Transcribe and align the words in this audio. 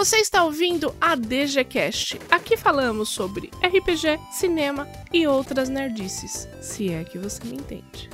Você 0.00 0.16
está 0.16 0.44
ouvindo 0.44 0.96
a 0.98 1.14
DGCast. 1.14 2.18
Aqui 2.30 2.56
falamos 2.56 3.10
sobre 3.10 3.50
RPG, 3.62 4.18
cinema 4.32 4.88
e 5.12 5.26
outras 5.26 5.68
nerdices, 5.68 6.48
se 6.62 6.90
é 6.90 7.04
que 7.04 7.18
você 7.18 7.44
me 7.44 7.56
entende. 7.56 8.08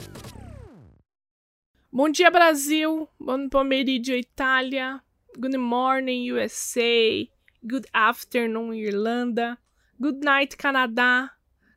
Bom 1.92 2.10
dia, 2.10 2.28
Brasil. 2.28 3.08
Bom 3.20 3.48
pomeriggio, 3.48 4.16
Itália. 4.16 5.00
Good 5.38 5.56
morning, 5.56 6.32
USA. 6.32 7.28
Good 7.62 7.86
afternoon, 7.92 8.74
Irlanda. 8.74 9.56
Good 10.00 10.24
night, 10.24 10.56
Canadá. 10.56 11.30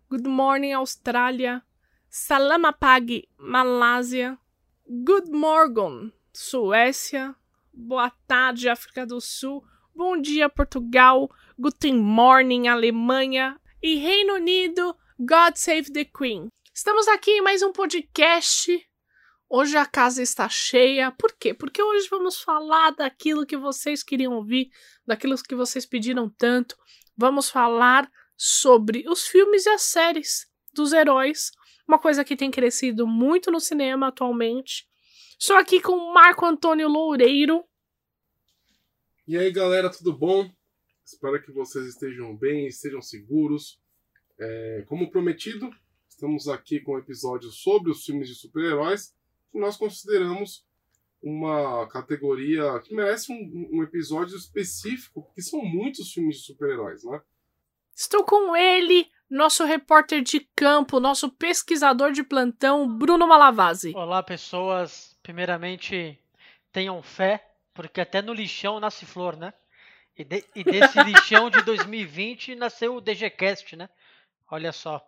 Good 0.09 0.27
morning, 0.27 0.71
Austrália. 0.71 1.61
Salamapag, 2.09 3.29
Malásia. 3.37 4.39
Good 4.87 5.29
morning, 5.29 6.11
Suécia. 6.33 7.35
Boa 7.71 8.09
tarde, 8.27 8.69
África 8.69 9.05
do 9.05 9.21
Sul. 9.21 9.63
Bom 9.99 10.15
dia, 10.15 10.47
Portugal. 10.47 11.29
Guten 11.59 11.97
morning, 11.97 12.69
Alemanha. 12.69 13.59
E 13.83 13.95
Reino 13.95 14.35
Unido, 14.35 14.95
God 15.19 15.55
Save 15.55 15.91
the 15.91 16.05
Queen. 16.05 16.47
Estamos 16.73 17.05
aqui 17.09 17.31
em 17.31 17.41
mais 17.41 17.61
um 17.61 17.73
podcast. 17.73 18.81
Hoje 19.49 19.75
a 19.75 19.85
casa 19.85 20.23
está 20.23 20.47
cheia. 20.47 21.11
Por 21.11 21.33
quê? 21.37 21.53
Porque 21.53 21.83
hoje 21.83 22.07
vamos 22.09 22.39
falar 22.39 22.91
daquilo 22.91 23.45
que 23.45 23.57
vocês 23.57 24.01
queriam 24.01 24.35
ouvir, 24.35 24.69
daquilo 25.05 25.35
que 25.35 25.53
vocês 25.53 25.85
pediram 25.85 26.29
tanto. 26.29 26.77
Vamos 27.17 27.49
falar 27.49 28.09
sobre 28.37 29.03
os 29.05 29.27
filmes 29.27 29.65
e 29.65 29.69
as 29.69 29.81
séries 29.81 30.47
dos 30.73 30.93
heróis. 30.93 31.51
Uma 31.85 31.99
coisa 31.99 32.23
que 32.23 32.37
tem 32.37 32.49
crescido 32.49 33.05
muito 33.05 33.51
no 33.51 33.59
cinema 33.59 34.07
atualmente. 34.07 34.87
Estou 35.37 35.57
aqui 35.57 35.81
com 35.81 36.13
Marco 36.13 36.45
Antônio 36.45 36.87
Loureiro. 36.87 37.65
E 39.29 39.37
aí, 39.37 39.51
galera, 39.51 39.91
tudo 39.91 40.11
bom? 40.11 40.49
Espero 41.05 41.39
que 41.39 41.51
vocês 41.51 41.85
estejam 41.85 42.35
bem, 42.35 42.65
estejam 42.65 42.99
seguros. 42.99 43.79
É, 44.39 44.83
como 44.87 45.11
prometido, 45.11 45.69
estamos 46.09 46.47
aqui 46.47 46.79
com 46.79 46.95
um 46.95 46.97
episódio 46.97 47.51
sobre 47.51 47.91
os 47.91 48.03
filmes 48.03 48.27
de 48.27 48.33
super-heróis 48.33 49.13
que 49.51 49.59
nós 49.59 49.77
consideramos 49.77 50.65
uma 51.21 51.87
categoria 51.89 52.79
que 52.79 52.95
merece 52.95 53.31
um, 53.31 53.69
um 53.71 53.83
episódio 53.83 54.35
específico, 54.35 55.21
porque 55.21 55.43
são 55.43 55.63
muitos 55.63 56.11
filmes 56.11 56.37
de 56.37 56.45
super-heróis, 56.45 57.03
né? 57.03 57.21
Estou 57.95 58.23
com 58.23 58.55
ele, 58.55 59.11
nosso 59.29 59.63
repórter 59.63 60.23
de 60.23 60.39
campo, 60.55 60.99
nosso 60.99 61.29
pesquisador 61.29 62.13
de 62.13 62.23
plantão, 62.23 62.97
Bruno 62.97 63.27
Malavasi. 63.27 63.93
Olá, 63.95 64.23
pessoas. 64.23 65.15
Primeiramente, 65.21 66.17
tenham 66.71 67.03
fé 67.03 67.48
porque 67.73 68.01
até 68.01 68.21
no 68.21 68.33
lixão 68.33 68.79
nasce 68.79 69.05
flor, 69.05 69.35
né? 69.35 69.53
E, 70.17 70.23
de, 70.23 70.45
e 70.55 70.63
desse 70.63 71.01
lixão 71.03 71.49
de 71.49 71.61
2020 71.61 72.55
nasceu 72.55 72.95
o 72.95 73.01
DGCast, 73.01 73.75
né? 73.75 73.89
Olha 74.51 74.71
só. 74.71 75.05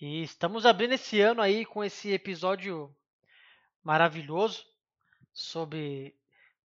E 0.00 0.22
estamos 0.22 0.64
abrindo 0.64 0.94
esse 0.94 1.20
ano 1.20 1.42
aí 1.42 1.66
com 1.66 1.84
esse 1.84 2.10
episódio 2.12 2.94
maravilhoso 3.82 4.64
sobre 5.32 6.14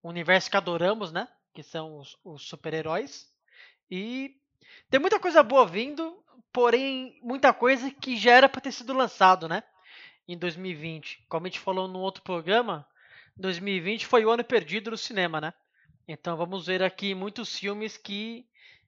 o 0.01 0.09
universo 0.09 0.49
que 0.49 0.57
adoramos, 0.57 1.11
né? 1.11 1.27
Que 1.53 1.63
são 1.63 1.99
os, 1.99 2.17
os 2.23 2.47
super-heróis. 2.47 3.29
E 3.89 4.37
tem 4.89 4.99
muita 4.99 5.19
coisa 5.19 5.43
boa 5.43 5.65
vindo, 5.65 6.23
porém 6.53 7.19
muita 7.21 7.53
coisa 7.53 7.91
que 7.91 8.15
já 8.17 8.31
era 8.31 8.47
para 8.47 8.61
ter 8.61 8.71
sido 8.71 8.93
lançado, 8.93 9.49
né? 9.49 9.63
Em 10.27 10.37
2020. 10.37 11.25
Como 11.27 11.45
a 11.45 11.49
gente 11.49 11.59
falou 11.59 11.87
num 11.87 11.99
outro 11.99 12.23
programa, 12.23 12.87
2020 13.37 14.05
foi 14.05 14.25
o 14.25 14.29
ano 14.29 14.43
perdido 14.43 14.91
no 14.91 14.97
cinema, 14.97 15.41
né? 15.41 15.53
Então 16.07 16.37
vamos 16.37 16.67
ver 16.67 16.83
aqui 16.83 17.13
muitos 17.13 17.57
filmes 17.57 17.97
que 17.97 18.45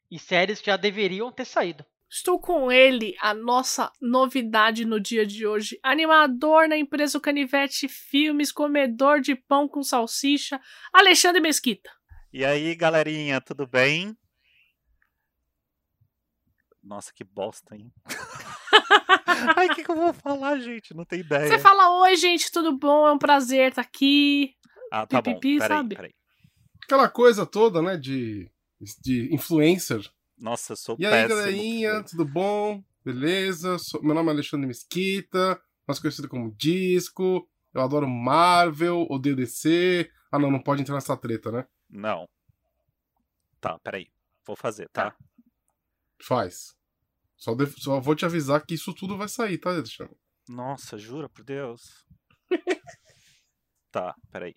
e 0.09 0.17
séries 0.17 0.59
que 0.62 0.67
já 0.67 0.78
deveriam 0.78 1.31
ter 1.31 1.45
saído. 1.45 1.86
Estou 2.09 2.39
com 2.39 2.72
ele, 2.72 3.16
a 3.20 3.34
nossa 3.34 3.92
novidade 4.02 4.86
no 4.86 4.98
dia 4.98 5.26
de 5.26 5.45
hoje. 5.45 5.78
Animador 5.84 6.70
na 6.70 6.77
empresa 6.77 7.20
Canivete 7.20 7.89
Filmes, 7.89 8.49
comedor 8.49 9.20
de 9.20 9.36
pão 9.36 9.67
com 9.67 9.83
salsicha, 9.83 10.60
Alexandre 10.93 11.42
Mesquita. 11.42 11.92
E 12.32 12.45
aí, 12.45 12.73
galerinha, 12.76 13.42
tudo 13.42 13.67
bem? 13.67 14.17
Nossa, 16.82 17.11
que 17.14 17.26
bosta, 17.26 17.76
hein? 17.76 17.92
Ai, 19.55 19.67
o 19.67 19.75
que, 19.75 19.83
que, 19.83 19.92
eu 19.92 19.95
vou 19.95 20.14
falar, 20.14 20.59
gente? 20.59 20.93
Não 20.93 21.05
tem 21.05 21.20
ideia. 21.20 21.48
Você 21.48 21.59
fala, 21.59 22.02
oi, 22.02 22.15
gente, 22.15 22.52
tudo 22.52 22.77
bom? 22.77 23.08
É 23.08 23.11
um 23.11 23.17
prazer 23.17 23.70
estar 23.70 23.81
aqui. 23.81 24.53
Ah, 24.92 25.05
tá 25.05 25.21
Pipipi, 25.21 25.53
bom. 25.53 25.59
Peraí, 25.59 25.77
sabe? 25.77 25.95
peraí. 25.95 26.15
Aquela 26.83 27.09
coisa 27.09 27.45
toda, 27.45 27.81
né, 27.81 27.98
de, 27.98 28.49
de 29.02 29.33
influencer. 29.33 30.09
Nossa, 30.37 30.73
eu 30.73 30.77
sou 30.77 30.95
E 30.99 31.05
aí, 31.05 31.27
galerinha, 31.27 32.03
tudo 32.03 32.23
bom? 32.23 32.83
Beleza? 33.03 33.77
Sou... 33.80 34.02
Meu 34.03 34.14
nome 34.14 34.30
é 34.30 34.33
Alexandre 34.33 34.67
Mesquita, 34.67 35.59
mais 35.87 35.99
conhecido 35.99 36.30
como 36.30 36.55
Disco. 36.55 37.48
Eu 37.73 37.81
adoro 37.81 38.08
Marvel, 38.08 39.05
odeio 39.09 39.36
DC. 39.36 40.09
Ah, 40.31 40.39
não, 40.39 40.52
não 40.52 40.61
pode 40.61 40.81
entrar 40.81 40.95
nessa 40.95 41.17
treta, 41.17 41.52
né? 41.52 41.65
Não. 41.89 42.27
Tá, 43.59 43.80
peraí. 43.80 44.08
Vou 44.45 44.55
fazer, 44.55 44.87
tá? 44.89 45.15
Faz. 46.21 46.77
Só, 47.37 47.53
de... 47.53 47.67
Só 47.80 47.99
vou 47.99 48.15
te 48.15 48.25
avisar 48.25 48.65
que 48.65 48.73
isso 48.73 48.93
tudo 48.93 49.17
vai 49.17 49.30
sair, 49.30 49.58
tá, 49.58 49.70
Alexandre? 49.70 50.17
Nossa, 50.49 50.98
jura 50.98 51.30
por 51.30 51.43
Deus. 51.43 52.03
tá, 53.92 54.15
peraí. 54.31 54.55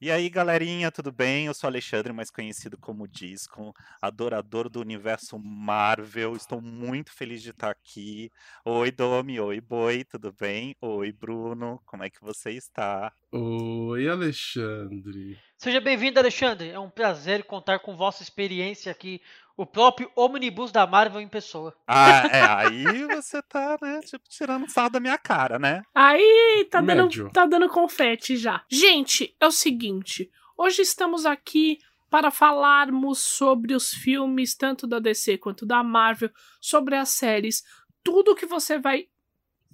E 0.00 0.12
aí, 0.12 0.28
galerinha, 0.28 0.92
tudo 0.92 1.10
bem? 1.10 1.46
Eu 1.46 1.54
sou 1.54 1.66
Alexandre, 1.66 2.12
mais 2.12 2.30
conhecido 2.30 2.78
como 2.78 3.08
Disco, 3.08 3.74
adorador 4.00 4.68
do 4.68 4.80
universo 4.80 5.36
Marvel. 5.40 6.36
Estou 6.36 6.60
muito 6.60 7.12
feliz 7.12 7.42
de 7.42 7.50
estar 7.50 7.70
aqui. 7.70 8.30
Oi, 8.64 8.92
Domi. 8.92 9.40
Oi, 9.40 9.60
Boi. 9.60 10.04
Tudo 10.04 10.32
bem? 10.32 10.76
Oi, 10.80 11.10
Bruno. 11.10 11.82
Como 11.84 12.04
é 12.04 12.10
que 12.10 12.20
você 12.20 12.52
está? 12.52 13.12
Oi, 13.32 14.08
Alexandre. 14.08 15.36
Seja 15.56 15.80
bem-vindo, 15.80 16.20
Alexandre. 16.20 16.70
É 16.70 16.78
um 16.78 16.88
prazer 16.88 17.42
contar 17.42 17.80
com 17.80 17.96
vossa 17.96 18.22
experiência 18.22 18.92
aqui 18.92 19.20
o 19.58 19.66
próprio 19.66 20.08
ônibus 20.14 20.70
da 20.70 20.86
Marvel 20.86 21.20
em 21.20 21.26
pessoa. 21.26 21.74
Ah, 21.84 22.28
é, 22.28 22.42
aí 22.64 23.06
você 23.08 23.42
tá, 23.42 23.76
né, 23.82 23.98
tipo, 24.02 24.24
tirando 24.28 24.70
sarro 24.70 24.90
da 24.90 25.00
minha 25.00 25.18
cara, 25.18 25.58
né? 25.58 25.82
Aí 25.92 26.64
tá 26.70 26.80
dando, 26.80 27.30
tá 27.30 27.44
dando 27.44 27.68
confete 27.68 28.36
já. 28.36 28.64
Gente, 28.70 29.34
é 29.40 29.46
o 29.46 29.50
seguinte, 29.50 30.30
hoje 30.56 30.82
estamos 30.82 31.26
aqui 31.26 31.80
para 32.08 32.30
falarmos 32.30 33.18
sobre 33.18 33.74
os 33.74 33.90
filmes, 33.90 34.54
tanto 34.54 34.86
da 34.86 35.00
DC 35.00 35.38
quanto 35.38 35.66
da 35.66 35.82
Marvel, 35.82 36.30
sobre 36.60 36.94
as 36.94 37.08
séries, 37.08 37.64
tudo 38.02 38.36
que 38.36 38.46
você 38.46 38.78
vai 38.78 39.08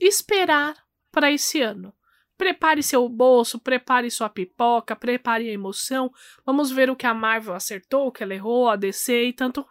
esperar 0.00 0.74
para 1.12 1.30
esse 1.30 1.60
ano. 1.60 1.92
Prepare 2.38 2.82
seu 2.82 3.06
bolso, 3.08 3.60
prepare 3.60 4.10
sua 4.10 4.28
pipoca, 4.28 4.96
prepare 4.96 5.48
a 5.48 5.52
emoção. 5.52 6.10
Vamos 6.44 6.72
ver 6.72 6.90
o 6.90 6.96
que 6.96 7.06
a 7.06 7.14
Marvel 7.14 7.54
acertou, 7.54 8.08
o 8.08 8.12
que 8.12 8.24
ela 8.24 8.34
errou, 8.34 8.68
a 8.68 8.74
DC 8.74 9.26
e 9.26 9.32
tanto 9.32 9.64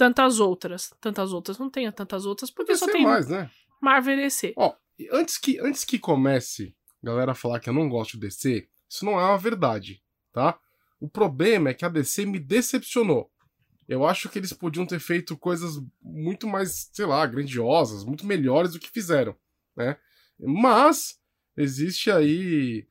tantas 0.00 0.40
outras. 0.40 0.94
Tantas 0.98 1.30
outras, 1.30 1.58
não 1.58 1.68
tenha 1.68 1.92
tantas 1.92 2.24
outras, 2.24 2.50
porque 2.50 2.74
só 2.74 2.86
tem 2.86 3.02
mais, 3.02 3.28
né? 3.28 3.50
Marvel 3.82 4.14
e 4.14 4.22
DC. 4.22 4.54
Ó, 4.56 4.74
antes 5.12 5.36
que, 5.36 5.58
antes 5.60 5.84
que 5.84 5.98
comece 5.98 6.74
a 7.02 7.06
galera 7.06 7.34
falar 7.34 7.60
que 7.60 7.68
eu 7.68 7.74
não 7.74 7.86
gosto 7.86 8.12
de 8.12 8.20
DC, 8.20 8.66
isso 8.88 9.04
não 9.04 9.20
é 9.20 9.24
uma 9.24 9.36
verdade, 9.36 10.02
tá? 10.32 10.58
O 10.98 11.06
problema 11.06 11.68
é 11.68 11.74
que 11.74 11.84
a 11.84 11.88
DC 11.90 12.24
me 12.24 12.38
decepcionou. 12.38 13.30
Eu 13.86 14.06
acho 14.06 14.30
que 14.30 14.38
eles 14.38 14.54
podiam 14.54 14.86
ter 14.86 15.00
feito 15.00 15.36
coisas 15.36 15.78
muito 16.00 16.46
mais, 16.46 16.88
sei 16.94 17.04
lá, 17.04 17.26
grandiosas, 17.26 18.02
muito 18.02 18.24
melhores 18.24 18.72
do 18.72 18.78
que 18.78 18.88
fizeram, 18.88 19.36
né? 19.76 19.98
Mas 20.38 21.18
existe 21.56 22.10
aí. 22.10 22.86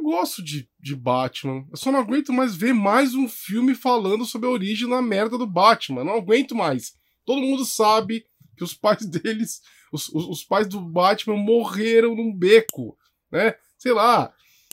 Eu 0.00 0.04
gosto 0.04 0.42
de, 0.42 0.66
de 0.80 0.96
Batman. 0.96 1.66
Eu 1.70 1.76
só 1.76 1.92
não 1.92 2.00
aguento 2.00 2.32
mais 2.32 2.56
ver 2.56 2.72
mais 2.72 3.14
um 3.14 3.28
filme 3.28 3.74
falando 3.74 4.24
sobre 4.24 4.48
a 4.48 4.50
origem 4.50 4.88
da 4.88 5.02
merda 5.02 5.36
do 5.36 5.46
Batman. 5.46 6.02
Não 6.02 6.14
aguento 6.14 6.54
mais. 6.54 6.94
Todo 7.26 7.42
mundo 7.42 7.66
sabe 7.66 8.24
que 8.56 8.64
os 8.64 8.72
pais 8.72 9.04
deles, 9.06 9.60
os, 9.92 10.08
os, 10.08 10.26
os 10.26 10.42
pais 10.44 10.66
do 10.66 10.80
Batman 10.80 11.36
morreram 11.36 12.16
num 12.16 12.34
beco, 12.34 12.96
né? 13.30 13.54
Sei 13.76 13.92
lá, 13.92 14.32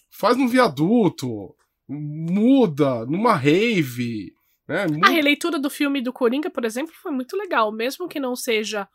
faz 0.10 0.38
num 0.38 0.48
viaduto, 0.48 1.54
muda 1.90 3.06
numa 3.06 3.34
rave, 3.36 4.34
né? 4.66 4.84
A 4.84 4.88
Mu- 4.88 5.13
releitura 5.13 5.60
do 5.60 5.69
filme 5.69 6.01
do 6.01 6.13
Coringa, 6.13 6.50
por 6.50 6.63
exemplo, 6.63 6.94
foi 7.01 7.12
muito 7.12 7.36
legal. 7.36 7.69
Mesmo 7.72 8.07
que 8.07 8.19
não 8.19 8.34
seja 8.34 8.88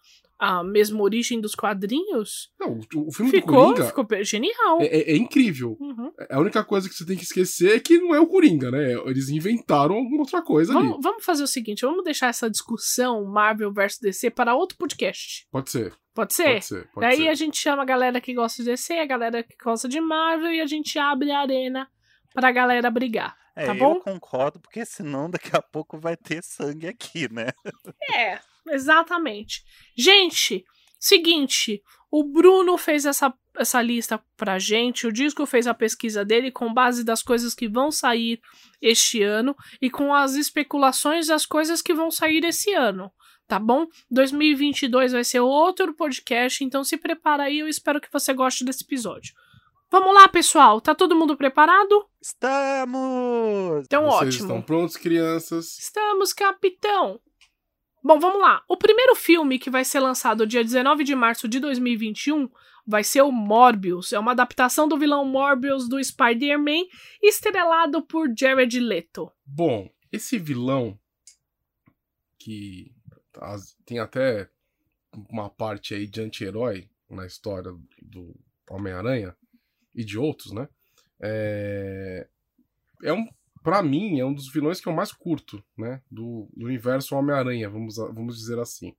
a 0.45 0.65
mesma 0.65 1.01
origem 1.01 1.41
dos 1.41 1.55
quadrinhos, 1.55 2.51
Não, 2.59 2.73
o, 2.95 3.07
o 3.07 3.13
filme 3.13 3.31
do 3.31 3.37
ficou, 3.37 3.67
Coringa 3.73 3.85
ficou 3.87 4.07
genial. 4.25 4.81
é, 4.81 4.87
é- 4.87 5.13
é 5.13 5.17
incrível. 5.17 5.77
Uhum. 5.79 6.11
A 6.29 6.41
única 6.41 6.65
coisa 6.65 6.89
que 6.89 6.95
você 6.97 7.07
tem 7.07 7.17
que 7.17 7.23
esquecer 7.23 7.77
é 7.77 7.79
que 7.79 7.99
não 7.99 8.13
é 8.13 8.19
o 8.19 8.27
Coringa, 8.27 8.69
né? 8.71 8.93
Eles 9.07 9.29
inventaram 9.29 9.95
alguma 9.95 10.19
outra 10.23 10.43
coisa 10.43 10.73
ali. 10.77 10.89
Vamos, 10.89 10.99
vamos 11.03 11.25
fazer 11.25 11.45
o 11.45 11.47
seguinte, 11.47 11.83
vamos 11.87 12.03
deixar 12.03 12.27
essa 12.27 12.51
discussão 12.51 13.25
Marvel 13.25 13.73
versus 13.73 14.01
DC 14.01 14.31
para 14.31 14.57
outro 14.57 14.77
podcast. 14.77 15.47
Pode 15.51 15.71
ser. 15.71 15.95
Pode 16.13 16.35
ser? 16.35 16.45
Pode 16.55 16.65
ser. 16.65 16.89
Pode 16.93 17.07
Daí 17.07 17.17
ser. 17.19 17.29
a 17.29 17.35
gente 17.35 17.57
chama 17.59 17.83
a 17.83 17.87
galera 17.87 18.21
que 18.21 18.35
gosta 18.35 18.65
de 18.65 18.71
DC, 18.71 18.95
a 18.95 19.07
galera 19.07 19.45
que 19.45 19.55
gosta 19.63 19.89
de 19.89 20.01
Marvel 20.01 20.51
e 20.53 20.61
a 20.61 20.67
gente 20.67 20.99
abre 20.99 21.31
a 21.31 21.39
arena 21.39 21.89
pra 22.35 22.51
galera 22.51 22.91
brigar. 22.91 23.37
É, 23.55 23.67
Tá 23.67 23.75
eu 23.75 23.79
bom? 23.79 24.01
concordo, 24.01 24.59
porque 24.59 24.85
senão 24.85 25.31
daqui 25.31 25.51
a 25.57 25.63
pouco 25.63 25.99
vai 26.01 26.17
ter 26.17 26.43
sangue 26.43 26.89
aqui, 26.89 27.33
né? 27.33 27.49
É, 28.17 28.41
exatamente. 28.69 29.63
Gente, 29.97 30.65
seguinte, 30.99 31.83
o 32.11 32.25
Bruno 32.25 32.77
fez 32.77 33.07
essa, 33.07 33.33
essa 33.57 33.81
lista 33.81 34.23
pra 34.37 34.59
gente, 34.59 35.07
o 35.07 35.13
Disco 35.13 35.47
fez 35.47 35.67
a 35.67 35.73
pesquisa 35.73 36.25
dele 36.25 36.51
com 36.51 36.73
base 36.73 37.03
das 37.03 37.23
coisas 37.23 37.55
que 37.55 37.69
vão 37.69 37.91
sair 37.91 38.41
este 38.81 39.23
ano 39.23 39.57
e 39.81 39.89
com 39.89 40.13
as 40.15 40.35
especulações 40.35 41.29
das 41.29 41.47
coisas 41.47 41.81
que 41.81 41.95
vão 41.95 42.11
sair 42.11 42.45
esse 42.45 42.75
ano, 42.75 43.11
tá 43.49 43.59
bom? 43.59 43.87
2022 44.11 45.13
vai 45.13 45.25
ser 45.25 45.41
outro 45.41 45.95
podcast, 45.95 46.63
então 46.63 46.85
se 46.85 46.97
prepara 46.99 47.45
aí, 47.45 47.61
eu 47.61 47.69
espero 47.69 48.01
que 48.01 48.13
você 48.13 48.35
goste 48.35 48.65
desse 48.65 48.85
episódio. 48.85 49.33
Vamos 49.91 50.15
lá, 50.15 50.27
pessoal, 50.29 50.81
tá 50.81 50.95
todo 50.95 51.17
mundo 51.17 51.37
preparado? 51.37 52.07
Estamos! 52.21 53.85
Então 53.85 54.05
Vocês 54.05 54.35
ótimo. 54.37 54.45
estão 54.45 54.63
prontos, 54.63 54.97
crianças? 54.97 55.79
Estamos, 55.79 56.33
capitão! 56.33 57.21
Bom, 58.03 58.19
vamos 58.19 58.41
lá. 58.41 58.65
O 58.69 58.77
primeiro 58.77 59.15
filme 59.15 59.59
que 59.59 59.71
vai 59.71 59.85
ser 59.85 60.01
lançado 60.01 60.47
dia 60.47 60.65
19 60.65 61.05
de 61.05 61.15
março 61.15 61.47
de 61.47 61.61
2021 61.61 62.49
vai 62.87 63.05
ser 63.05 63.23
o 63.23 63.31
Morbius. 63.31 64.13
É 64.13 64.19
uma 64.19 64.33
adaptação 64.33 64.89
do 64.89 64.99
vilão 64.99 65.25
Morbius 65.25 65.89
do 65.89 66.03
Spider-Man, 66.03 66.85
estrelado 67.23 68.03
por 68.03 68.29
Jared 68.37 68.79
Leto. 68.81 69.31
Bom, 69.47 69.89
esse 70.11 70.37
vilão 70.39 70.99
que 72.39 72.93
tem 73.87 74.01
até 74.01 74.51
uma 75.31 75.49
parte 75.49 75.95
aí 75.95 76.07
de 76.07 76.21
anti-herói 76.21 76.89
na 77.09 77.25
história 77.25 77.73
do 78.01 78.35
Homem-Aranha 78.69 79.37
e 79.95 80.05
de 80.05 80.19
outros, 80.19 80.53
né? 80.53 80.69
É, 81.21 82.27
é 83.05 83.13
um, 83.13 83.29
para 83.63 83.83
mim, 83.83 84.19
é 84.19 84.25
um 84.25 84.35
dos 84.35 84.51
vilões 84.53 84.81
que 84.81 84.89
eu 84.89 84.93
mais 84.93 85.13
curto, 85.13 85.63
né? 85.77 86.01
Do, 86.11 86.49
do 86.57 86.67
universo 86.67 87.15
Homem-Aranha, 87.17 87.69
vamos, 87.71 87.97
vamos 87.97 88.37
dizer 88.37 88.59
assim. 88.59 88.95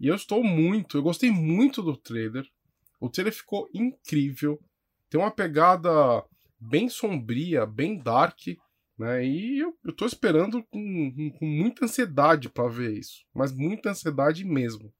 E 0.00 0.08
eu 0.08 0.14
estou 0.14 0.42
muito, 0.42 0.98
eu 0.98 1.02
gostei 1.02 1.30
muito 1.30 1.82
do 1.82 1.96
trailer. 1.96 2.44
O 3.00 3.08
trailer 3.08 3.32
ficou 3.32 3.68
incrível. 3.72 4.60
Tem 5.08 5.20
uma 5.20 5.30
pegada 5.30 5.90
bem 6.58 6.88
sombria, 6.88 7.64
bem 7.66 7.98
dark, 7.98 8.38
né? 8.98 9.24
E 9.24 9.58
eu, 9.60 9.76
eu 9.84 9.92
tô 9.92 10.06
esperando 10.06 10.62
com, 10.64 11.32
com- 11.38 11.46
muita 11.46 11.84
ansiedade 11.84 12.48
pra 12.48 12.68
ver 12.68 12.92
isso. 12.98 13.24
Mas 13.34 13.52
muita 13.52 13.90
ansiedade 13.90 14.44
mesmo. 14.44 14.92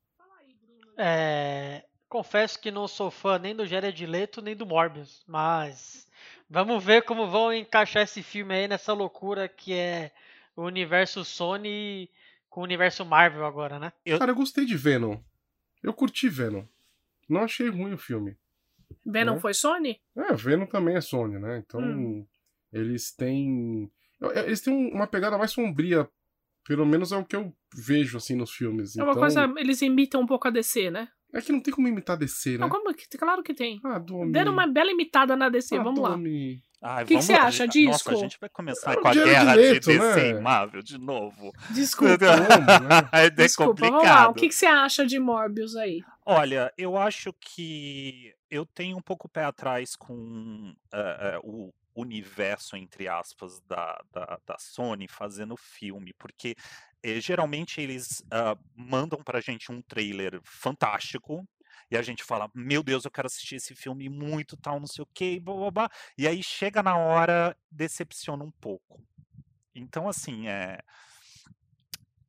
É, 0.97 1.85
confesso 2.09 2.61
que 2.61 2.71
não 2.71 2.87
sou 2.87 3.11
fã 3.11 3.39
nem 3.39 3.55
do 3.57 3.67
Jared 3.67 4.05
Leto 4.07 4.43
nem 4.43 4.55
do 4.55 4.67
Morbius, 4.67 5.23
mas 5.27 6.07
vamos 6.53 6.85
ver 6.85 7.03
como 7.03 7.27
vão 7.29 7.53
encaixar 7.53 8.03
esse 8.03 8.23
filme 8.23 8.55
aí 8.55 8.69
nessa 8.69 8.93
loucura 8.93 9.49
que 9.49 9.73
é 9.73 10.13
o 10.55 10.63
universo 10.63 11.25
Sony 11.25 12.09
com 12.49 12.61
o 12.61 12.65
universo 12.65 13.05
Marvel 13.05 13.45
agora, 13.47 13.79
né? 13.79 13.93
Eu- 14.05 14.19
Cara, 14.19 14.31
eu 14.33 14.37
gostei 14.37 14.65
de 14.67 14.77
Venom. 14.77 15.17
Eu 15.83 15.93
curti 15.95 16.29
Venom. 16.29 16.65
Não 17.29 17.43
achei 17.43 17.69
ruim 17.69 17.95
o 17.95 17.99
filme. 17.99 18.37
Venom 19.07 19.37
É. 19.37 19.41
foi 19.41 19.55
Sony? 19.55 20.01
É, 20.15 20.35
Venom 20.35 20.67
também 20.67 20.95
é 20.97 21.01
Sony, 21.01 21.39
né? 21.39 21.59
Então, 21.67 21.81
Hum. 21.81 22.27
eles 22.73 23.11
têm. 23.13 23.91
Eles 24.45 24.61
têm 24.61 24.73
um- 24.73 24.91
uma 24.95 25.07
pegada 25.07 25.37
mais 25.39 25.51
sombria. 25.51 26.09
Pelo 26.65 26.87
menos 26.87 27.11
é 27.11 27.17
o 27.17 27.25
que 27.25 27.35
eu 27.35 27.53
vejo, 27.75 28.17
assim, 28.19 28.37
nos 28.37 28.53
filmes. 28.53 28.97
É 28.97 29.03
uma 29.03 29.11
então, 29.13 29.21
coisa. 29.23 29.53
Eles 29.57 29.83
imitam 29.83 30.21
um 30.21 30.27
pouco 30.27 30.47
a 30.47 30.51
DC, 30.51 30.91
né? 30.91 31.09
É 31.33 31.41
que 31.41 31.51
não 31.53 31.61
tem 31.61 31.73
como 31.73 31.89
imitar 31.89 32.17
DC, 32.17 32.53
né? 32.53 32.59
Não, 32.59 32.69
como 32.69 32.93
que, 32.95 33.07
claro 33.17 33.43
que 33.43 33.55
tem. 33.55 33.81
Ah, 33.85 33.99
Domi. 33.99 34.33
Deram 34.33 34.53
uma 34.53 34.67
bela 34.67 34.91
imitada 34.91 35.35
na 35.35 35.49
DC, 35.49 35.77
ah, 35.77 35.83
vamos 35.83 36.01
lá. 36.01 36.11
Domi. 36.11 36.61
Ai, 36.85 37.05
Que 37.05 37.09
que 37.09 37.15
vamos- 37.15 37.27
você 37.27 37.33
acha, 37.33 37.65
Nossa, 37.67 37.79
Disco? 37.79 38.11
a 38.11 38.15
gente 38.17 38.39
vai 38.41 38.49
começar 38.51 38.93
É 38.93 38.97
o 38.99 39.01
com 39.01 39.09
a 39.09 39.15
guerra 39.15 39.55
Leto, 39.55 39.91
de 39.93 39.99
DC 39.99 39.99
né? 39.99 40.29
e 40.31 40.41
Marvel 40.41 40.83
de 40.83 40.99
novo. 40.99 41.53
Desculpa. 41.71 42.17
Né? 42.19 42.19
É 43.13 43.31
Desculpa, 43.31 43.71
complicado. 43.71 43.93
vamos 43.93 44.09
lá. 44.09 44.29
O 44.29 44.35
que, 44.35 44.49
que 44.49 44.55
você 44.55 44.67
acha 44.67 45.07
de 45.07 45.19
Morbius 45.19 45.75
aí? 45.77 46.03
Olha, 46.27 46.73
eu 46.77 46.97
acho 46.99 47.33
que 47.41 48.35
eu 48.51 48.67
tenho 48.67 48.97
um 48.97 49.03
pouco 49.03 49.27
o 49.27 49.31
pé 49.31 49.45
atrás 49.45 49.95
com 49.97 50.75
eh, 50.93 51.17
eh, 51.35 51.41
o 51.45 51.73
universo, 51.95 52.77
entre 52.77 53.07
aspas, 53.09 53.61
da, 53.69 53.99
da, 54.13 54.39
da 54.47 54.57
Sony 54.59 55.07
fazendo 55.09 55.57
filme, 55.57 56.13
porque 56.19 56.55
eh, 57.03 57.21
geralmente 57.21 57.81
eles 57.81 58.23
ah, 58.31 58.57
mandam 58.75 59.23
pra 59.23 59.41
gente 59.41 59.71
um 59.73 59.83
trailer 59.83 60.41
fantástico. 60.45 61.47
E 61.91 61.97
a 61.97 62.03
gente 62.03 62.25
fala, 62.25 62.51
meu 62.55 62.83
Deus, 62.83 63.05
eu 63.05 63.11
quero 63.11 63.27
assistir 63.27 63.57
esse 63.57 63.75
filme 63.75 64.09
muito, 64.09 64.57
tal, 64.57 64.81
não 64.81 64.87
sei 64.87 65.03
o 65.03 65.09
quê, 65.13 65.35
e 65.35 65.41
blá, 65.41 65.55
blá, 65.55 65.71
blá. 65.71 65.91
E 66.17 66.27
aí 66.27 66.43
chega 66.43 66.83
na 66.83 66.97
hora, 66.97 67.57
decepciona 67.71 68.43
um 68.43 68.51
pouco. 68.51 69.03
Então, 69.75 70.09
assim, 70.09 70.49
é, 70.49 70.79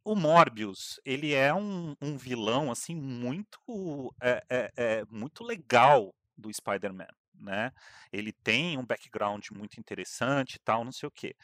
o 0.03 0.15
Morbius, 0.15 0.99
ele 1.05 1.33
é 1.33 1.53
um, 1.53 1.95
um 2.01 2.17
vilão, 2.17 2.71
assim, 2.71 2.93
muito, 2.93 4.13
é, 4.21 4.43
é, 4.49 4.71
é, 4.75 5.05
muito 5.09 5.43
legal 5.43 6.13
do 6.37 6.53
Spider-Man, 6.53 7.07
né? 7.33 7.71
Ele 8.11 8.33
tem 8.33 8.77
um 8.77 8.85
background 8.85 9.47
muito 9.51 9.79
interessante 9.79 10.55
e 10.55 10.59
tal, 10.59 10.83
não 10.83 10.91
sei 10.91 11.07
o 11.07 11.11
quê. 11.11 11.35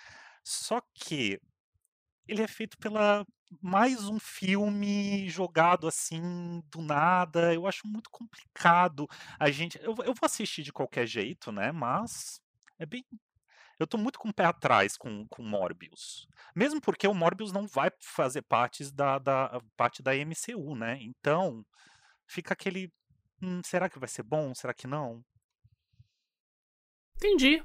Só 0.44 0.82
que 0.94 1.40
ele 2.30 2.44
é 2.44 2.48
feito 2.48 2.78
pela 2.78 3.26
mais 3.62 4.08
um 4.08 4.20
filme 4.20 5.28
jogado 5.28 5.88
assim 5.88 6.62
do 6.72 6.82
nada. 6.82 7.54
Eu 7.54 7.66
acho 7.68 7.88
muito 7.88 8.10
complicado. 8.12 9.08
A 9.40 9.50
gente, 9.50 9.80
eu, 9.82 9.96
eu 10.00 10.14
vou 10.14 10.26
assistir 10.26 10.62
de 10.62 10.72
qualquer 10.72 11.08
jeito, 11.08 11.52
né? 11.52 11.72
Mas 11.72 12.40
é 12.78 12.86
bem 12.86 13.04
eu 13.80 13.88
tô 13.88 13.98
muito 13.98 14.20
com 14.20 14.28
o 14.28 14.34
pé 14.34 14.44
atrás 14.44 14.98
com, 14.98 15.26
com 15.30 15.42
Morbius. 15.42 16.28
Mesmo 16.54 16.82
porque 16.82 17.08
o 17.08 17.14
Morbius 17.14 17.54
não 17.54 17.66
vai 17.66 17.90
fazer 18.02 18.42
partes 18.42 18.92
da, 18.92 19.18
da, 19.18 19.62
parte 19.78 20.04
da 20.04 20.12
MCU, 20.14 20.76
né? 20.76 20.98
Então, 21.02 21.66
fica 22.28 22.54
aquele. 22.54 22.92
"Hum, 23.42 23.62
será 23.64 23.90
que 23.90 23.98
vai 23.98 24.10
ser 24.10 24.24
bom? 24.24 24.54
Será 24.54 24.74
que 24.74 24.86
não? 24.86 25.24
Entendi. 27.16 27.64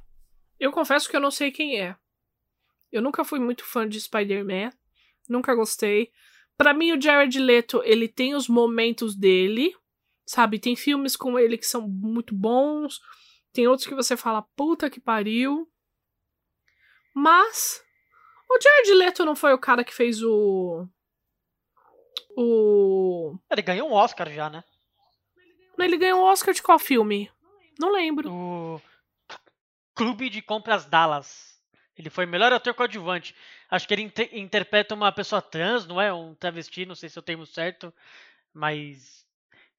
Eu 0.59 0.71
confesso 0.71 1.09
que 1.09 1.17
eu 1.17 1.21
não 1.21 1.33
sei 1.33 1.51
quem 1.51 1.81
é. 1.81 1.97
Eu 2.95 3.03
nunca 3.03 3.25
fui 3.25 3.41
muito 3.41 3.65
fã 3.65 3.89
de 3.89 4.01
Spider-Man. 4.01 4.71
Nunca 5.29 5.53
gostei. 5.53 6.13
Pra 6.57 6.73
mim, 6.73 6.93
o 6.93 7.01
Jared 7.01 7.37
Leto, 7.41 7.83
ele 7.85 8.07
tem 8.07 8.37
os 8.37 8.47
momentos 8.47 9.17
dele. 9.17 9.75
Sabe? 10.25 10.61
Tem 10.61 10.77
filmes 10.77 11.17
com 11.17 11.37
ele 11.37 11.59
que 11.59 11.67
são 11.67 11.89
muito 11.89 12.33
bons. 12.33 13.01
Tem 13.53 13.67
outros 13.67 13.89
que 13.89 13.97
você 13.97 14.17
fala, 14.17 14.47
puta 14.55 14.89
que 14.89 15.01
pariu. 15.01 15.69
Mas. 17.13 17.83
O 18.49 18.61
Jared 18.63 18.95
Leto 18.95 19.25
não 19.25 19.35
foi 19.35 19.53
o 19.53 19.59
cara 19.59 19.83
que 19.83 19.93
fez 19.93 20.23
o. 20.23 20.87
O. 22.37 23.37
Ele 23.51 23.63
ganhou 23.63 23.89
um 23.89 23.93
Oscar 23.93 24.31
já, 24.31 24.49
né? 24.49 24.63
Ele 25.77 25.97
ganhou 25.97 26.21
o 26.21 26.25
Oscar 26.31 26.55
de 26.55 26.63
qual 26.63 26.79
filme? 26.79 27.29
Não 27.77 27.91
lembro. 27.91 28.33
O 28.33 28.81
Clube 29.97 30.31
de 30.31 30.41
Compras 30.41 30.87
Dallas. 30.87 31.54
Ele 31.97 32.11
foi 32.11 32.27
melhor 32.27 32.53
ator 32.53 32.75
coadjuvante. 32.75 33.35
Acho 33.71 33.87
que 33.87 33.95
ele 33.95 34.03
inter- 34.03 34.29
interpreta 34.33 34.95
uma 34.95 35.13
pessoa 35.13 35.41
trans, 35.41 35.87
não 35.87 36.01
é? 36.01 36.13
Um 36.13 36.35
travesti, 36.35 36.85
não 36.85 36.95
sei 36.95 37.09
se 37.09 37.19
é 37.19 37.21
o 37.21 37.23
termo 37.23 37.47
certo. 37.47 37.93
Mas. 38.53 39.25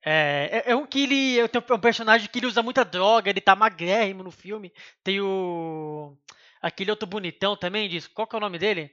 É, 0.08 0.64
é, 0.68 0.72
é 0.72 0.76
um 0.76 0.86
que 0.86 1.04
ele. 1.04 1.40
É 1.40 1.74
um 1.74 1.80
personagem 1.80 2.30
que 2.30 2.40
ele 2.40 2.46
usa 2.48 2.62
muita 2.64 2.86
droga, 2.86 3.30
ele 3.30 3.42
tá 3.42 3.56
magrérrimo 3.56 4.24
no 4.24 4.32
filme. 4.32 4.72
Tem 5.04 5.20
o. 5.20 6.16
Aquele 6.62 6.90
outro 6.92 7.06
bonitão 7.08 7.56
também, 7.58 7.90
diz. 7.90 8.08
Qual 8.08 8.26
que 8.28 8.36
é 8.36 8.38
o 8.38 8.42
nome 8.42 8.58
dele? 8.58 8.92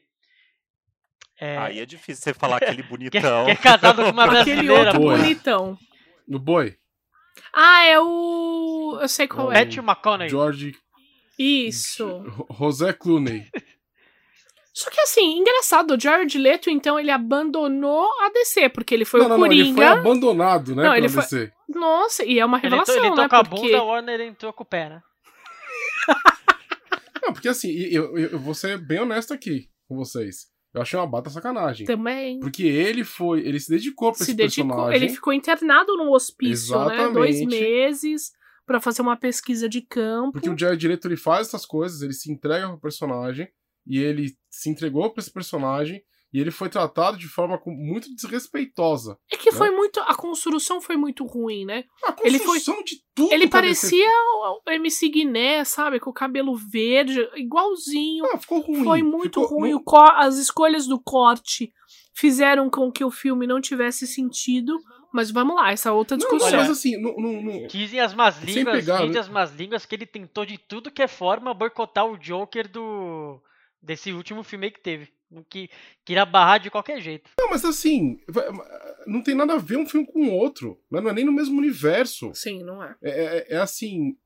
É, 1.40 1.56
Aí 1.58 1.80
é 1.80 1.86
difícil 1.86 2.22
você 2.22 2.34
falar 2.34 2.56
aquele 2.58 2.82
que, 2.82 2.88
bonitão. 2.88 3.44
que 3.46 3.50
é 3.52 3.56
casado 3.56 4.02
com 4.04 4.10
uma 4.10 4.24
Aquele 4.40 4.62
brasileira. 4.66 4.74
outro 4.74 4.92
pô. 5.00 5.06
Boa. 5.06 5.16
bonitão. 5.18 5.78
No 6.26 6.38
Boi, 6.38 6.76
Ah, 7.52 7.84
é 7.84 7.98
o. 8.00 8.98
Eu 9.00 9.08
sei 9.08 9.26
qual 9.28 9.48
O- 9.48 9.52
é. 9.52 9.64
Matthew 9.64 9.82
McConaughey. 9.82 10.28
George 10.28 10.74
Isso. 11.38 12.24
José 12.58 12.92
Clooney. 12.92 13.46
Só 14.74 14.88
que 14.90 15.00
assim, 15.00 15.36
engraçado, 15.38 15.92
o 15.94 16.00
Jared 16.00 16.38
Leto, 16.38 16.70
então, 16.70 16.98
ele 16.98 17.10
abandonou 17.10 18.08
a 18.22 18.30
DC, 18.30 18.70
porque 18.70 18.94
ele 18.94 19.04
foi 19.04 19.20
não, 19.20 19.26
o 19.26 19.28
não, 19.30 19.38
não, 19.38 19.46
ele 19.46 19.64
foi 19.64 19.74
Coringa. 19.74 19.92
abandonado, 19.92 20.74
né, 20.74 20.82
Não, 20.84 20.94
ele 20.96 21.10
foi- 21.10 21.22
DC. 21.22 21.52
Nossa, 21.68 22.24
e 22.24 22.38
é 22.38 22.44
uma 22.44 22.56
Ele, 22.56 22.62
to, 22.62 22.70
revelação, 22.70 22.96
ele 22.96 23.10
né? 23.10 23.16
toca 23.16 23.38
a 23.38 23.44
Porque... 23.44 23.60
bunda, 23.66 23.78
a 23.78 23.82
Warner 23.82 24.20
entrou 24.22 24.52
com 24.52 24.62
o 24.62 24.66
pé, 24.66 24.88
né? 24.88 25.02
Não, 27.22 27.32
porque 27.32 27.48
assim, 27.48 27.70
eu, 27.70 28.16
eu, 28.18 28.30
eu 28.30 28.38
vou 28.38 28.54
ser 28.54 28.78
bem 28.78 29.00
honesto 29.00 29.32
aqui 29.32 29.68
com 29.86 29.94
vocês. 29.96 30.46
Eu 30.74 30.80
achei 30.82 30.98
uma 30.98 31.06
bata 31.06 31.28
sacanagem. 31.28 31.86
Também 31.86 32.40
Porque 32.40 32.62
ele 32.64 33.04
foi, 33.04 33.40
ele 33.46 33.60
se 33.60 33.70
dedicou 33.70 34.08
pra 34.10 34.16
se 34.18 34.22
esse 34.24 34.34
dedicou. 34.34 34.68
personagem. 34.70 34.96
Ele 35.02 35.08
ficou 35.10 35.32
internado 35.32 35.96
num 35.98 36.10
hospício, 36.10 36.72
né? 36.86 37.08
Dois 37.10 37.36
Exatamente. 37.36 37.46
meses 37.60 38.32
pra 38.66 38.80
fazer 38.80 39.02
uma 39.02 39.16
pesquisa 39.16 39.68
de 39.68 39.80
campo. 39.82 40.32
Porque 40.32 40.48
o 40.50 40.58
Jared 40.58 40.86
Leto 40.88 41.08
ele 41.08 41.16
faz 41.16 41.48
essas 41.48 41.66
coisas, 41.66 42.02
ele 42.02 42.12
se 42.12 42.30
entrega 42.32 42.68
pro 42.68 42.80
personagem 42.80 43.48
e 43.86 43.98
ele 43.98 44.36
se 44.50 44.70
entregou 44.70 45.10
pra 45.12 45.20
esse 45.20 45.32
personagem 45.32 46.02
E 46.34 46.40
ele 46.40 46.50
foi 46.50 46.70
tratado 46.70 47.18
de 47.18 47.28
forma 47.28 47.60
muito 47.66 48.08
desrespeitosa. 48.14 49.18
É 49.30 49.36
que 49.36 49.50
Né? 49.50 49.56
foi 49.58 49.70
muito. 49.70 50.00
A 50.00 50.14
construção 50.14 50.80
foi 50.80 50.96
muito 50.96 51.26
ruim, 51.26 51.66
né? 51.66 51.84
A 52.06 52.16
Ele 52.24 52.38
foi- 52.38 52.46
construção 52.58 52.82
de 52.82 52.96
tudo. 53.14 53.30
Ele 53.34 53.46
parecia 53.48 54.08
o 54.66 54.70
MC 54.70 55.10
Guiné, 55.10 55.62
sabe? 55.62 56.00
Com 56.00 56.08
o 56.08 56.14
cabelo 56.14 56.56
verde, 56.56 57.20
igualzinho. 57.36 58.24
Ah, 58.32 58.38
ficou 58.38 58.60
ruim. 58.62 58.82
Foi 58.82 59.02
muito 59.02 59.42
Ficou- 59.42 59.58
ruim. 59.58 59.78
As 60.16 60.38
escolhas 60.38 60.86
do 60.86 60.98
corte 60.98 61.70
fizeram 62.14 62.70
com 62.70 62.90
que 62.90 63.04
o 63.04 63.10
filme 63.10 63.46
não 63.46 63.60
tivesse 63.60 64.06
sentido. 64.06 64.78
Mas 65.12 65.30
vamos 65.30 65.54
lá, 65.56 65.70
essa 65.72 65.92
outra 65.92 66.16
Não, 66.16 66.26
discussão. 66.26 66.58
mas 66.58 66.70
assim, 66.70 66.96
não, 67.00 67.14
não, 67.16 67.42
não- 67.42 67.66
Dizem 67.66 68.00
as 68.00 68.14
más 68.14 68.38
línguas, 68.42 68.84
pegar, 68.84 68.98
dizem 68.98 69.12
né? 69.14 69.20
as 69.20 69.28
más 69.28 69.52
línguas 69.54 69.84
que 69.86 69.94
ele 69.94 70.06
tentou 70.06 70.46
de 70.46 70.56
tudo 70.58 70.90
que 70.90 71.02
é 71.02 71.08
forma 71.08 71.52
boicotar 71.54 72.06
o 72.06 72.16
Joker 72.16 72.68
do 72.68 73.40
desse 73.80 74.12
último 74.12 74.42
filme 74.42 74.66
aí 74.66 74.72
que 74.72 74.80
teve. 74.80 75.08
Que 75.48 75.70
queria 76.04 76.24
barrar 76.26 76.58
de 76.58 76.70
qualquer 76.70 77.00
jeito. 77.00 77.30
não, 77.38 77.48
mas 77.50 77.64
assim, 77.64 78.18
não 79.06 79.22
tem 79.22 79.34
nada 79.34 79.54
a 79.54 79.58
ver 79.58 79.78
um 79.78 79.86
filme 79.86 80.06
com 80.06 80.28
o 80.28 80.32
outro. 80.32 80.78
né? 80.90 81.00
Não 81.00 81.10
é 81.10 81.14
nem 81.14 81.24
no 81.24 81.32
mesmo 81.32 81.58
universo. 81.58 82.30
Sim, 82.34 82.62
não 82.62 82.82
é. 82.82 82.94
É, 83.02 83.10
é- 83.10 83.46
é 83.54 83.56
assim, 83.56 84.16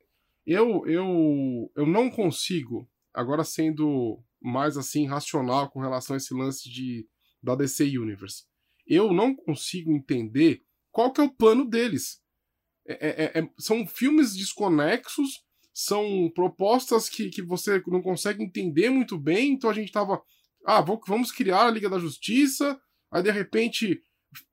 eu, 0.44 0.84
eu, 0.86 1.70
eu 1.76 1.86
não 1.86 2.10
consigo, 2.10 2.88
agora 3.14 3.44
sendo 3.44 4.20
mais 4.40 4.76
assim 4.76 5.06
racional 5.06 5.70
com 5.70 5.80
relação 5.80 6.14
a 6.14 6.16
esse 6.18 6.34
lance 6.34 6.68
de, 6.68 7.06
da 7.42 7.54
DC 7.54 7.84
Universe, 7.98 8.44
eu 8.86 9.12
não 9.12 9.34
consigo 9.34 9.92
entender 9.92 10.62
qual 10.96 11.12
que 11.12 11.20
é 11.20 11.24
o 11.24 11.30
plano 11.30 11.68
deles. 11.68 12.22
É- 12.88 13.24
é- 13.24 13.38
é- 13.40 13.48
são 13.58 13.86
filmes 13.86 14.34
desconexos, 14.34 15.44
são 15.74 16.32
propostas 16.34 17.06
que, 17.06 17.28
que 17.28 17.42
você 17.42 17.82
não 17.86 18.00
consegue 18.00 18.42
entender 18.42 18.88
muito 18.88 19.18
bem, 19.18 19.52
então 19.52 19.68
a 19.68 19.74
gente 19.74 19.92
tava, 19.92 20.22
ah, 20.64 20.80
vamos 20.80 21.30
criar 21.30 21.66
a 21.66 21.70
Liga 21.70 21.90
da 21.90 21.98
Justiça, 21.98 22.80
aí 23.12 23.22
de 23.22 23.30
repente 23.30 24.02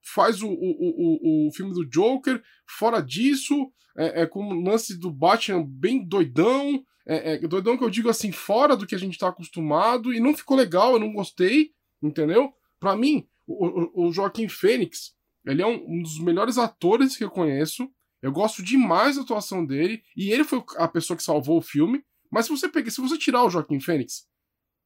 faz 0.01 0.41
o, 0.41 0.50
o, 0.50 0.57
o, 0.57 1.47
o 1.47 1.53
filme 1.53 1.73
do 1.73 1.85
Joker, 1.85 2.43
fora 2.67 3.00
disso, 3.00 3.71
é, 3.97 4.23
é 4.23 4.27
com 4.27 4.45
o 4.45 4.62
lance 4.62 5.00
do 5.00 5.09
Batman 5.09 5.65
bem 5.65 6.05
doidão, 6.05 6.83
é, 7.07 7.35
é, 7.35 7.47
doidão 7.47 7.77
que 7.77 7.85
eu 7.85 7.89
digo 7.89 8.09
assim, 8.09 8.33
fora 8.33 8.75
do 8.75 8.85
que 8.85 8.95
a 8.95 9.00
gente 9.00 9.17
tá 9.17 9.29
acostumado, 9.29 10.13
e 10.13 10.19
não 10.19 10.35
ficou 10.35 10.57
legal, 10.57 10.91
eu 10.91 11.00
não 11.00 11.13
gostei, 11.13 11.71
entendeu? 12.01 12.51
Pra 12.81 12.97
mim, 12.97 13.25
o, 13.47 13.65
o, 13.65 14.07
o 14.07 14.12
Joaquim 14.12 14.50
Fênix, 14.50 15.15
ele 15.45 15.62
é 15.62 15.67
um, 15.67 15.83
um 15.88 16.01
dos 16.01 16.19
melhores 16.19 16.57
atores 16.57 17.15
que 17.17 17.23
eu 17.23 17.29
conheço, 17.29 17.89
eu 18.21 18.31
gosto 18.31 18.63
demais 18.63 19.15
da 19.15 19.21
atuação 19.23 19.65
dele, 19.65 20.01
e 20.15 20.31
ele 20.31 20.43
foi 20.43 20.63
a 20.77 20.88
pessoa 20.88 21.17
que 21.17 21.23
salvou 21.23 21.57
o 21.57 21.62
filme, 21.62 22.03
mas 22.31 22.45
se 22.45 22.51
você 22.51 22.69
pegar, 22.69 22.89
se 22.89 23.01
você 23.01 23.17
tirar 23.17 23.43
o 23.43 23.50
Joaquim 23.50 23.79
Fênix, 23.79 24.25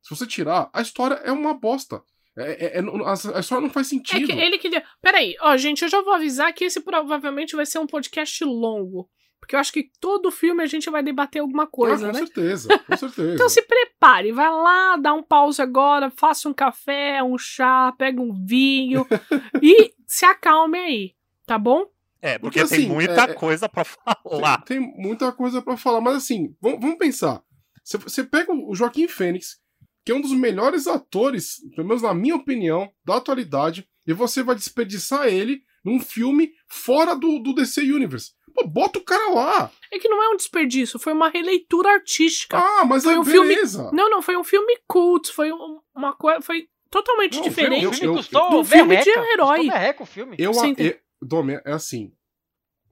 se 0.02 0.10
você 0.10 0.26
tirar, 0.26 0.70
a 0.74 0.82
história 0.82 1.16
é 1.16 1.32
uma 1.32 1.54
bosta. 1.54 2.02
É, 2.38 2.66
é- 2.66 2.80
é- 2.80 2.84
a, 3.06 3.40
história 3.40 3.62
não 3.62 3.70
faz 3.70 3.88
É 3.88 3.90
sentido. 3.90 4.28
que 4.28 4.32
ele 4.34 4.58
queria. 4.58 4.84
Peraí, 5.02 5.36
ó, 5.42 5.58
gente, 5.58 5.82
eu 5.82 5.90
já 5.90 6.02
vou 6.02 6.14
avisar 6.14 6.54
que 6.54 6.66
esse 6.66 6.80
provavelmente 6.82 7.56
vai 7.56 7.66
ser 7.66 7.80
um 7.80 7.88
podcast 7.88 8.44
longo. 8.46 9.10
Porque 9.40 9.56
eu 9.56 9.60
acho 9.60 9.72
que 9.72 9.90
todo 10.00 10.32
filme 10.32 10.62
a 10.64 10.66
gente 10.66 10.90
vai 10.90 11.02
debater 11.04 11.42
alguma 11.42 11.66
coisa, 11.68 12.08
ah, 12.08 12.12
com 12.12 12.14
né? 12.20 12.26
certeza, 12.26 12.80
com 12.80 12.96
certeza. 12.98 13.34
Então 13.36 13.48
se 13.50 13.62
prepare, 13.62 14.32
vai 14.32 14.50
lá, 14.50 14.98
dá 14.98 15.14
um 15.14 15.24
pause 15.24 15.62
agora, 15.62 16.10
faça 16.10 16.50
um 16.50 16.54
café, 16.54 17.22
um 17.24 17.38
chá, 17.38 17.94
pega 17.98 18.22
um 18.22 18.34
vinho 18.46 19.06
e 19.62 19.94
se 20.06 20.26
acalme 20.26 20.78
aí, 20.78 21.16
tá 21.46 21.58
bom? 21.58 21.86
É, 22.22 22.40
Porque, 22.40 22.60
porque, 22.60 22.76
tem 22.76 22.84
assim, 22.86 22.94
muita 22.94 23.22
é- 23.26 23.32
é- 23.32 23.34
coisa 23.36 23.70
pra 23.70 23.86
Tem, 23.86 23.94
falar. 24.24 24.62
tem 24.64 24.80
muita 24.80 25.32
coisa 25.32 25.62
pra 25.62 25.78
falar, 25.78 26.02
mas 26.02 26.16
assim, 26.18 26.56
vamos, 26.60 26.80
vamos 26.82 26.98
pensar. 26.98 27.42
Você, 27.84 27.98
você 27.98 28.24
pega 28.24 28.52
o 28.52 28.74
Joaquim 28.76 29.08
Fênix, 29.08 29.60
que 30.04 30.12
é 30.12 30.16
um 30.16 30.20
dos 30.22 30.34
melhores 30.34 30.88
atores, 30.88 31.58
pelo 31.76 31.88
menos 31.88 32.02
na 32.02 32.14
minha 32.14 32.36
opinião, 32.36 32.90
da 33.06 33.18
atualidade, 33.18 33.88
e 34.06 34.14
você 34.14 34.42
vai 34.42 34.56
desperdiçar 34.56 35.28
ele 35.28 35.62
num 35.86 36.00
filme 36.00 36.52
fora 36.68 37.16
do, 37.16 37.40
do 37.40 37.54
DC 37.54 37.82
Universe. 37.82 38.32
Pô, 38.58 38.68
bota 38.68 38.98
o 38.98 39.04
cara 39.04 39.30
lá! 39.34 39.72
É 39.92 40.00
que 40.00 40.10
não 40.10 40.22
é 40.24 40.30
um 40.30 40.36
desperdício, 40.36 40.98
foi 40.98 41.14
uma 41.14 41.30
releitura 41.30 41.92
artística. 41.92 42.58
Ah, 42.58 42.84
mas 42.86 43.04
Foi 43.04 43.14
é 43.14 43.20
um 43.20 43.24
filme- 43.24 43.54
beleza! 43.54 43.92
Não, 43.94 44.10
não, 44.10 44.22
foi 44.22 44.36
um 44.36 44.44
filme 44.44 44.78
cult, 44.88 45.32
foi 45.32 45.52
um- 45.52 45.80
uma 45.96 46.14
coisa, 46.14 46.42
foi 46.42 46.68
totalmente 46.90 47.36
Não, 47.38 47.44
diferente. 47.44 47.84
eu- 47.84 47.94
filme 47.94 48.08
eu- 48.08 48.16
custou 48.16 48.50
do 48.50 48.64
filme 48.66 48.98
de 48.98 49.10
herói. 49.10 49.68
Custou 49.68 50.02
o 50.02 50.06
filme. 50.06 50.36
Eu, 50.40 50.52
eu- 50.78 51.00
Domi, 51.22 51.54
é 51.66 51.72
assim. 51.72 52.12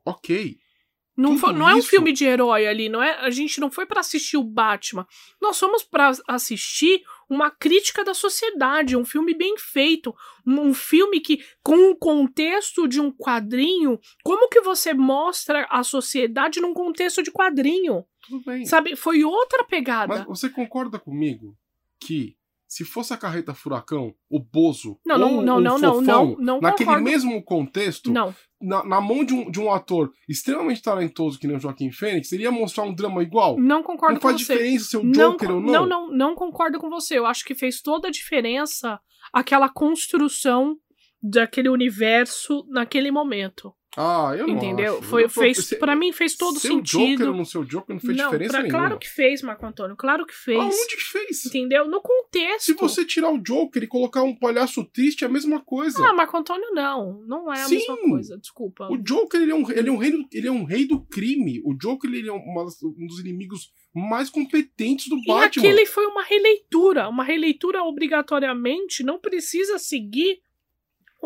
Ok. 0.05 0.57
Não, 1.17 1.37
foi- 1.37 1.53
não 1.53 1.67
é 1.69 1.73
um 1.73 1.81
filme 1.81 2.11
de 2.11 2.25
herói 2.25 2.67
ali, 2.67 2.89
não 2.89 3.01
é? 3.01 3.11
A 3.21 3.29
gente 3.29 3.59
não 3.61 3.71
foi 3.71 3.85
pra 3.85 4.01
assistir 4.01 4.35
o 4.37 4.43
Batman. 4.43 5.07
Nós 5.41 5.57
fomos 5.57 5.81
pra 5.81 6.11
assistir 6.27 7.01
uma 7.29 7.49
crítica 7.49 8.03
da 8.03 8.13
sociedade, 8.13 8.95
um 8.95 9.05
filme 9.05 9.33
bem 9.33 9.55
feito, 9.57 10.13
um 10.45 10.73
filme 10.73 11.19
que 11.19 11.43
com 11.63 11.91
o 11.91 11.95
contexto 11.95 12.87
de 12.87 13.01
um 13.01 13.11
quadrinho, 13.11 13.99
como 14.23 14.49
que 14.49 14.61
você 14.61 14.93
mostra 14.93 15.67
a 15.69 15.83
sociedade 15.83 16.61
num 16.61 16.73
contexto 16.73 17.23
de 17.23 17.31
quadrinho? 17.31 18.05
Tudo 18.27 18.43
bem. 18.45 18.65
Sabe? 18.65 18.95
Foi 18.95 19.23
outra 19.23 19.63
pegada. 19.63 20.15
Mas 20.15 20.25
você 20.25 20.49
concorda 20.49 20.99
comigo 20.99 21.55
que 21.99 22.35
se 22.67 22.83
fosse 22.83 23.13
a 23.13 23.17
carreta 23.17 23.53
furacão, 23.53 24.13
o 24.29 24.39
Bozo, 24.39 24.99
Não, 25.05 25.17
não, 25.17 25.35
ou 25.37 25.41
não, 25.41 25.57
o 25.57 25.61
não, 25.61 25.79
não, 25.79 25.93
Fofão, 25.95 26.03
não, 26.03 26.37
não 26.39 26.59
naquele 26.59 26.87
concordo. 26.87 27.09
mesmo 27.09 27.43
contexto, 27.43 28.11
Não, 28.11 28.35
na, 28.65 28.83
na 28.85 28.99
mão 29.01 29.23
de 29.23 29.33
um, 29.33 29.49
de 29.49 29.59
um 29.59 29.71
ator 29.71 30.11
extremamente 30.27 30.81
talentoso 30.81 31.39
que 31.39 31.47
nem 31.47 31.55
o 31.57 31.59
Joaquim 31.59 31.91
Fênix, 31.91 32.31
ele 32.31 32.43
ia 32.43 32.51
mostrar 32.51 32.83
um 32.83 32.93
drama 32.93 33.21
igual? 33.21 33.57
não 33.59 33.83
concordo 33.83 34.15
não 34.15 34.21
com 34.21 34.27
faz 34.29 34.41
você. 34.41 34.53
diferença 34.53 34.85
ser 34.85 34.97
o 34.97 35.03
Não, 35.03 35.31
Joker 35.31 35.51
ou 35.51 35.61
não, 35.61 35.71
não? 35.71 35.87
não, 35.87 36.11
não 36.11 36.35
concordo 36.35 36.79
com 36.79 36.89
você. 36.89 37.17
Eu 37.17 37.25
acho 37.25 37.43
que 37.45 37.55
fez 37.55 37.81
toda 37.81 38.07
a 38.07 38.11
diferença 38.11 38.99
aquela 39.31 39.69
construção 39.69 40.75
daquele 41.21 41.69
universo 41.69 42.65
naquele 42.69 43.11
momento. 43.11 43.73
Ah, 43.97 44.33
eu 44.37 44.47
não 44.47 44.55
entendeu? 44.57 44.97
acho. 44.99 45.03
Foi, 45.03 45.23
Eu- 45.25 45.29
fez, 45.29 45.57
se- 45.65 45.75
para 45.77 45.95
mim 45.95 46.11
fez 46.11 46.35
todo 46.35 46.55
Joker 46.55 46.71
ou 46.71 46.77
sentido. 46.85 47.33
não 47.33 47.45
ser 47.45 47.57
o 47.59 47.63
Joker 47.65 47.95
não 47.95 47.99
fez 48.01 48.17
não, 48.17 48.25
diferença 48.25 48.51
pra- 48.53 48.61
nenhuma. 48.63 48.79
claro 48.79 48.99
que 48.99 49.07
fez, 49.09 49.41
Marco 49.41 49.65
Antônio. 49.65 49.95
Claro 49.95 50.25
que 50.25 50.33
fez. 50.35 50.59
Aonde 50.59 50.95
que 50.95 51.03
fez? 51.03 51.45
Entendeu? 51.45 51.87
No 51.87 52.01
contexto. 52.01 52.65
Se 52.65 52.73
você 52.73 53.05
tirar 53.05 53.31
o 53.31 53.37
Joker 53.37 53.81
e 53.83 53.87
colocar 53.87 54.23
um 54.23 54.35
palhaço 54.35 54.83
triste, 54.85 55.23
é 55.23 55.27
a 55.27 55.29
mesma 55.29 55.59
coisa. 55.61 56.05
Ah, 56.07 56.13
Marco 56.13 56.35
Antônio, 56.37 56.71
não. 56.73 57.21
Não 57.25 57.51
é 57.53 57.61
a 57.61 57.65
Sim. 57.65 57.75
mesma 57.75 57.97
coisa. 57.97 58.37
Desculpa. 58.37 58.87
O 58.91 58.97
Joker, 58.97 59.41
ele 59.41 59.51
é, 59.51 59.55
um, 59.55 59.71
ele, 59.71 59.89
é 59.89 59.91
um 59.91 59.97
rei 59.97 60.11
do, 60.11 60.25
ele 60.31 60.47
é 60.47 60.51
um 60.51 60.63
rei 60.65 60.85
do 60.85 60.99
crime. 61.05 61.61
O 61.63 61.73
Joker, 61.73 62.11
ele 62.13 62.27
é 62.27 62.31
uma 62.33 62.63
um 62.63 63.07
dos 63.07 63.19
inimigos 63.19 63.71
mais 63.93 64.29
competentes 64.29 65.07
do 65.07 65.15
E 65.17 65.25
Batman. 65.25 65.63
aquele 65.63 65.85
foi 65.85 66.05
uma 66.05 66.23
releitura. 66.23 67.07
Uma 67.07 67.23
releitura 67.23 67.81
obrigatoriamente 67.83 69.03
não 69.03 69.19
precisa 69.19 69.77
seguir 69.77 70.39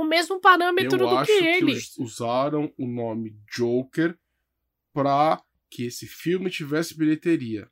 o 0.01 0.03
mesmo 0.06 0.39
parâmetro 0.39 1.00
Eu 1.03 1.08
do 1.10 1.15
acho 1.18 1.32
que 1.32 1.39
que 1.39 1.46
ele. 1.46 1.74
us- 1.74 1.98
usaram 1.98 2.74
o 2.77 2.88
nome 2.88 3.36
Joker 3.56 4.18
pra 4.94 5.41
que 5.70 5.86
esse 5.86 6.08
filme 6.08 6.50
tivesse 6.50 6.98
bilheteria. 6.98 7.70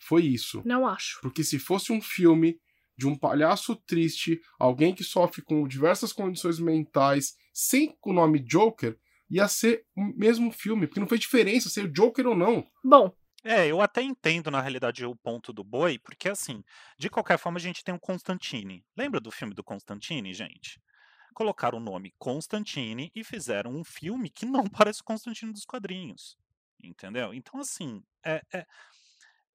Foi 0.00 0.24
isso. 0.24 0.62
Não 0.64 0.86
acho. 0.86 1.20
Porque 1.20 1.44
se 1.44 1.58
fosse 1.58 1.92
um 1.92 2.00
filme 2.00 2.60
de 2.96 3.06
um 3.06 3.16
palhaço 3.16 3.76
triste, 3.76 4.40
alguém 4.58 4.94
que 4.94 5.04
sofre 5.04 5.42
com 5.42 5.66
diversas 5.68 6.12
condições 6.12 6.58
mentais, 6.58 7.36
sem 7.52 7.96
o 8.04 8.12
nome 8.12 8.40
Joker, 8.40 8.98
ia 9.30 9.46
ser 9.46 9.84
o 9.96 10.02
mesmo 10.16 10.50
filme. 10.50 10.86
Porque 10.86 11.00
não 11.00 11.06
fez 11.06 11.20
diferença 11.20 11.68
ser 11.68 11.84
o 11.84 11.92
Joker 11.92 12.26
ou 12.26 12.36
não. 12.36 12.66
Bom, 12.84 13.12
É, 13.44 13.68
eu 13.68 13.80
até 13.80 14.02
entendo, 14.02 14.50
na 14.50 14.60
realidade, 14.60 15.04
o 15.06 15.14
ponto 15.14 15.52
do 15.52 15.62
boi, 15.62 15.96
porque 15.96 16.28
assim, 16.28 16.60
de 16.98 17.08
qualquer 17.08 17.38
forma, 17.38 17.56
a 17.56 17.62
gente 17.62 17.84
tem 17.84 17.94
o 17.94 18.00
Constantine. 18.00 18.84
Lembra 18.96 19.20
do 19.20 19.30
filme 19.30 19.54
do 19.54 19.62
Constantine, 19.62 20.34
gente? 20.34 20.80
Colocaram 21.38 21.78
o 21.78 21.80
nome 21.80 22.12
Constantine 22.18 23.12
e 23.14 23.22
fizeram 23.22 23.70
um 23.70 23.84
filme 23.84 24.28
que 24.28 24.44
não 24.44 24.64
parece 24.90 25.02
o 25.02 25.04
Constantine 25.04 25.52
dos 25.52 25.64
quadrinhos. 25.64 26.36
Entendeu? 26.82 27.32
Então, 27.32 27.60
assim, 27.60 28.02
é, 28.24 28.42
é- 28.52 28.66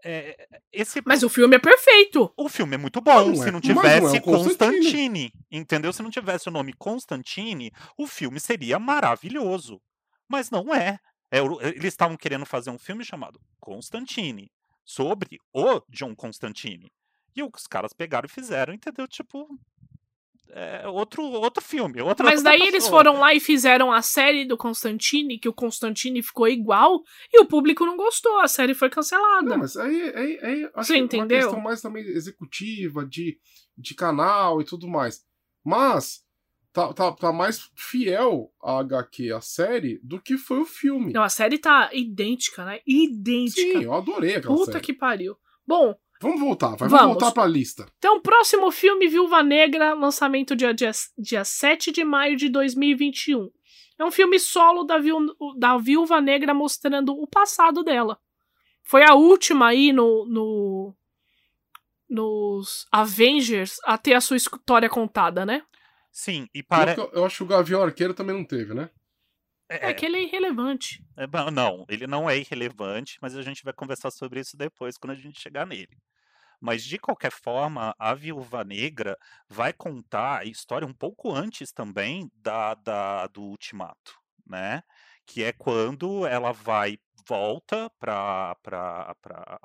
é- 0.05 0.47
esse 0.71 1.01
mas 1.05 1.23
o 1.23 1.29
filme 1.29 1.57
é 1.57 1.59
perfeito. 1.59 2.33
o 2.37 2.47
filme 2.47 2.75
é 2.75 2.77
muito 2.77 3.01
bom 3.01 3.27
Não 3.27 3.35
se 3.35 3.49
é- 3.49 3.51
não 3.51 3.59
mas 3.59 3.67
não 3.67 3.81
é 3.81 3.83
tivesse 3.99 4.21
Constantine. 4.21 4.77
Constantine. 4.77 5.33
Entendeu? 5.51 5.91
Se 5.91 6.01
não 6.01 6.09
tivesse 6.09 6.47
o 6.47 6.51
nome 6.53 6.71
Constantine, 6.71 7.69
o 7.97 8.07
filme 8.07 8.39
seria 8.39 8.79
maravilhoso. 8.79 9.81
Mas 10.25 10.49
não 10.49 10.73
é. 10.73 10.97
É, 11.29 11.41
o- 11.41 11.59
eles 11.61 11.83
estavam 11.93 12.15
querendo 12.15 12.45
fazer 12.45 12.69
um 12.69 12.79
filme 12.79 13.03
chamado 13.03 13.41
Constantine, 13.59 14.49
sobre 14.85 15.37
o 15.53 15.81
John 15.89 16.15
Constantine. 16.15 16.89
E 17.35 17.43
os 17.43 17.67
caras 17.67 17.91
pegaram 17.91 18.25
e 18.25 18.29
fizeram, 18.29 18.73
entendeu? 18.73 19.05
Tipo. 19.05 19.49
É 20.55 20.87
outro, 20.87 21.23
outro 21.23 21.63
filme. 21.63 21.99
Outra, 22.01 22.23
Mas 22.23 22.39
outra 22.39 22.51
daí 22.51 22.67
eles 22.67 22.87
foram 22.87 23.19
lá 23.19 23.33
e 23.33 23.39
fizeram 23.39 23.91
a 23.91 24.01
série 24.03 24.45
do 24.45 24.55
Constantine, 24.55 25.39
que 25.39 25.49
o 25.49 25.53
Constantine 25.53 26.21
ficou 26.21 26.47
igual, 26.47 27.01
e 27.31 27.41
o 27.41 27.45
público 27.45 27.85
não 27.85 27.97
gostou, 27.97 28.39
a 28.39 28.47
série 28.47 28.75
foi 28.75 28.89
cancelada. 28.89 29.49
Não, 29.49 29.57
mas 29.57 29.75
aí, 29.75 30.13
aí, 30.15 30.39
aí 30.43 30.69
acho 30.75 30.87
Você 30.87 30.93
que 30.93 30.99
é 30.99 31.03
entendeu? 31.03 31.37
uma 31.37 31.43
questão 31.45 31.61
mais 31.61 31.81
também 31.81 32.03
executiva, 32.05 33.03
de, 33.05 33.39
de 33.75 33.95
canal 33.95 34.61
e 34.61 34.65
tudo 34.65 34.87
mais. 34.87 35.25
Mas 35.65 36.23
tá, 36.71 36.93
tá, 36.93 37.11
tá 37.11 37.31
mais 37.33 37.71
fiel 37.75 38.53
a 38.61 38.79
HQ, 38.79 39.31
a 39.31 39.41
série, 39.41 39.99
do 40.03 40.21
que 40.21 40.37
foi 40.37 40.59
o 40.59 40.65
filme. 40.65 41.13
Não, 41.13 41.23
a 41.23 41.29
série 41.29 41.57
tá 41.57 41.89
idêntica, 41.93 42.63
né? 42.63 42.79
Idêntica. 42.85 43.79
Sim, 43.79 43.83
eu 43.83 43.93
adorei 43.93 44.35
aquela 44.35 44.55
Puta 44.55 44.73
série. 44.73 44.83
que 44.83 44.93
pariu. 44.93 45.35
Bom, 45.65 45.95
Vamos 46.23 46.39
voltar, 46.39 46.69
vai, 46.69 46.87
vamos. 46.87 46.91
Vamos. 46.91 47.13
voltar 47.15 47.31
pra 47.33 47.45
lista. 47.45 47.85
Então, 47.97 48.21
próximo 48.21 48.71
filme, 48.71 49.09
Viúva 49.09 49.43
Negra, 49.43 49.93
lançamento 49.93 50.55
dia, 50.55 50.73
dia, 50.73 50.91
dia 51.17 51.43
7 51.43 51.91
de 51.91 52.03
maio 52.05 52.37
de 52.37 52.47
2021. 52.47 53.49
É 53.99 54.05
um 54.05 54.11
filme 54.11 54.39
solo 54.39 54.85
da, 54.85 54.97
viú, 54.97 55.19
da 55.57 55.77
Viúva 55.77 56.21
Negra 56.21 56.53
mostrando 56.53 57.13
o 57.13 57.27
passado 57.27 57.83
dela. 57.83 58.17
Foi 58.81 59.03
a 59.03 59.13
última 59.13 59.67
aí 59.67 59.91
no, 59.91 60.25
no 60.25 60.95
nos 62.09 62.87
Avengers 62.91 63.77
a 63.83 63.97
ter 63.97 64.13
a 64.13 64.21
sua 64.21 64.37
história 64.37 64.89
contada, 64.89 65.45
né? 65.45 65.63
Sim, 66.09 66.47
e 66.53 66.59
Eu, 66.59 66.65
para. 66.65 66.95
eu 67.11 67.25
acho 67.25 67.37
que 67.37 67.43
o 67.43 67.47
Gavião 67.47 67.83
Arqueiro 67.83 68.13
também 68.13 68.35
não 68.35 68.45
teve, 68.45 68.73
né? 68.73 68.89
É, 69.67 69.93
que 69.93 70.05
ele 70.05 70.17
é 70.17 70.23
irrelevante. 70.23 71.03
É, 71.17 71.25
não, 71.51 71.85
ele 71.89 72.05
não 72.05 72.29
é 72.29 72.37
irrelevante, 72.37 73.17
mas 73.21 73.35
a 73.35 73.41
gente 73.41 73.63
vai 73.63 73.73
conversar 73.73 74.11
sobre 74.11 74.39
isso 74.39 74.55
depois, 74.55 74.97
quando 74.97 75.11
a 75.11 75.15
gente 75.15 75.41
chegar 75.41 75.65
nele. 75.65 75.97
Mas, 76.65 76.83
de 76.85 76.97
qualquer 76.97 77.31
forma, 77.31 77.93
a 77.99 78.13
Viúva 78.13 78.63
Negra 78.63 79.17
vai 79.49 79.73
contar 79.73 80.39
a 80.41 80.45
história 80.45 80.87
um 80.87 80.93
pouco 80.93 81.29
antes 81.33 81.73
também 81.73 82.31
da, 82.35 82.73
da- 82.75 83.27
do 83.27 83.43
Ultimato, 83.43 84.17
né? 84.47 84.81
Que 85.27 85.43
é 85.43 85.51
quando 85.53 86.25
ela 86.25 86.53
vai, 86.53 86.97
volta 87.27 87.89
para 87.99 88.55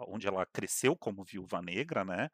onde 0.08 0.26
ela 0.26 0.44
cresceu 0.46 0.96
como 0.96 1.24
Viúva 1.24 1.62
Negra, 1.62 2.04
né? 2.04 2.30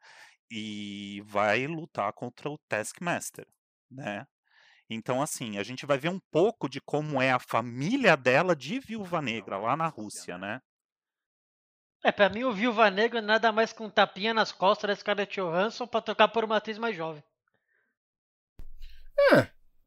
E 0.51 1.21
vai 1.25 1.67
lutar 1.67 2.13
contra 2.13 2.49
o 2.49 2.57
Taskmaster, 2.67 3.47
né? 3.91 4.25
Então, 4.89 5.21
assim, 5.21 5.57
a 5.57 5.63
gente 5.63 5.85
vai 5.85 5.97
ver 5.97 6.09
um 6.09 6.19
pouco 6.31 6.69
de 6.69 6.81
como 6.81 7.21
é 7.21 7.31
a 7.31 7.39
família 7.39 8.15
dela 8.17 8.55
de 8.55 8.79
Viúva 8.79 9.21
Negra 9.21 9.57
lá 9.57 9.75
na 9.77 9.87
Rússia, 9.87 10.37
né? 10.37 10.61
É, 12.05 12.11
pra 12.11 12.29
mim 12.29 12.43
o 12.43 12.51
Viúva 12.53 12.91
Negra 12.91 13.17
é 13.17 13.21
nada 13.21 13.51
mais 13.51 13.73
que 13.73 13.81
um 13.81 13.89
tapinha 13.89 14.31
nas 14.31 14.51
costas 14.51 14.87
da 14.87 14.95
Scarlett 14.95 15.39
Johansson 15.41 15.87
pra 15.87 16.01
tocar 16.01 16.27
por 16.27 16.43
uma 16.43 16.57
atriz 16.57 16.77
mais 16.77 16.95
jovem. 16.95 17.23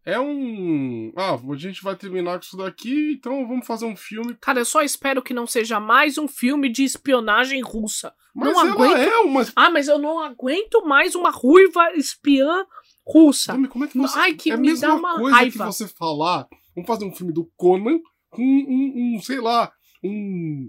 É 0.04 0.18
um. 0.18 1.12
Ah, 1.16 1.34
a 1.34 1.56
gente 1.56 1.80
vai 1.80 1.94
terminar 1.94 2.38
com 2.38 2.44
isso 2.44 2.56
daqui, 2.56 3.12
então 3.12 3.46
vamos 3.46 3.64
fazer 3.64 3.84
um 3.84 3.94
filme. 3.94 4.34
Cara, 4.40 4.58
eu 4.58 4.64
só 4.64 4.82
espero 4.82 5.22
que 5.22 5.32
não 5.32 5.46
seja 5.46 5.78
mais 5.78 6.18
um 6.18 6.26
filme 6.26 6.68
de 6.68 6.82
espionagem 6.82 7.60
russa. 7.60 8.12
Mas 8.34 8.52
Não 8.52 8.60
ela 8.62 8.72
aguento. 8.72 8.96
é 8.96 9.18
uma. 9.20 9.46
Ah, 9.54 9.70
mas 9.70 9.86
eu 9.86 9.98
não 9.98 10.18
aguento 10.18 10.84
mais 10.84 11.14
uma 11.14 11.30
ruiva 11.30 11.92
espiã 11.94 12.66
russa. 13.06 13.52
Domi, 13.52 13.68
como 13.68 13.84
é 13.84 13.88
que 13.88 13.96
você. 13.98 14.18
Ai, 14.18 14.34
que 14.34 14.50
é 14.50 14.56
me 14.56 14.68
mesma 14.70 14.88
dá 14.88 14.94
uma 14.94 15.18
coisa 15.18 15.36
raiva. 15.36 15.66
que 15.66 15.72
você 15.72 15.86
falar. 15.86 16.48
Vamos 16.74 16.88
fazer 16.88 17.04
um 17.04 17.14
filme 17.14 17.32
do 17.32 17.48
Conan 17.56 18.00
com 18.30 18.42
um, 18.42 19.14
um, 19.16 19.22
sei 19.22 19.40
lá, 19.40 19.70
um. 20.02 20.68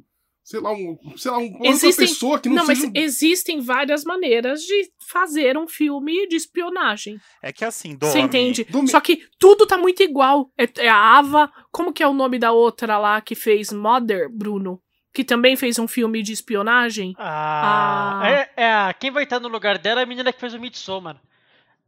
Sei 0.50 0.60
lá, 0.60 0.72
um. 0.74 0.98
Sei 1.16 1.30
lá, 1.30 1.38
um, 1.38 1.42
uma 1.46 1.58
outra 1.58 1.68
Existem- 1.70 2.08
pessoa 2.08 2.40
que 2.40 2.50
não, 2.50 2.56
Não, 2.56 2.66
mas 2.66 2.80
seja. 2.80 2.90
um- 2.90 2.94
existem 2.96 3.62
várias 3.62 4.04
maneiras 4.04 4.62
de 4.62 4.92
fazer 5.08 5.56
um 5.56 5.68
filme 5.68 6.28
de 6.28 6.36
espionagem. 6.36 7.22
É 7.40 7.54
que 7.54 7.64
assim, 7.64 7.96
Você 8.02 8.14
Domi, 8.14 8.24
entende? 8.24 8.64
Domi- 8.64 8.88
Só 8.90 9.00
que 9.00 9.28
tudo 9.38 9.68
tá 9.68 9.78
muito 9.78 10.02
igual. 10.02 10.52
É, 10.58 10.68
é 10.80 10.90
a 10.90 10.98
Ava. 11.20 11.52
Como 11.72 11.94
que 11.94 12.02
é 12.02 12.08
o 12.08 12.14
nome 12.14 12.40
da 12.40 12.52
outra 12.52 12.98
lá 12.98 13.22
que 13.22 13.36
fez 13.36 13.72
Mother, 13.72 14.28
Bruno? 14.28 14.82
Que 15.14 15.24
também 15.24 15.56
fez 15.56 15.78
um 15.78 15.88
filme 15.88 16.24
de 16.24 16.34
espionagem? 16.34 17.14
Ah, 17.20 18.20
Ah. 18.24 18.30
É, 18.32 18.50
é 18.58 18.72
a- 18.74 18.94
quem 19.00 19.12
vai 19.12 19.26
estar 19.26 19.40
no 19.40 19.50
lugar 19.50 19.78
dela 19.78 20.00
é 20.00 20.04
a 20.04 20.08
menina 20.08 20.34
que 20.34 20.40
fez 20.40 20.56
o 20.56 20.60
Midsommar. 20.60 21.22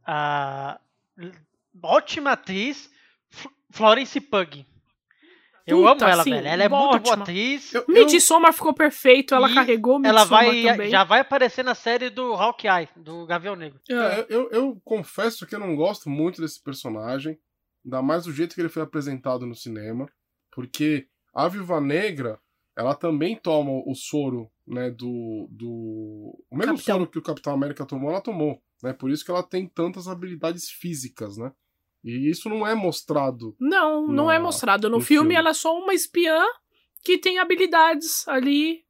A 0.06 0.78
ótima 1.82 2.30
atriz, 2.32 2.88
Florence 3.72 4.20
Pugh. 4.20 4.64
Eu 5.66 5.78
Puta, 5.78 6.04
amo 6.04 6.12
ela, 6.12 6.22
sim, 6.24 6.30
velho. 6.30 6.46
Ela 6.48 6.64
é 6.64 6.68
muito 6.68 6.98
boa 7.00 7.14
atriz. 7.14 7.72
Eu- 7.72 7.84
eu- 7.88 7.94
Midsommar 8.06 8.52
ficou 8.52 8.74
perfeito, 8.74 9.34
ela 9.34 9.48
E 9.50 9.54
carregou 9.54 10.00
Ela 10.04 10.20
Midsommar 10.20 10.44
vai, 10.46 10.62
também. 10.62 10.90
já 10.90 11.04
vai 11.04 11.20
aparecer 11.20 11.64
na 11.64 11.74
série 11.74 12.10
do 12.10 12.34
Hawkeye, 12.34 12.88
do 12.96 13.24
Gavião 13.26 13.54
Negro. 13.54 13.80
É. 13.88 13.94
É, 13.94 14.26
eu, 14.28 14.50
eu 14.50 14.80
confesso 14.84 15.46
que 15.46 15.54
eu 15.54 15.60
não 15.60 15.76
gosto 15.76 16.10
muito 16.10 16.40
desse 16.40 16.60
personagem, 16.62 17.38
ainda 17.84 18.02
mais 18.02 18.24
do 18.24 18.32
jeito 18.32 18.54
que 18.54 18.60
ele 18.60 18.68
foi 18.68 18.82
apresentado 18.82 19.46
no 19.46 19.54
cinema, 19.54 20.08
porque 20.50 21.06
a 21.34 21.46
Viúva 21.48 21.80
Negra, 21.80 22.38
ela 22.76 22.94
também 22.94 23.36
toma 23.36 23.70
o 23.86 23.94
soro, 23.94 24.50
né, 24.66 24.90
do... 24.90 25.46
do... 25.50 26.44
O 26.50 26.56
mesmo 26.56 26.74
Capitão. 26.74 26.96
soro 26.96 27.06
que 27.10 27.18
o 27.18 27.22
Capitão 27.22 27.52
América 27.52 27.84
tomou, 27.86 28.10
ela 28.10 28.20
tomou, 28.20 28.60
né, 28.82 28.92
por 28.92 29.10
isso 29.10 29.24
que 29.24 29.30
ela 29.30 29.42
tem 29.42 29.66
tantas 29.66 30.08
habilidades 30.08 30.68
físicas, 30.70 31.36
né, 31.36 31.52
e 32.04 32.28
isso 32.30 32.48
não 32.48 32.66
é 32.66 32.74
mostrado. 32.74 33.54
Não, 33.60 34.06
não 34.06 34.30
é 34.30 34.38
mostrado. 34.38 34.88
No, 34.88 34.96
no 34.98 35.02
filme, 35.02 35.30
filme. 35.30 35.34
ela 35.34 35.50
é 35.50 35.54
só 35.54 35.76
uma 35.78 35.94
espiã 35.94 36.42
que 37.04 37.18
tem 37.18 37.38
habilidades 37.38 38.26
ali. 38.28 38.80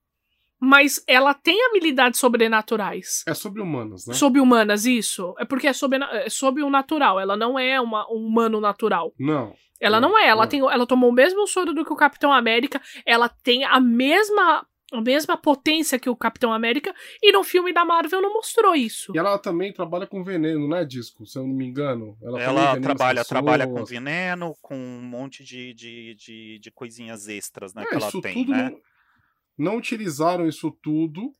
Mas 0.64 1.02
ela 1.08 1.34
tem 1.34 1.60
habilidades 1.66 2.20
sobrenaturais. 2.20 3.24
É 3.26 3.34
sobre 3.34 3.60
humanos, 3.60 4.06
né? 4.06 4.14
Sobre-humanas, 4.14 4.86
isso. 4.86 5.34
É 5.36 5.44
porque 5.44 5.66
é 5.66 5.72
sobre, 5.72 5.98
é 6.04 6.30
sobre 6.30 6.62
o 6.62 6.70
natural. 6.70 7.18
Ela 7.18 7.36
não 7.36 7.58
é 7.58 7.80
uma, 7.80 8.06
um 8.08 8.26
humano 8.28 8.60
natural. 8.60 9.12
Não. 9.18 9.52
Ela 9.80 10.00
Não, 10.00 10.10
não 10.10 10.18
é. 10.18 10.28
Ela, 10.28 10.42
não. 10.42 10.48
tem, 10.48 10.60
ela 10.60 10.86
tomou 10.86 11.10
o 11.10 11.12
mesmo 11.12 11.44
soro 11.48 11.74
do 11.74 11.84
que 11.84 11.92
o 11.92 11.96
Capitão 11.96 12.32
América. 12.32 12.80
Ela 13.04 13.28
tem 13.28 13.64
a 13.64 13.80
mesma, 13.80 14.64
a 14.92 15.00
mesma 15.00 15.36
potência 15.36 15.98
que 15.98 16.08
o 16.10 16.16
Capitão 16.16 16.52
América. 16.52 16.94
E 17.22 17.32
no 17.32 17.42
filme 17.42 17.72
da 17.72 17.84
Marvel 17.84 18.20
não 18.20 18.32
mostrou 18.32 18.74
isso. 18.74 19.12
E 19.14 19.18
ela 19.18 19.38
também 19.38 19.72
trabalha 19.72 20.06
com 20.06 20.22
veneno, 20.22 20.68
né, 20.68 20.84
Disco? 20.84 21.26
Se 21.26 21.38
eu 21.38 21.46
não 21.46 21.54
me 21.54 21.66
engano. 21.66 22.16
Ela, 22.22 22.40
ela 22.42 22.80
trabalha, 22.80 23.24
trabalha 23.24 23.66
com 23.66 23.84
veneno, 23.84 24.54
com 24.60 24.76
um 24.76 25.02
monte 25.02 25.42
de, 25.42 25.72
de, 25.74 26.14
de, 26.14 26.58
de 26.58 26.70
coisinhas 26.70 27.28
extras, 27.28 27.74
né, 27.74 27.82
É, 27.82 27.86
que 27.86 27.94
ela 27.94 28.08
isso 28.08 28.20
tem, 28.20 28.34
tudo 28.34 28.50
né? 28.52 28.70
não, 28.70 29.72
não 29.72 29.76
utilizaram 29.78 30.46
isso 30.46 30.70
tudo. 30.82 31.32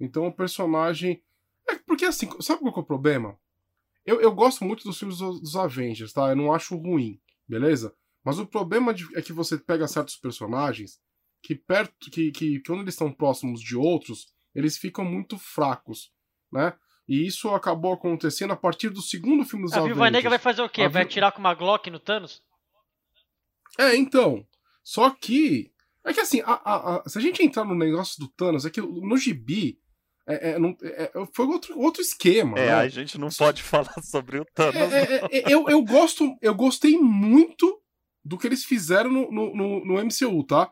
Então 0.00 0.26
o 0.26 0.32
personagem. 0.32 1.22
É 1.68 1.76
porque 1.86 2.04
assim, 2.04 2.28
sabe 2.40 2.60
qual 2.60 2.72
que 2.72 2.80
é 2.80 2.82
o 2.82 2.86
problema? 2.86 3.38
Eu, 4.04 4.20
eu 4.20 4.32
gosto 4.32 4.64
muito 4.64 4.84
dos 4.84 4.98
filmes 4.98 5.18
dos, 5.18 5.40
dos 5.40 5.56
Avengers, 5.56 6.12
tá? 6.12 6.28
Eu 6.28 6.36
não 6.36 6.52
acho 6.52 6.76
ruim, 6.76 7.18
beleza? 7.48 7.94
Mas 8.22 8.38
o 8.38 8.46
problema 8.46 8.92
de- 8.92 9.06
é 9.16 9.22
que 9.22 9.32
você 9.32 9.56
pega 9.56 9.86
certos 9.88 10.16
personagens 10.16 10.98
que 11.44 11.54
perto. 11.54 11.92
que, 12.10 12.10
que, 12.10 12.32
que 12.32 12.62
quando 12.66 12.80
eles 12.82 12.94
estão 12.94 13.12
próximos 13.12 13.60
de 13.60 13.76
outros, 13.76 14.26
eles 14.54 14.76
ficam 14.78 15.04
muito 15.04 15.38
fracos, 15.38 16.10
né? 16.52 16.72
E 17.06 17.26
isso 17.26 17.50
acabou 17.50 17.92
acontecendo 17.92 18.52
a 18.52 18.56
partir 18.56 18.88
do 18.88 19.02
segundo 19.02 19.44
filme 19.44 19.64
dos 19.66 19.74
A 19.74 19.76
Avengers. 19.76 19.94
Viúva 19.96 20.10
Negra 20.10 20.30
vai 20.30 20.38
fazer 20.38 20.62
o 20.62 20.68
quê? 20.70 20.82
A 20.82 20.88
Vai 20.88 21.02
Vi- 21.02 21.08
atirar 21.10 21.32
com 21.32 21.38
uma 21.40 21.52
Glock 21.54 21.90
no 21.90 21.98
Thanos? 22.00 22.42
É, 23.78 23.94
então. 23.96 24.46
Só 24.82 25.10
que. 25.10 25.70
É 26.06 26.12
que 26.12 26.20
assim, 26.20 26.40
a- 26.42 26.60
a- 26.64 26.96
a- 27.04 27.08
se 27.08 27.18
a 27.18 27.20
gente 27.20 27.42
entrar 27.42 27.64
no 27.64 27.74
negócio 27.74 28.18
do 28.20 28.28
Thanos, 28.28 28.64
é 28.64 28.70
que 28.70 28.80
no 28.80 29.16
gibi. 29.16 29.78
É, 30.26 30.52
é, 30.52 30.58
não- 30.58 30.74
é- 30.82 31.10
é- 31.14 31.26
foi 31.34 31.46
outro, 31.46 31.78
outro 31.78 32.00
esquema. 32.00 32.58
É, 32.58 32.66
né? 32.66 32.72
a 32.74 32.88
gente 32.88 33.18
não 33.18 33.28
pode 33.28 33.62
falar 33.92 34.02
sobre 34.02 34.38
o 34.40 34.44
Thanos. 34.54 34.76
É, 34.76 35.16
é, 35.16 35.24
é, 35.30 35.52
eu, 35.52 35.68
eu 35.68 35.82
gosto. 35.84 36.34
Eu 36.40 36.54
gostei 36.54 36.96
muito 36.96 37.80
do 38.24 38.38
que 38.38 38.46
eles 38.46 38.64
fizeram 38.64 39.10
no, 39.10 39.30
no, 39.30 39.54
no- 39.54 39.84
no 39.84 39.98
MCU, 40.02 40.42
tá? 40.44 40.70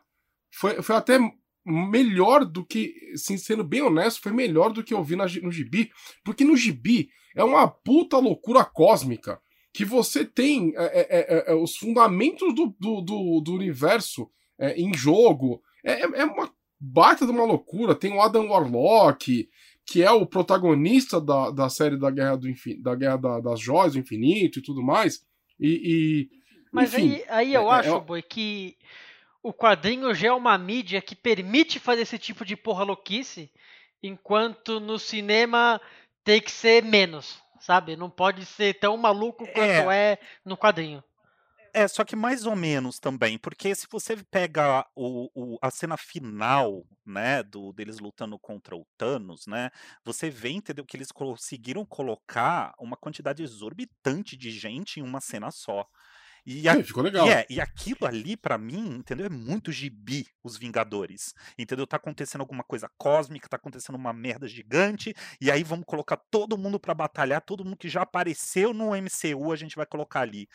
Foi, 0.59 0.81
foi 0.81 0.95
até 0.95 1.17
melhor 1.65 2.45
do 2.45 2.65
que. 2.65 2.93
Sim, 3.15 3.37
sendo 3.37 3.63
bem 3.63 3.81
honesto, 3.81 4.21
foi 4.21 4.31
melhor 4.31 4.71
do 4.71 4.83
que 4.83 4.93
eu 4.93 5.03
vi 5.03 5.15
na 5.15 5.25
no 5.41 5.51
gibi. 5.51 5.91
Porque 6.23 6.43
no 6.43 6.55
gibi 6.57 7.09
é 7.35 7.43
uma 7.43 7.67
puta 7.67 8.17
loucura 8.17 8.63
cósmica. 8.63 9.39
Que 9.73 9.83
você 9.83 10.23
tem 10.23 10.71
é, 10.75 10.83
é, 10.83 11.07
é, 11.09 11.51
é, 11.51 11.55
os 11.55 11.75
fundamentos 11.75 12.53
do, 12.53 12.75
do, 12.79 13.01
do, 13.01 13.41
do 13.41 13.53
universo 13.55 14.29
é, 14.59 14.79
em 14.79 14.93
jogo. 14.93 15.61
É, 15.83 16.03
é- 16.03 16.21
é 16.21 16.25
uma 16.25 16.53
baita 16.79 17.25
de 17.25 17.31
uma 17.31 17.43
loucura. 17.45 17.95
Tem 17.95 18.13
o 18.13 18.21
Adam 18.21 18.47
Warlock, 18.49 19.49
que 19.85 20.03
é 20.03 20.11
o 20.11 20.27
protagonista 20.27 21.19
da, 21.19 21.49
da 21.49 21.69
série 21.69 21.97
da 21.97 22.11
Guerra, 22.11 22.35
do 22.37 22.47
Infin... 22.47 22.79
da 22.81 22.93
Guerra 22.93 23.17
da- 23.17 23.39
das 23.39 23.59
Joias 23.59 23.93
do 23.93 23.99
Infinito 23.99 24.59
e 24.59 24.61
tudo 24.61 24.83
mais. 24.83 25.21
E. 25.59 25.67
e- 25.69 26.29
Mas 26.71 26.93
enfim, 26.93 27.13
aí, 27.13 27.23
aí 27.29 27.53
eu 27.55 27.61
é- 27.63 27.65
é- 27.65 27.79
acho, 27.79 27.95
é- 27.95 27.99
Boi, 28.01 28.21
que 28.21 28.75
o 29.43 29.53
quadrinho 29.53 30.13
já 30.13 30.29
é 30.29 30.31
uma 30.31 30.57
mídia 30.57 31.01
que 31.01 31.15
permite 31.15 31.79
fazer 31.79 32.01
esse 32.03 32.17
tipo 32.17 32.45
de 32.45 32.55
porra 32.55 32.83
louquice, 32.83 33.51
enquanto 34.01 34.79
no 34.79 34.97
cinema 34.97 35.79
tem 36.23 36.41
que 36.41 36.51
ser 36.51 36.83
menos, 36.83 37.41
sabe? 37.59 37.95
Não 37.95 38.09
pode 38.09 38.45
ser 38.45 38.75
tão 38.79 38.97
maluco 38.97 39.47
quanto 39.47 39.91
é, 39.91 40.17
no 40.45 40.57
quadrinho. 40.57 41.03
É, 41.75 41.87
só 41.87 42.03
que 42.05 42.15
mais 42.15 42.45
ou 42.45 42.55
menos 42.55 42.99
também, 42.99 43.35
porque 43.39 43.73
se 43.73 43.87
você 43.89 44.15
pega 44.29 44.85
o, 44.95 45.29
o- 45.33 45.57
a 45.59 45.71
cena 45.71 45.97
final, 45.97 46.85
né, 47.03 47.41
do, 47.41 47.73
deles 47.73 47.97
lutando 47.99 48.37
contra 48.37 48.75
o 48.75 48.85
Thanos, 48.95 49.47
né, 49.47 49.71
você 50.05 50.29
vê, 50.29 50.49
entendeu, 50.51 50.85
que 50.85 50.95
eles 50.95 51.11
conseguiram 51.11 51.83
colocar 51.83 52.75
uma 52.77 52.95
quantidade 52.95 53.41
exorbitante 53.41 54.37
de 54.37 54.51
gente 54.51 54.99
em 54.99 55.03
uma 55.03 55.19
cena 55.19 55.49
só. 55.49 55.87
E, 56.45 56.67
a- 56.69 56.75
Sim, 56.75 56.83
ficou 56.83 57.03
legal. 57.03 57.25
e, 57.27 57.29
é, 57.31 57.45
e 57.49 57.61
aquilo 57.61 58.05
ali, 58.05 58.35
pra 58.35 58.57
mim, 58.57 58.95
entendeu, 58.97 59.25
é 59.25 59.29
muito 59.29 59.71
gibi, 59.71 60.27
os 60.43 60.57
Vingadores, 60.57 61.33
entendeu? 61.57 61.87
Tá 61.87 61.97
acontecendo 61.97 62.41
alguma 62.41 62.63
coisa 62.63 62.89
cósmica, 62.97 63.47
tá 63.47 63.55
acontecendo 63.57 63.95
uma 63.95 64.11
merda 64.13 64.47
gigante, 64.47 65.13
e 65.39 65.49
aí 65.49 65.63
vamos 65.63 65.85
colocar 65.85 66.17
todo 66.29 66.57
mundo 66.57 66.79
pra 66.79 66.93
batalhar, 66.93 67.41
todo 67.41 67.63
mundo 67.63 67.77
que 67.77 67.87
já 67.89 68.01
apareceu 68.01 68.73
no 68.73 68.91
MCU, 68.95 69.51
a 69.51 69.55
gente 69.55 69.75
vai 69.75 69.85
colocar 69.85 70.21
ali. 70.21 70.47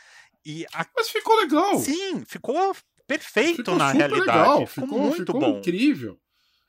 E 0.44 0.64
a 0.72 0.86
Mas 0.96 1.08
ficou 1.08 1.36
legal. 1.40 1.78
Sim, 1.78 2.24
ficou 2.24 2.74
perfeito 3.06 3.56
ficou 3.56 3.76
na 3.76 3.92
super 3.92 3.98
realidade. 4.10 4.38
legal. 4.38 4.66
Ficou, 4.66 4.86
Ficou, 4.88 5.00
muito 5.00 5.16
ficou 5.26 5.40
bom. 5.40 5.58
incrível. 5.58 6.20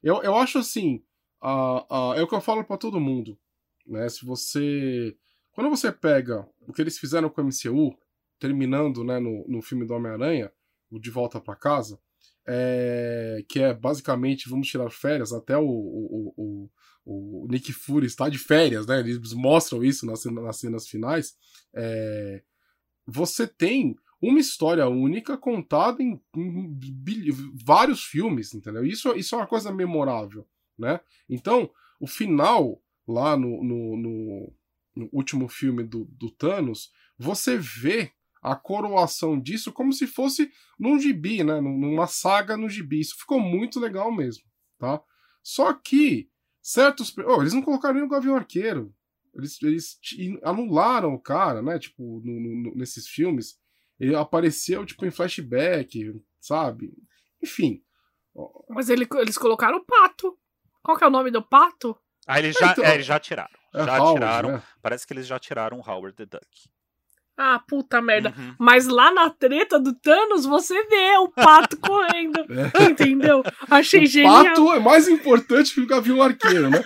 Eu, 0.02 0.22
eu 0.24 0.36
acho 0.38 0.58
assim. 0.60 1.04
ah, 1.42 1.86
ah, 1.90 2.14
é 2.18 2.22
o 2.22 2.28
que 2.28 2.34
eu 2.36 2.42
falo 2.42 2.64
para 2.64 2.78
todo 2.78 3.00
mundo. 3.00 3.38
Né? 3.86 4.08
Se 4.10 4.26
você. 4.26 5.16
Quando 5.52 5.70
você 5.70 5.92
pega 5.92 6.48
o 6.68 6.72
que 6.74 6.82
eles 6.82 6.98
fizeram 6.98 7.30
com 7.30 7.42
o 7.42 7.46
MCU, 7.46 7.98
terminando 8.40 9.04
né, 9.04 9.20
no, 9.20 9.46
no 9.48 9.62
filme 9.62 9.86
do 9.86 9.94
Homem-Aranha, 9.94 10.52
o 10.90 11.00
De 11.00 11.10
Volta 11.10 11.40
para 11.40 11.56
Casa, 11.56 12.00
é, 12.48 13.44
que 13.48 13.60
é 13.60 13.74
basicamente 13.74 14.50
vamos 14.50 14.68
tirar 14.68 14.90
férias, 14.90 15.32
até 15.32 15.58
o, 15.58 15.68
o, 15.68 16.34
o, 16.36 16.70
o, 17.06 17.48
Nick 17.50 17.72
Fury 17.72 18.08
está 18.08 18.28
de 18.28 18.40
férias, 18.40 18.88
né? 18.88 19.00
Eles 19.00 19.34
mostram 19.34 19.84
isso 19.84 20.06
nas, 20.06 20.26
nas 20.26 20.58
cenas 20.58 20.88
finais. 20.88 21.38
É, 21.76 22.42
você 23.06 23.46
tem 23.46 23.96
uma 24.22 24.40
história 24.40 24.88
única 24.88 25.38
contada 25.38 26.02
em, 26.02 26.20
em, 26.36 26.80
vários 27.64 28.04
filmes, 28.04 28.54
entendeu? 28.54 28.84
Isso, 28.84 29.16
isso 29.16 29.36
é 29.36 29.38
uma 29.38 29.48
coisa 29.48 29.72
memorável, 29.72 30.48
né? 30.78 31.00
Então, 31.30 31.70
o 32.00 32.08
final, 32.08 32.82
lá 33.08 33.38
no, 33.38 33.64
no, 33.64 33.98
no, 33.98 34.54
no 34.96 35.10
último 35.12 35.48
filme 35.48 35.84
do, 35.84 36.06
do 36.06 36.32
Thanos, 36.32 36.92
você 37.18 37.58
vê 37.58 38.12
a 38.42 38.56
coroação 38.56 39.40
disso 39.40 39.72
como 39.72 39.92
se 39.92 40.08
fosse 40.08 40.52
num 40.80 41.00
gibi, 41.00 41.44
né? 41.44 41.60
Numa 41.60 42.08
saga 42.08 42.56
no 42.56 42.70
gibi. 42.70 43.00
Isso 43.00 43.18
ficou 43.18 43.40
muito 43.40 43.80
legal 43.80 44.12
mesmo, 44.12 44.44
tá? 44.78 45.02
Só 45.44 45.74
que 45.74 46.30
certos... 46.62 47.16
Oh, 47.18 47.42
eles 47.42 47.54
não 47.54 47.62
colocaram 47.62 47.96
nem 47.96 48.04
o 48.04 48.10
Gavião 48.10 48.36
Arqueiro. 48.36 48.94
Eles, 49.36 49.62
eles 49.62 50.00
anularam 50.44 51.14
o 51.14 51.20
cara, 51.20 51.62
né? 51.62 51.78
Tipo, 51.78 52.22
no, 52.24 52.40
no, 52.40 52.76
nesses 52.76 53.08
filmes. 53.08 53.60
Ele 54.00 54.16
apareceu, 54.16 54.86
tipo, 54.86 55.06
em 55.06 55.12
flashback, 55.12 56.14
sabe? 56.40 56.94
Enfim. 57.44 57.84
Mas 58.70 58.90
ele, 58.90 59.08
eles 59.18 59.38
colocaram 59.38 59.78
o 59.78 59.86
pato. 59.86 60.38
Qual 60.82 60.98
que 60.98 61.04
é 61.04 61.08
o 61.08 61.12
nome 61.12 61.30
do 61.32 61.42
pato? 61.42 61.98
Ah, 62.26 62.40
eles 62.40 62.56
já, 62.56 62.72
então, 62.72 62.84
é, 62.84 62.94
eles 62.94 63.06
já 63.06 63.20
tiraram. 63.20 63.60
É 63.74 63.84
já 63.84 63.98
Howard, 63.98 64.14
tiraram. 64.14 64.52
Né? 64.54 64.64
Parece 64.82 65.06
que 65.06 65.14
eles 65.14 65.28
já 65.28 65.38
tiraram 65.40 65.80
o 65.80 65.90
Howard 65.90 66.16
the 66.16 66.26
Duck. 66.26 66.70
Ah, 67.42 67.58
puta 67.58 68.02
merda. 68.02 68.34
Uhum. 68.38 68.56
Mas 68.60 68.86
lá 68.86 69.14
na 69.14 69.30
treta 69.30 69.80
do 69.80 69.94
Thanos, 69.94 70.46
você 70.46 70.84
vê 70.88 71.18
o 71.20 71.30
pato 71.30 71.78
correndo. 71.80 72.46
É. 72.78 72.84
Entendeu? 72.84 73.42
Achei 73.70 74.04
o 74.04 74.06
genial. 74.06 74.42
O 74.42 74.44
pato 74.44 74.74
é 74.74 74.80
mais 74.80 75.08
importante 75.08 75.74
que 75.74 75.80
o 75.80 75.88
Gavião 75.88 76.22
Arqueiro, 76.22 76.70
né? 76.70 76.86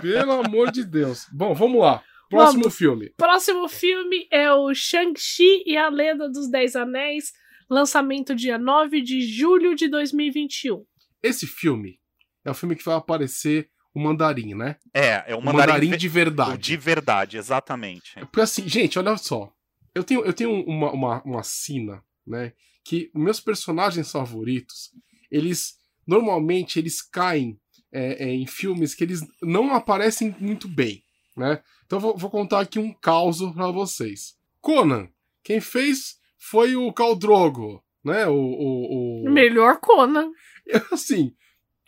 Pelo 0.00 0.32
amor 0.32 0.72
de 0.72 0.84
Deus. 0.84 1.28
Bom, 1.32 1.54
vamos 1.54 1.80
lá. 1.80 2.02
Próximo 2.28 2.62
Vamos. 2.62 2.76
filme. 2.76 3.12
Próximo 3.16 3.68
filme 3.68 4.26
é 4.28 4.50
o 4.52 4.74
Shang-Chi 4.74 5.62
e 5.66 5.76
a 5.76 5.88
Lenda 5.88 6.28
dos 6.28 6.50
Dez 6.50 6.74
Anéis, 6.74 7.30
lançamento 7.70 8.34
dia 8.34 8.58
9 8.58 9.02
de 9.02 9.20
julho 9.20 9.76
de 9.76 9.86
2021. 9.86 10.82
Esse 11.22 11.46
filme 11.46 12.00
é 12.44 12.50
o 12.50 12.54
filme 12.54 12.74
que 12.74 12.84
vai 12.84 12.96
aparecer 12.96 13.68
o 13.94 14.00
mandarim, 14.00 14.54
né? 14.54 14.76
É, 14.94 15.32
é 15.32 15.36
o 15.36 15.42
mandarim, 15.42 15.72
o 15.72 15.74
mandarim 15.74 15.96
de 15.96 16.08
verdade. 16.08 16.62
De 16.62 16.76
verdade, 16.76 17.36
exatamente. 17.36 18.14
Porque 18.20 18.40
assim, 18.40 18.68
gente, 18.68 18.98
olha 18.98 19.16
só. 19.16 19.52
Eu 19.94 20.02
tenho, 20.02 20.24
eu 20.24 20.32
tenho 20.32 20.64
uma, 20.64 20.90
uma, 20.92 21.22
uma 21.22 21.42
sina, 21.42 22.02
né? 22.26 22.52
Que 22.84 23.10
meus 23.14 23.40
personagens 23.40 24.10
favoritos, 24.10 24.90
eles 25.30 25.76
normalmente 26.06 26.78
eles 26.78 27.02
caem 27.02 27.58
é, 27.92 28.24
é, 28.24 28.34
em 28.34 28.46
filmes 28.46 28.94
que 28.94 29.04
eles 29.04 29.20
não 29.42 29.74
aparecem 29.74 30.34
muito 30.40 30.66
bem, 30.66 31.02
né? 31.36 31.62
Então 31.84 32.00
vou, 32.00 32.16
vou 32.16 32.30
contar 32.30 32.60
aqui 32.60 32.78
um 32.78 32.92
caos 32.92 33.40
para 33.52 33.70
vocês. 33.70 34.34
Conan, 34.60 35.08
quem 35.44 35.60
fez 35.60 36.16
foi 36.38 36.74
o 36.74 36.92
Caldrogo, 36.92 37.84
né? 38.02 38.26
O, 38.26 38.34
o, 38.34 39.24
o... 39.26 39.30
melhor 39.30 39.78
Conan. 39.78 40.30
Assim, 40.90 41.34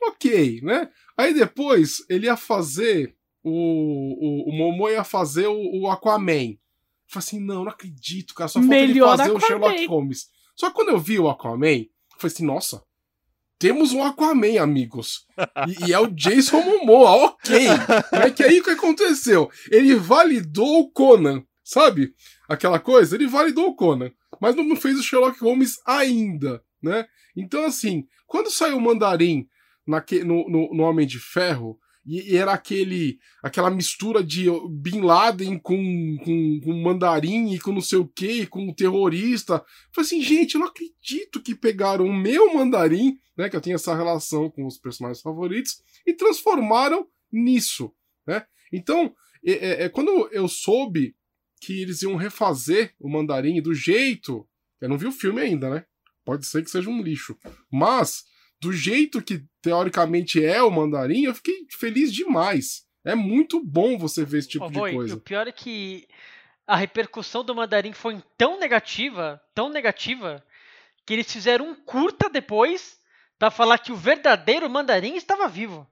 ok, 0.09 0.61
né? 0.63 0.89
Aí 1.17 1.33
depois 1.35 2.05
ele 2.09 2.27
ia 2.27 2.37
fazer 2.37 3.15
o, 3.43 3.51
o, 3.51 4.51
o 4.51 4.53
Momo 4.53 4.89
ia 4.89 5.05
fazer 5.05 5.47
o, 5.47 5.83
o 5.83 5.91
Aquaman. 5.91 6.53
Eu 6.53 6.59
falei 7.09 7.27
assim, 7.27 7.41
não, 7.41 7.65
não 7.65 7.71
acredito, 7.71 8.35
cara. 8.35 8.49
Só 8.49 8.59
falta 8.59 8.75
Melhor 8.75 9.13
ele 9.13 9.19
fazer 9.19 9.23
Aquaman. 9.23 9.37
o 9.37 9.47
Sherlock 9.47 9.87
Holmes. 9.87 10.27
Só 10.57 10.69
que 10.69 10.75
quando 10.75 10.89
eu 10.89 10.99
vi 10.99 11.19
o 11.19 11.29
Aquaman, 11.29 11.79
eu 11.79 11.89
falei 12.19 12.33
assim, 12.33 12.45
nossa, 12.45 12.83
temos 13.59 13.93
um 13.93 14.03
Aquaman, 14.03 14.61
amigos. 14.61 15.27
E, 15.69 15.89
e 15.89 15.93
é 15.93 15.99
o 15.99 16.07
Jason 16.07 16.61
Momoa, 16.63 17.11
ok. 17.27 17.67
É 18.13 18.31
que 18.31 18.43
aí 18.43 18.61
o 18.61 18.65
que 18.65 18.71
aconteceu? 18.71 19.51
Ele 19.71 19.95
validou 19.95 20.81
o 20.81 20.91
Conan, 20.91 21.45
sabe? 21.63 22.15
Aquela 22.49 22.79
coisa, 22.79 23.15
ele 23.15 23.27
validou 23.27 23.69
o 23.69 23.77
Conan. 23.77 24.11
Mas 24.41 24.57
não 24.57 24.75
fez 24.77 24.99
o 24.99 25.03
Sherlock 25.03 25.39
Holmes 25.41 25.79
ainda, 25.87 26.63
né? 26.83 27.07
Então, 27.37 27.65
assim, 27.65 28.07
quando 28.27 28.51
saiu 28.51 28.77
o 28.77 28.81
Mandarim 28.81 29.47
naque, 29.87 30.25
no, 30.25 30.49
no, 30.49 30.75
no 30.75 30.83
Homem 30.83 31.07
de 31.07 31.19
Ferro, 31.19 31.79
e, 32.07 32.37
era 32.37 32.53
aquele 32.53 33.19
aquela 33.43 33.71
mistura 33.71 34.23
de 34.23 34.47
Bin 34.71 35.01
Laden 35.01 35.59
com, 35.59 36.17
com, 36.23 36.61
com 36.63 36.83
mandarim 36.83 37.53
e 37.53 37.59
com 37.59 37.73
não 37.73 37.81
sei 37.81 37.99
o 37.99 38.09
que, 38.09 38.47
com 38.47 38.73
terrorista. 38.73 39.55
Eu 39.55 39.95
falei 39.95 40.07
assim, 40.07 40.23
gente, 40.23 40.55
eu 40.55 40.61
não 40.61 40.69
acredito 40.69 41.43
que 41.43 41.55
pegaram 41.55 42.05
o 42.05 42.13
meu 42.13 42.55
mandarim, 42.55 43.19
né, 43.37 43.49
que 43.49 43.57
eu 43.57 43.61
tinha 43.61 43.77
essa 43.77 43.95
relação 43.95 44.51
com 44.51 44.67
os 44.67 44.79
personagens 44.79 45.23
favoritos, 45.23 45.83
e 46.07 46.13
transformaram 46.13 47.07
nisso, 47.33 47.93
né? 48.27 48.45
Então, 48.73 49.15
é, 49.45 49.53
é, 49.53 49.85
é 49.85 49.89
quando 49.89 50.29
eu 50.31 50.47
soube 50.47 51.17
que 51.61 51.81
eles 51.81 52.03
iam 52.03 52.17
refazer 52.17 52.95
o 53.01 53.09
mandarim 53.09 53.61
do 53.63 53.75
jeito, 53.75 54.47
eu 54.81 54.89
não 54.89 54.99
vi 54.99 55.07
o 55.07 55.13
filme 55.13 55.41
ainda, 55.41 55.71
né? 55.71 55.87
Pode 56.25 56.47
ser 56.47 56.63
que 56.63 56.71
seja 56.71 56.91
um 56.91 57.03
lixo, 57.03 57.37
mas 57.71 58.25
do 58.65 58.73
jeito 58.73 59.23
que 59.23 59.45
teoricamente 59.61 60.45
é 60.45 60.63
o 60.63 60.71
mandarim, 60.71 61.25
eu 61.25 61.35
fiquei 61.35 61.67
feliz 61.71 62.13
demais. 62.13 62.85
É 63.05 63.15
muito 63.15 63.63
bom 63.63 63.99
você 63.99 64.25
ver 64.25 64.39
esse 64.39 64.49
tipo 64.49 64.65
oh, 64.65 64.69
de 64.69 64.75
boy, 64.75 64.95
coisa. 64.95 65.15
O 65.17 65.21
pior 65.21 65.47
é 65.47 65.53
que 65.53 66.09
a 66.67 66.75
repercussão 66.75 67.45
do 67.45 67.55
mandarim 67.55 67.93
foi 67.93 68.23
tão 68.39 68.59
negativa, 68.59 69.41
tão 69.55 69.69
negativa, 69.69 70.43
que 71.05 71.13
eles 71.13 71.31
fizeram 71.31 71.69
um 71.69 71.75
curta 71.75 72.31
depois 72.31 72.99
para 73.39 73.51
falar 73.51 73.77
que 73.79 73.93
o 73.93 73.97
verdadeiro 73.97 74.69
mandarim 74.71 75.15
estava 75.15 75.47
vivo. 75.47 75.87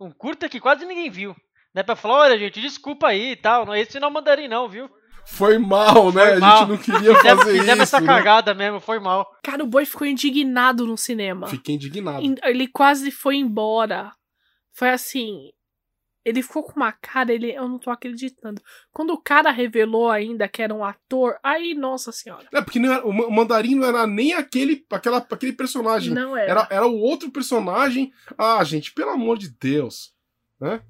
Um 0.00 0.10
curta 0.10 0.48
que 0.48 0.58
quase 0.58 0.86
ninguém 0.86 1.10
viu. 1.10 1.36
Né, 1.74 1.82
pra 1.82 1.94
falar, 1.94 2.20
olha, 2.20 2.38
gente, 2.38 2.60
desculpa 2.60 3.08
aí 3.08 3.32
e 3.32 3.36
tal. 3.36 3.66
Não, 3.66 3.76
esse 3.76 4.00
não 4.00 4.08
é 4.08 4.10
o 4.10 4.14
mandarim, 4.14 4.48
não, 4.48 4.68
viu? 4.68 4.90
Foi 5.30 5.58
mal, 5.58 6.12
né? 6.12 6.32
Foi 6.32 6.40
mal. 6.40 6.56
A 6.56 6.58
gente 6.58 6.68
não 6.68 6.78
queria 6.78 7.14
fazer 7.14 7.52
isso. 7.52 7.60
Fizemos 7.60 7.80
essa 7.80 8.00
né? 8.00 8.06
cagada 8.06 8.52
mesmo, 8.52 8.80
foi 8.80 8.98
mal. 8.98 9.30
Cara, 9.42 9.62
o 9.62 9.66
boy 9.66 9.84
ficou 9.86 10.06
indignado 10.06 10.86
no 10.86 10.98
cinema. 10.98 11.46
Fiquei 11.46 11.76
indignado. 11.76 12.22
Ele 12.44 12.66
quase 12.66 13.10
foi 13.10 13.36
embora. 13.36 14.12
Foi 14.72 14.90
assim. 14.90 15.50
Ele 16.22 16.42
ficou 16.42 16.62
com 16.62 16.72
uma 16.76 16.92
cara, 16.92 17.32
ele, 17.32 17.50
eu 17.50 17.66
não 17.66 17.78
tô 17.78 17.90
acreditando. 17.90 18.60
Quando 18.92 19.10
o 19.10 19.20
cara 19.20 19.50
revelou 19.50 20.10
ainda 20.10 20.46
que 20.46 20.60
era 20.60 20.74
um 20.74 20.84
ator, 20.84 21.38
aí, 21.42 21.74
nossa 21.74 22.12
senhora. 22.12 22.46
É, 22.52 22.60
porque 22.60 22.78
era, 22.78 23.06
o 23.06 23.32
Mandarim 23.32 23.74
não 23.74 23.88
era 23.88 24.06
nem 24.06 24.34
aquele, 24.34 24.84
aquela, 24.90 25.18
aquele 25.18 25.54
personagem. 25.54 26.12
Não 26.12 26.36
era. 26.36 26.50
era. 26.50 26.68
Era 26.70 26.86
o 26.86 26.98
outro 26.98 27.30
personagem. 27.30 28.12
Ah, 28.36 28.62
gente, 28.64 28.92
pelo 28.92 29.10
amor 29.10 29.38
de 29.38 29.48
Deus. 29.48 30.12
Né? 30.60 30.82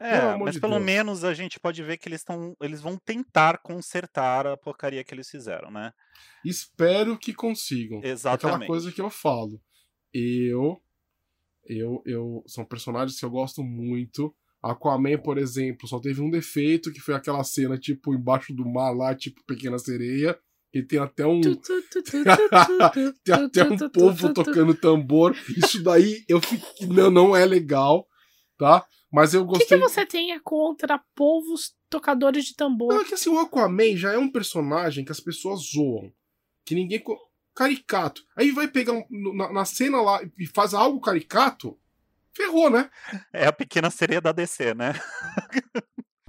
É, 0.00 0.36
mas 0.36 0.54
de 0.54 0.60
pelo 0.60 0.74
Deus. 0.74 0.84
menos 0.84 1.24
a 1.24 1.32
gente 1.32 1.60
pode 1.60 1.82
ver 1.82 1.96
que 1.98 2.08
eles 2.08 2.20
estão. 2.20 2.56
Eles 2.60 2.80
vão 2.80 2.96
tentar 2.96 3.58
consertar 3.58 4.46
a 4.46 4.56
porcaria 4.56 5.04
que 5.04 5.14
eles 5.14 5.28
fizeram, 5.28 5.70
né? 5.70 5.92
Espero 6.44 7.18
que 7.18 7.32
consigam. 7.32 8.00
Exatamente. 8.02 8.54
Aquela 8.54 8.66
coisa 8.66 8.92
que 8.92 9.00
eu 9.00 9.10
falo. 9.10 9.60
Eu. 10.12 10.80
Eu, 11.66 12.02
eu. 12.04 12.42
São 12.46 12.64
personagens 12.64 13.18
que 13.18 13.24
eu 13.24 13.30
gosto 13.30 13.62
muito. 13.62 14.34
Aquaman, 14.62 15.18
por 15.18 15.36
exemplo, 15.36 15.86
só 15.86 16.00
teve 16.00 16.22
um 16.22 16.30
defeito, 16.30 16.90
que 16.90 17.00
foi 17.00 17.14
aquela 17.14 17.44
cena, 17.44 17.76
tipo, 17.78 18.14
embaixo 18.14 18.54
do 18.54 18.64
mar 18.64 18.90
lá, 18.92 19.14
tipo, 19.14 19.44
Pequena 19.44 19.78
Sereia. 19.78 20.38
E 20.72 20.82
tem 20.82 20.98
até 20.98 21.24
um. 21.24 21.40
tem 21.40 23.34
até 23.34 23.64
um 23.64 23.76
povo 23.90 24.32
tocando 24.34 24.74
tambor. 24.74 25.36
Isso 25.56 25.80
daí 25.82 26.24
eu 26.28 26.40
fiquei. 26.40 26.88
Não, 26.88 27.10
não 27.10 27.36
é 27.36 27.44
legal, 27.46 28.08
tá? 28.58 28.84
Mas 29.14 29.32
eu 29.32 29.44
gostei. 29.44 29.64
O 29.64 29.68
que, 29.68 29.86
que 29.86 29.94
você 29.94 30.04
tem 30.04 30.36
contra 30.40 31.00
povos 31.14 31.72
tocadores 31.88 32.46
de 32.46 32.56
tambor? 32.56 32.92
Não, 32.92 33.00
é 33.00 33.04
que 33.04 33.14
assim, 33.14 33.30
o 33.30 33.38
Aquaman 33.38 33.96
já 33.96 34.12
é 34.12 34.18
um 34.18 34.28
personagem 34.28 35.04
que 35.04 35.12
as 35.12 35.20
pessoas 35.20 35.70
zoam. 35.72 36.12
Que 36.64 36.74
ninguém. 36.74 37.00
Caricato. 37.54 38.24
Aí 38.36 38.50
vai 38.50 38.66
pegar 38.66 38.92
um, 38.92 39.04
na, 39.36 39.52
na, 39.52 39.64
cena 39.64 40.02
lá 40.02 40.20
e 40.36 40.46
faz 40.48 40.74
algo 40.74 41.00
caricato. 41.00 41.78
Ferrou, 42.32 42.68
né? 42.68 42.90
É 43.32 43.46
a 43.46 43.52
pequena 43.52 43.88
sereia 43.88 44.20
da 44.20 44.32
DC, 44.32 44.74
né? 44.74 44.94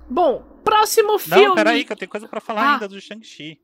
Bom, 0.08 0.44
próximo 0.64 1.18
filme. 1.18 1.44
Não, 1.44 1.56
peraí, 1.56 1.84
que 1.84 1.92
eu 1.92 1.98
tenho 1.98 2.12
coisa 2.12 2.28
para 2.28 2.40
falar 2.40 2.62
ah. 2.62 2.74
ainda 2.74 2.88
do 2.88 3.02
Shang-Chi. 3.02 3.60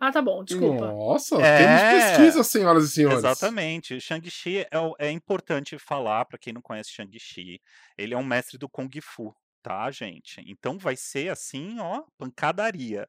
Ah, 0.00 0.12
tá 0.12 0.22
bom, 0.22 0.44
desculpa. 0.44 0.86
Nossa, 0.86 1.36
é... 1.42 1.58
temos 1.58 2.06
pesquisa, 2.06 2.44
senhoras 2.44 2.84
e 2.84 2.88
senhores. 2.90 3.18
Exatamente. 3.18 4.00
Shang-Chi 4.00 4.60
é, 4.60 4.68
é, 4.98 5.10
importante 5.10 5.76
falar 5.76 6.24
para 6.24 6.38
quem 6.38 6.52
não 6.52 6.62
conhece 6.62 6.90
Shang-Chi. 6.90 7.60
Ele 7.96 8.14
é 8.14 8.16
um 8.16 8.24
mestre 8.24 8.56
do 8.56 8.68
Kung 8.68 8.90
Fu, 9.00 9.34
tá, 9.60 9.90
gente? 9.90 10.40
Então 10.46 10.78
vai 10.78 10.94
ser 10.94 11.30
assim, 11.30 11.80
ó, 11.80 12.04
pancadaria. 12.16 13.08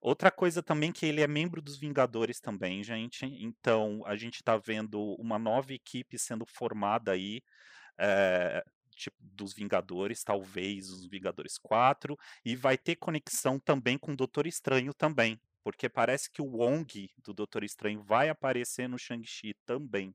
Outra 0.00 0.30
coisa 0.30 0.62
também 0.62 0.90
que 0.90 1.04
ele 1.04 1.20
é 1.20 1.26
membro 1.26 1.60
dos 1.60 1.78
Vingadores 1.78 2.40
também, 2.40 2.82
gente. 2.82 3.26
Então 3.26 4.02
a 4.06 4.16
gente 4.16 4.42
tá 4.42 4.56
vendo 4.56 4.98
uma 5.16 5.38
nova 5.38 5.74
equipe 5.74 6.18
sendo 6.18 6.46
formada 6.46 7.12
aí. 7.12 7.42
É, 7.98 8.64
tipo, 8.96 9.16
dos 9.20 9.52
Vingadores, 9.52 10.24
talvez 10.24 10.90
os 10.90 11.06
Vingadores 11.06 11.58
4, 11.58 12.18
e 12.44 12.56
vai 12.56 12.78
ter 12.78 12.96
conexão 12.96 13.58
também 13.58 13.98
com 13.98 14.12
o 14.12 14.16
Doutor 14.16 14.46
Estranho 14.46 14.92
também, 14.94 15.40
porque 15.62 15.88
parece 15.88 16.30
que 16.30 16.42
o 16.42 16.46
Wong 16.46 17.10
do 17.18 17.34
Doutor 17.34 17.64
Estranho 17.64 18.02
vai 18.02 18.28
aparecer 18.28 18.88
no 18.88 18.98
Shang-Chi 18.98 19.54
também. 19.66 20.14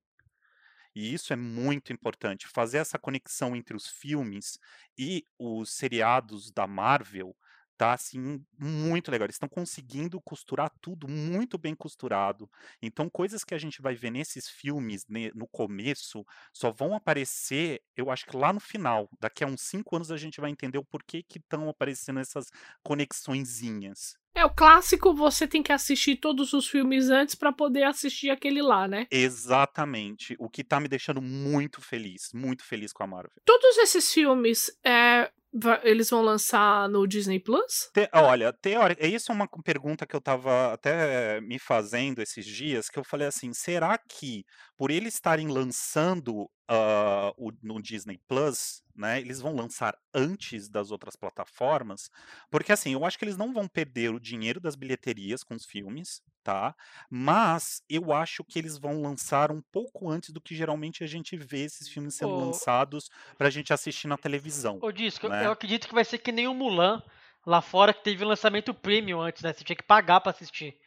E 0.95 1.13
isso 1.13 1.33
é 1.33 1.35
muito 1.35 1.91
importante, 1.91 2.47
fazer 2.47 2.77
essa 2.77 2.97
conexão 2.97 3.55
entre 3.55 3.75
os 3.75 3.87
filmes 3.87 4.57
e 4.97 5.25
os 5.37 5.71
seriados 5.71 6.51
da 6.51 6.65
Marvel 6.65 7.35
tá 7.77 7.93
assim 7.93 8.43
muito 8.57 9.11
legal. 9.11 9.25
Eles 9.25 9.35
estão 9.35 9.49
conseguindo 9.49 10.19
costurar 10.21 10.71
tudo 10.81 11.07
muito 11.07 11.57
bem 11.57 11.75
costurado. 11.75 12.49
Então, 12.81 13.09
coisas 13.09 13.43
que 13.43 13.53
a 13.53 13.57
gente 13.57 13.81
vai 13.81 13.95
ver 13.95 14.11
nesses 14.11 14.49
filmes 14.49 15.05
né, 15.07 15.31
no 15.33 15.47
começo 15.47 16.25
só 16.53 16.71
vão 16.71 16.93
aparecer, 16.93 17.81
eu 17.95 18.09
acho 18.09 18.25
que 18.25 18.35
lá 18.35 18.51
no 18.51 18.59
final. 18.59 19.09
Daqui 19.19 19.43
a 19.43 19.47
uns 19.47 19.61
cinco 19.61 19.95
anos 19.95 20.11
a 20.11 20.17
gente 20.17 20.41
vai 20.41 20.49
entender 20.49 20.77
o 20.77 20.85
porquê 20.85 21.23
que 21.23 21.37
estão 21.37 21.69
aparecendo 21.69 22.19
essas 22.19 22.49
conexõezinhas. 22.83 24.15
É 24.37 24.43
o 24.43 24.53
clássico, 24.53 25.13
você 25.13 25.47
tem 25.47 25.63
que 25.63 25.71
assistir 25.71 26.17
todos 26.17 26.51
os 26.51 26.67
filmes 26.67 27.09
antes 27.09 27.35
para 27.35 27.53
poder 27.53 27.83
assistir 27.83 28.29
aquele 28.29 28.61
lá, 28.61 28.85
né? 28.85 29.07
Exatamente. 29.09 30.35
O 30.37 30.49
que 30.49 30.61
tá 30.61 30.77
me 30.77 30.89
deixando 30.89 31.21
muito 31.21 31.81
feliz, 31.81 32.31
muito 32.33 32.61
feliz 32.65 32.91
com 32.91 33.03
a 33.03 33.07
Marvel. 33.07 33.31
Todos 33.45 33.77
esses 33.77 34.11
filmes, 34.11 34.77
é, 34.83 35.31
eles 35.83 36.09
vão 36.09 36.21
lançar 36.21 36.89
no 36.89 37.07
Disney 37.07 37.39
Plus? 37.39 37.89
Te- 37.93 38.09
olha, 38.13 38.51
teórica, 38.51 39.07
isso 39.07 39.31
é 39.31 39.35
uma 39.35 39.47
pergunta 39.63 40.05
que 40.05 40.13
eu 40.15 40.19
tava 40.21 40.73
até 40.73 41.39
me 41.39 41.57
fazendo 41.57 42.21
esses 42.21 42.45
dias, 42.45 42.89
que 42.89 42.99
eu 42.99 43.05
falei 43.05 43.25
assim, 43.27 43.53
será 43.53 43.97
que 43.97 44.43
por 44.77 44.91
eles 44.91 45.13
estarem 45.13 45.47
lançando 45.47 46.49
ah, 46.67 47.31
o- 47.37 47.51
no 47.61 47.81
Disney 47.81 48.19
Plus, 48.27 48.81
né, 48.95 49.19
eles 49.21 49.39
vão 49.39 49.53
lançar 49.55 49.95
antes 50.13 50.67
das 50.69 50.89
outras 50.91 51.15
plataformas? 51.15 52.09
Porque 52.49 52.71
assim, 52.71 52.93
eu 52.93 53.05
acho 53.05 53.17
que 53.19 53.25
eles 53.25 53.37
não 53.37 53.53
vão 53.53 53.67
perder 53.67 54.13
o 54.13 54.19
dinheiro 54.19 54.59
das 54.59 54.75
bilheterias 54.75 55.43
com 55.43 55.53
os 55.53 55.65
filmes, 55.65 56.21
tá? 56.43 56.75
Mas 57.09 57.81
eu 57.89 58.11
acho 58.13 58.43
que 58.43 58.57
eles 58.59 58.77
vão 58.77 59.01
lançar 59.01 59.51
um 59.51 59.61
pouco 59.71 60.09
antes 60.09 60.31
do 60.31 60.41
que 60.41 60.55
geralmente 60.55 61.03
a 61.03 61.07
gente 61.07 61.37
vê 61.37 61.61
esses 61.65 61.87
filmes 61.87 62.15
sendo 62.15 62.35
Ô. 62.35 62.39
lançados 62.39 63.09
pra 63.37 63.49
gente 63.49 63.73
assistir 63.73 64.07
na 64.07 64.17
televisão. 64.17 64.77
Ô, 64.81 64.91
Disco, 64.91 65.27
né? 65.27 65.45
eu 65.45 65.51
acredito 65.51 65.87
que 65.87 65.93
vai 65.93 66.05
ser 66.05 66.17
que 66.17 66.31
nem 66.31 66.47
o 66.47 66.53
Mulan 66.53 67.01
lá 67.45 67.61
fora 67.61 67.93
que 67.93 68.03
teve 68.03 68.23
lançamento 68.25 68.73
premium 68.73 69.21
antes, 69.21 69.41
né? 69.43 69.53
Você 69.53 69.63
tinha 69.63 69.75
que 69.75 69.83
pagar 69.83 70.21
pra 70.21 70.31
assistir. 70.31 70.77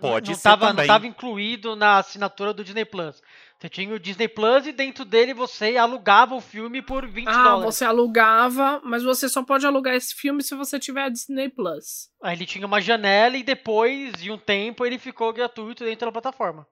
Pode 0.00 0.30
não 0.30 0.36
ser 0.36 0.42
tava, 0.42 0.66
também. 0.68 0.86
Não 0.86 0.94
tava 0.94 1.06
incluído 1.06 1.74
na 1.74 1.98
assinatura 1.98 2.52
do 2.52 2.62
Disney 2.62 2.84
Plus. 2.84 3.22
Você 3.58 3.68
tinha 3.68 3.94
o 3.94 3.98
Disney 3.98 4.28
Plus 4.28 4.66
e 4.66 4.72
dentro 4.72 5.04
dele 5.04 5.32
você 5.32 5.76
alugava 5.76 6.34
o 6.34 6.40
filme 6.40 6.82
por 6.82 7.06
20 7.08 7.26
Ah, 7.26 7.42
dólares. 7.44 7.74
você 7.74 7.84
alugava, 7.84 8.80
mas 8.84 9.02
você 9.02 9.28
só 9.28 9.42
pode 9.42 9.66
alugar 9.66 9.94
esse 9.94 10.14
filme 10.14 10.42
se 10.42 10.54
você 10.54 10.78
tiver 10.78 11.04
a 11.04 11.08
Disney 11.08 11.48
Plus. 11.48 12.10
Aí 12.22 12.36
ele 12.36 12.44
tinha 12.46 12.66
uma 12.66 12.80
janela 12.80 13.36
e 13.36 13.42
depois 13.42 14.12
de 14.12 14.30
um 14.30 14.36
tempo 14.38 14.84
ele 14.84 14.98
ficou 14.98 15.32
gratuito 15.32 15.84
dentro 15.84 16.06
da 16.06 16.12
plataforma. 16.12 16.66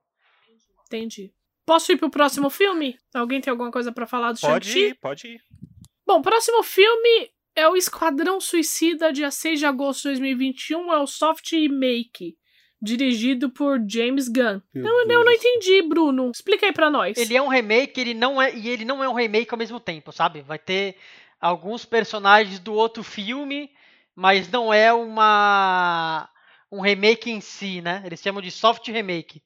Entendi. 0.87 1.33
Posso 1.65 1.91
ir 1.91 1.97
pro 1.97 2.11
próximo 2.11 2.49
filme? 2.49 2.97
Alguém 3.13 3.41
tem 3.41 3.51
alguma 3.51 3.73
coisa 3.73 3.91
pra 3.91 4.07
falar 4.07 4.33
do 4.33 4.41
Pode 4.41 4.79
ir, 4.79 4.95
pode 4.97 5.27
ir. 5.27 5.41
Bom, 6.07 6.23
próximo 6.23 6.63
filme 6.63 7.31
é 7.57 7.69
o 7.69 7.77
Esquadrão 7.77 8.41
Suicida, 8.41 9.13
dia 9.13 9.31
6 9.31 9.59
de 9.59 9.67
agosto 9.67 10.03
de 10.03 10.09
2021. 10.11 10.93
É 10.93 10.99
o 11.01 11.07
soft 11.07 11.51
remake, 11.51 12.37
dirigido 12.81 13.51
por 13.51 13.79
James 13.89 14.29
Gunn. 14.29 14.61
Eu, 14.75 14.85
eu 14.85 15.25
não 15.25 15.33
entendi, 15.33 15.83
Bruno. 15.83 16.31
Explica 16.35 16.67
aí 16.67 16.73
pra 16.73 16.91
nós. 16.91 17.17
Ele 17.17 17.37
é 17.37 17.43
um 17.43 17.49
remake, 17.49 18.01
ele 18.01 18.15
não 18.15 18.41
é 18.41 18.55
e 18.55 18.69
ele 18.69 18.85
não 18.85 19.03
é 19.03 19.09
um 19.09 19.15
remake 19.15 19.53
ao 19.53 19.59
mesmo 19.59 19.81
tempo, 19.81 20.13
sabe? 20.13 20.43
Vai 20.43 20.59
ter 20.59 20.97
alguns 21.41 21.85
personagens 21.85 22.59
do 22.59 22.75
outro 22.75 23.03
filme, 23.03 23.71
mas 24.15 24.51
não 24.51 24.73
é 24.73 24.93
uma 24.93 26.29
um 26.71 26.81
remake 26.81 27.31
em 27.31 27.41
si, 27.41 27.81
né? 27.81 28.03
Eles 28.05 28.21
chamam 28.21 28.43
de 28.43 28.51
soft 28.51 28.87
remake, 28.89 29.43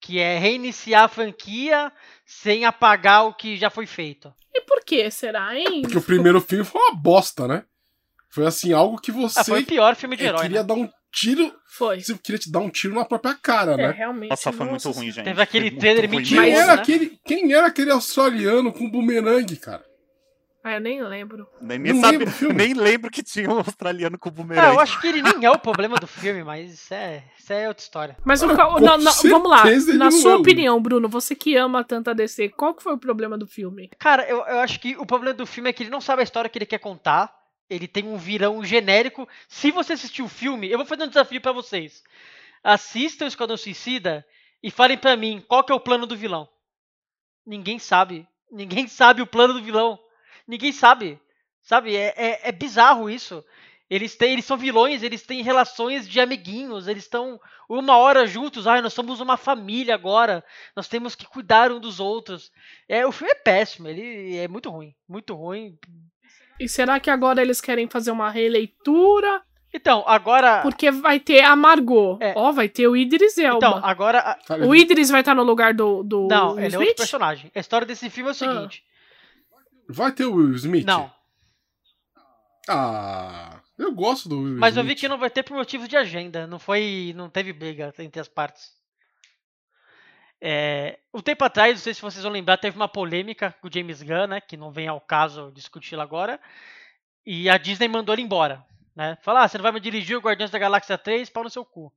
que 0.00 0.18
é 0.18 0.38
reiniciar 0.38 1.04
a 1.04 1.08
franquia 1.08 1.92
sem 2.24 2.64
apagar 2.64 3.26
o 3.26 3.34
que 3.34 3.56
já 3.56 3.68
foi 3.68 3.86
feito. 3.86 4.32
E 4.54 4.62
por 4.62 4.82
que 4.84 5.10
será, 5.10 5.54
hein? 5.56 5.82
Porque 5.82 5.98
o 5.98 6.02
primeiro 6.02 6.40
filme 6.40 6.64
foi 6.64 6.80
uma 6.80 6.94
bosta, 6.94 7.46
né? 7.46 7.64
Foi 8.30 8.46
assim, 8.46 8.72
algo 8.72 8.98
que 9.00 9.10
você 9.10 9.40
Ah, 9.40 9.44
foi 9.44 9.62
o 9.62 9.66
pior 9.66 9.94
filme 9.96 10.16
de 10.16 10.24
eh, 10.24 10.28
herói, 10.28 10.42
queria 10.42 10.60
né? 10.60 10.64
dar 10.66 10.74
um 10.74 10.88
tiro. 11.12 11.52
Foi. 11.76 12.00
Você 12.00 12.16
queria 12.18 12.38
te 12.38 12.50
dar 12.50 12.60
um 12.60 12.70
tiro 12.70 12.94
na 12.94 13.04
própria 13.04 13.34
cara, 13.34 13.72
É, 13.72 13.76
né? 13.76 13.90
realmente. 13.90 14.30
Nossa, 14.30 14.52
foi 14.52 14.66
muito 14.66 14.90
ruim, 14.90 15.10
gente. 15.10 15.24
Teve 15.24 15.42
aquele 15.42 15.70
trailer 15.72 16.08
mentiroso, 16.08 16.46
Quem 16.46 16.54
era, 16.56 16.76
né? 16.76 16.82
aquele, 16.82 17.18
quem 17.24 17.52
era 17.52 17.66
aquele 17.66 17.90
australiano 17.90 18.72
com 18.72 18.88
bumerangue, 18.90 19.56
cara? 19.56 19.84
Ah, 20.62 20.74
eu 20.74 20.80
nem 20.80 21.02
lembro. 21.02 21.48
Nem, 21.58 21.78
nem, 21.78 21.94
sabe- 21.94 22.18
lembro 22.18 22.28
o 22.28 22.32
filme. 22.32 22.54
nem 22.54 22.74
lembro 22.74 23.10
que 23.10 23.22
tinha 23.22 23.48
um 23.48 23.56
australiano 23.58 24.18
com 24.18 24.28
Ah, 24.28 24.32
bumerangue. 24.32 24.74
eu 24.74 24.78
acho 24.80 25.00
que 25.00 25.06
ele 25.06 25.22
nem 25.22 25.42
é 25.46 25.50
o 25.50 25.58
problema 25.58 25.96
do 25.96 26.06
filme, 26.06 26.44
mas 26.44 26.70
isso 26.74 26.92
é, 26.92 27.24
isso 27.38 27.50
é 27.50 27.66
outra 27.66 27.82
história. 27.82 28.16
Mas 28.24 28.42
o 28.42 28.50
Ah, 28.50 28.78
não, 28.78 28.98
não, 28.98 29.12
vamos 29.30 29.50
lá. 29.50 29.64
Na 29.96 30.10
sua 30.10 30.32
é 30.32 30.36
opinião, 30.36 30.80
Bruno, 30.80 31.08
você 31.08 31.34
que 31.34 31.56
ama 31.56 31.82
tanto 31.82 32.10
a 32.10 32.12
DC, 32.12 32.50
qual 32.50 32.74
que 32.74 32.82
foi 32.82 32.92
o 32.92 32.98
problema 32.98 33.38
do 33.38 33.46
filme? 33.46 33.90
Cara, 33.98 34.28
eu, 34.28 34.36
eu 34.46 34.58
acho 34.60 34.78
que 34.78 34.96
o 34.98 35.06
problema 35.06 35.32
do 35.34 35.46
filme 35.46 35.70
é 35.70 35.72
que 35.72 35.82
ele 35.82 35.90
não 35.90 36.00
sabe 36.00 36.20
a 36.20 36.24
história 36.24 36.50
que 36.50 36.58
ele 36.58 36.66
quer 36.66 36.78
contar. 36.78 37.39
Ele 37.70 37.86
tem 37.86 38.04
um 38.04 38.18
virão 38.18 38.64
genérico. 38.64 39.28
Se 39.48 39.70
você 39.70 39.92
assistir 39.92 40.22
o 40.22 40.28
filme, 40.28 40.68
eu 40.68 40.76
vou 40.76 40.86
fazer 40.86 41.04
um 41.04 41.08
desafio 41.08 41.40
pra 41.40 41.52
vocês. 41.52 42.02
Assistam 42.64 43.24
o 43.26 43.28
Esquadrão 43.28 43.56
Suicida 43.56 44.26
e 44.60 44.70
falem 44.70 44.98
pra 44.98 45.16
mim 45.16 45.42
qual 45.46 45.62
que 45.62 45.72
é 45.72 45.74
o 45.74 45.80
plano 45.80 46.04
do 46.04 46.16
vilão. 46.16 46.48
Ninguém 47.46 47.78
sabe. 47.78 48.26
Ninguém 48.50 48.86
sabe 48.88 49.22
o 49.22 49.26
plano 49.26 49.54
do 49.54 49.62
vilão. 49.62 49.98
Ninguém 50.46 50.72
sabe. 50.72 51.18
Sabe? 51.62 51.94
É, 51.94 52.12
é, 52.16 52.48
é 52.48 52.52
bizarro 52.52 53.08
isso. 53.08 53.44
Eles, 53.88 54.14
têm, 54.14 54.32
eles 54.32 54.44
são 54.44 54.56
vilões, 54.56 55.02
eles 55.02 55.22
têm 55.22 55.42
relações 55.42 56.08
de 56.08 56.20
amiguinhos, 56.20 56.86
eles 56.86 57.02
estão 57.02 57.40
uma 57.68 57.96
hora 57.96 58.24
juntos. 58.24 58.66
Ai, 58.66 58.80
nós 58.80 58.92
somos 58.92 59.20
uma 59.20 59.36
família 59.36 59.94
agora. 59.94 60.44
Nós 60.76 60.86
temos 60.86 61.14
que 61.14 61.26
cuidar 61.26 61.72
um 61.72 61.80
dos 61.80 61.98
outros. 61.98 62.52
É, 62.88 63.04
o 63.06 63.12
filme 63.12 63.32
é 63.32 63.36
péssimo, 63.36 63.88
ele 63.88 64.36
é 64.36 64.46
muito 64.46 64.70
ruim. 64.70 64.94
Muito 65.08 65.34
ruim. 65.34 65.76
E 66.60 66.68
será 66.68 67.00
que 67.00 67.08
agora 67.10 67.40
eles 67.40 67.60
querem 67.60 67.88
fazer 67.88 68.10
uma 68.10 68.30
releitura? 68.30 69.42
Então, 69.72 70.04
agora. 70.06 70.62
Porque 70.62 70.90
vai 70.90 71.18
ter 71.20 71.42
a 71.42 71.54
Margot. 71.56 72.18
É. 72.20 72.34
Ó, 72.36 72.52
vai 72.52 72.68
ter 72.68 72.86
o 72.88 72.96
Idris 72.96 73.38
Elba. 73.38 73.56
Então, 73.56 73.80
agora. 73.84 74.36
O 74.66 74.74
Idris 74.74 75.08
vai 75.10 75.20
estar 75.20 75.34
no 75.34 75.42
lugar 75.44 75.72
do, 75.72 76.02
do 76.02 76.26
Não, 76.28 76.50
Will 76.50 76.56
ele 76.58 76.64
é 76.64 76.68
Smith? 76.68 76.80
outro 76.88 76.96
personagem. 76.96 77.50
A 77.54 77.60
história 77.60 77.86
desse 77.86 78.10
filme 78.10 78.28
é 78.28 78.32
o 78.32 78.34
seguinte. 78.34 78.84
Vai 79.88 80.12
ter 80.12 80.24
o 80.26 80.34
Will 80.34 80.54
Smith? 80.54 80.84
Não, 80.86 81.10
Ah, 82.68 83.60
eu 83.78 83.92
gosto 83.92 84.28
do 84.28 84.40
Will 84.40 84.56
mas 84.58 84.76
eu 84.76 84.82
vi 84.82 84.90
Smith. 84.90 85.00
que 85.00 85.08
não 85.08 85.18
vai 85.18 85.30
ter 85.30 85.42
por 85.42 85.56
motivos 85.56 85.88
de 85.88 85.96
agenda. 85.96 86.46
Não 86.46 86.58
foi. 86.58 87.12
Não 87.16 87.28
teve 87.30 87.52
briga 87.52 87.92
entre 87.98 88.20
as 88.20 88.28
partes. 88.28 88.72
É, 90.40 90.98
um 91.12 91.20
tempo 91.20 91.44
atrás, 91.44 91.74
não 91.74 91.82
sei 91.82 91.92
se 91.92 92.00
vocês 92.00 92.22
vão 92.22 92.32
lembrar, 92.32 92.56
teve 92.56 92.76
uma 92.76 92.88
polêmica 92.88 93.54
com 93.60 93.68
o 93.68 93.72
James 93.72 94.02
Gunn, 94.02 94.26
né? 94.26 94.40
Que 94.40 94.56
não 94.56 94.70
vem 94.70 94.88
ao 94.88 95.00
caso 95.00 95.52
discuti-la 95.54 96.02
agora. 96.02 96.40
E 97.26 97.48
a 97.50 97.58
Disney 97.58 97.88
mandou 97.88 98.14
ele 98.14 98.22
embora. 98.22 98.64
Né? 98.96 99.16
Falar, 99.22 99.44
ah, 99.44 99.48
você 99.48 99.58
não 99.58 99.62
vai 99.62 99.72
me 99.72 99.80
dirigir 99.80 100.16
o 100.16 100.20
Guardiões 100.20 100.50
da 100.50 100.58
Galáxia 100.58 100.96
3, 100.98 101.28
pau 101.30 101.44
no 101.44 101.50
seu 101.50 101.64
cu. 101.64 101.92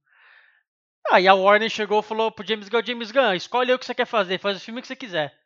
Aí 1.12 1.28
a 1.28 1.34
Warner 1.34 1.70
chegou 1.70 2.00
e 2.00 2.04
falou 2.04 2.32
pro 2.32 2.46
James 2.46 2.70
Gunn, 2.70 2.86
James 2.86 3.12
Gunn, 3.12 3.34
escolhe 3.34 3.74
o 3.74 3.80
que 3.80 3.86
você 3.86 3.94
quer 3.94 4.06
fazer, 4.06 4.40
faz 4.40 4.58
o 4.58 4.60
filme 4.60 4.82
que 4.82 4.88
você 4.88 4.96
quiser. 4.96 5.38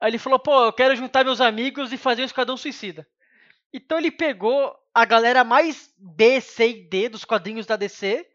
Aí 0.00 0.10
ele 0.10 0.18
falou, 0.18 0.38
pô, 0.38 0.64
eu 0.64 0.72
quero 0.72 0.96
juntar 0.96 1.24
meus 1.24 1.40
amigos 1.40 1.92
e 1.92 1.98
fazer 1.98 2.22
um 2.22 2.26
Esquadrão 2.26 2.56
Suicida. 2.56 3.06
Então 3.72 3.98
ele 3.98 4.10
pegou 4.10 4.74
a 4.94 5.04
galera 5.04 5.44
mais 5.44 5.92
B, 5.98 6.40
C 6.40 6.68
e 6.68 6.88
D 6.88 7.08
dos 7.08 7.24
quadrinhos 7.24 7.66
da 7.66 7.76
DC 7.76 8.26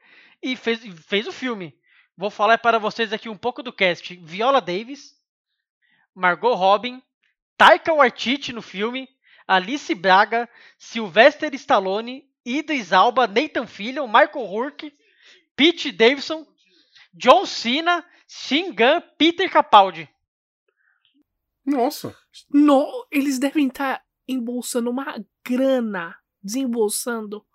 e 0.41 0.55
fez, 0.55 0.82
fez 1.08 1.27
o 1.27 1.32
filme. 1.32 1.73
Vou 2.19 2.29
falar 2.29 2.58
para 2.58 2.77
vocês 2.77 3.13
aqui 3.13 3.29
um 3.29 3.38
pouco 3.38 3.63
do 3.63 3.71
cast. 3.71 4.13
Viola 4.17 4.60
Davis, 4.60 5.17
Margot 6.13 6.53
Robin, 6.53 7.01
Taika 7.58 7.93
Waititi 7.93 8.51
no 8.51 8.62
filme, 8.62 9.08
Alice 9.47 9.95
Braga, 9.95 10.49
Sylvester 10.77 11.55
Stallone, 11.55 12.29
Idris 12.45 12.91
Alba, 12.91 13.25
Nathan 13.25 13.65
Fillion, 13.65 14.05
Michael 14.05 14.47
Rourke, 14.47 14.93
Pete 15.55 15.93
Davidson, 15.93 16.45
John 17.13 17.45
Cena, 17.45 18.05
Shingan, 18.27 19.01
Peter 19.17 19.49
Capaldi. 19.49 20.10
Nossa. 21.65 22.13
No, 22.53 23.08
eles 23.10 23.39
devem 23.39 23.67
estar 23.69 24.03
embolsando 24.27 24.89
uma 24.89 25.23
grana, 25.41 26.17
desembolsando 26.43 27.45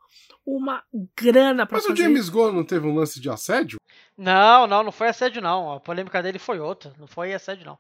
uma 0.47 0.83
grana 1.17 1.67
pra 1.67 1.77
Mas 1.79 1.85
o 1.85 1.89
fazer. 1.89 2.03
James 2.03 2.29
Gunn 2.29 2.53
não 2.53 2.65
teve 2.65 2.87
um 2.87 2.95
lance 2.95 3.21
de 3.21 3.29
assédio? 3.31 3.79
Não, 4.17 4.67
não, 4.67 4.83
não 4.83 4.93
foi 4.93 5.09
assédio 5.09 5.41
não. 5.43 5.73
A 5.73 5.81
polêmica 5.81 6.23
dele 6.23 6.39
foi 6.39 6.59
outra. 6.61 6.93
Não 6.99 7.07
foi 7.07 7.33
assédio 7.35 7.65
não. 7.67 7.79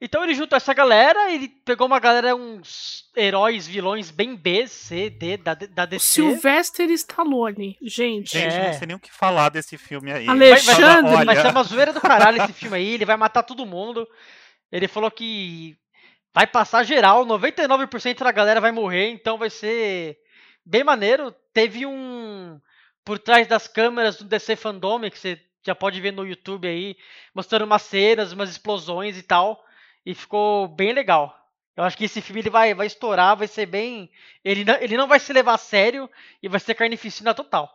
Então 0.00 0.22
ele 0.24 0.34
juntou 0.34 0.56
essa 0.56 0.74
galera, 0.74 1.32
ele 1.32 1.48
pegou 1.64 1.86
uma 1.86 1.98
galera, 2.00 2.34
uns 2.36 3.04
heróis, 3.16 3.66
vilões 3.66 4.10
bem 4.10 4.34
B, 4.36 4.66
C, 4.66 5.08
D, 5.08 5.36
da, 5.38 5.54
da 5.54 5.84
O 5.84 5.86
DC. 5.86 6.04
Sylvester 6.20 6.90
Stallone, 6.90 7.78
gente. 7.80 8.32
Gente, 8.38 8.54
É. 8.54 8.66
não 8.72 8.78
sei 8.78 8.86
nem 8.88 8.96
o 8.96 9.00
que 9.00 9.10
falar 9.12 9.48
desse 9.50 9.78
filme 9.78 10.12
aí. 10.12 10.28
Ale- 10.28 10.50
Vai, 10.50 10.60
vai, 10.60 10.74
Alexandre! 10.82 11.24
vai 11.24 11.36
ser 11.36 11.46
uma 11.48 11.62
zoeira 11.62 11.92
do 11.92 12.00
caralho 12.00 12.42
esse 12.42 12.52
filme 12.52 12.76
aí, 12.76 12.94
ele 12.94 13.04
vai 13.06 13.16
matar 13.16 13.44
todo 13.44 13.64
mundo. 13.64 14.06
Ele 14.70 14.88
falou 14.88 15.10
que 15.10 15.76
vai 16.34 16.46
passar 16.46 16.82
geral, 16.82 17.24
99% 17.24 18.18
da 18.24 18.32
galera 18.32 18.60
vai 18.60 18.72
morrer, 18.72 19.08
então 19.10 19.38
vai 19.38 19.48
ser 19.48 20.18
bem 20.64 20.84
maneiro. 20.84 21.32
Teve 21.52 21.86
um 21.86 22.60
por 23.04 23.18
trás 23.18 23.46
das 23.46 23.68
câmeras 23.68 24.16
do 24.16 24.24
DC 24.24 24.56
Fandom, 24.56 25.00
que 25.10 25.18
você 25.18 25.40
já 25.62 25.74
pode 25.74 26.00
ver 26.00 26.12
no 26.12 26.26
YouTube 26.26 26.66
aí, 26.68 26.96
mostrando 27.34 27.64
umas 27.64 27.82
cenas, 27.82 28.32
umas 28.32 28.50
explosões 28.50 29.16
e 29.18 29.22
tal, 29.22 29.62
e 30.04 30.14
ficou 30.14 30.68
bem 30.68 30.92
legal. 30.92 31.38
Eu 31.76 31.84
acho 31.84 31.96
que 31.96 32.04
esse 32.04 32.20
filme 32.20 32.40
ele 32.40 32.50
vai, 32.50 32.72
vai 32.74 32.86
estourar, 32.86 33.36
vai 33.36 33.48
ser 33.48 33.66
bem. 33.66 34.10
Ele 34.44 34.64
não, 34.64 34.74
ele 34.74 34.96
não 34.96 35.08
vai 35.08 35.18
se 35.18 35.32
levar 35.32 35.54
a 35.54 35.58
sério 35.58 36.08
e 36.42 36.48
vai 36.48 36.60
ser 36.60 36.74
carnificina 36.74 37.34
total. 37.34 37.68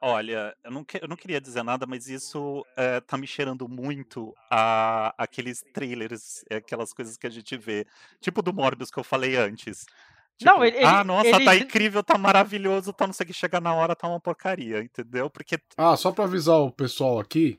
Olha, 0.00 0.54
eu 0.62 0.70
não, 0.70 0.84
que- 0.84 1.02
eu 1.02 1.08
não 1.08 1.16
queria 1.16 1.40
dizer 1.40 1.62
nada, 1.62 1.86
mas 1.86 2.08
isso 2.08 2.66
eh, 2.76 3.00
tá 3.00 3.16
me 3.16 3.26
cheirando 3.26 3.66
muito 3.66 4.34
a 4.50 5.14
aqueles 5.16 5.62
trailers, 5.72 6.44
eh, 6.50 6.56
aquelas 6.56 6.92
coisas 6.92 7.16
que 7.16 7.26
a 7.26 7.30
gente 7.30 7.56
vê. 7.56 7.86
Tipo 8.20 8.42
do 8.42 8.52
Morbius 8.52 8.90
que 8.90 8.98
eu 8.98 9.04
falei 9.04 9.36
antes. 9.36 9.86
Não, 10.42 10.54
Tipo, 10.54 10.64
ele- 10.64 10.76
ele- 10.78 10.86
ah, 10.86 11.04
nossa, 11.04 11.30
tá 11.30 11.54
ele- 11.54 11.64
incrível, 11.64 12.02
tá 12.02 12.18
maravilhoso, 12.18 12.92
tá 12.92 13.06
não 13.06 13.14
sei 13.14 13.24
o 13.24 13.26
que, 13.28 13.32
chega 13.32 13.60
na 13.60 13.72
hora, 13.74 13.94
tá 13.94 14.08
uma 14.08 14.18
porcaria, 14.20 14.80
entendeu? 14.82 15.30
Porque 15.30 15.58
Ah, 15.76 15.96
só 15.96 16.10
pra 16.10 16.24
avisar 16.24 16.58
o 16.58 16.72
pessoal 16.72 17.20
aqui, 17.20 17.58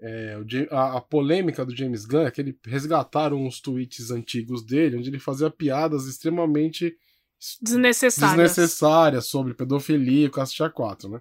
é, 0.00 0.36
o 0.36 0.74
a, 0.74 0.96
a 0.96 1.00
polêmica 1.00 1.64
do 1.64 1.74
James 1.76 2.04
Gunn 2.04 2.26
é 2.26 2.30
que 2.30 2.40
ele 2.40 2.58
resgataram 2.66 3.36
uns 3.40 3.60
tweets 3.60 4.10
antigos 4.10 4.64
dele, 4.64 4.96
onde 4.96 5.08
ele 5.08 5.18
fazia 5.20 5.50
piadas 5.50 6.06
extremamente 6.06 6.96
Desnecessárias. 7.62 8.36
desnecessárias 8.36 9.26
sobre 9.26 9.54
pedofilia 9.54 10.24
e 10.24 10.28
o 10.28 10.30
Cacete 10.30 10.68
4, 10.74 11.08
né? 11.08 11.20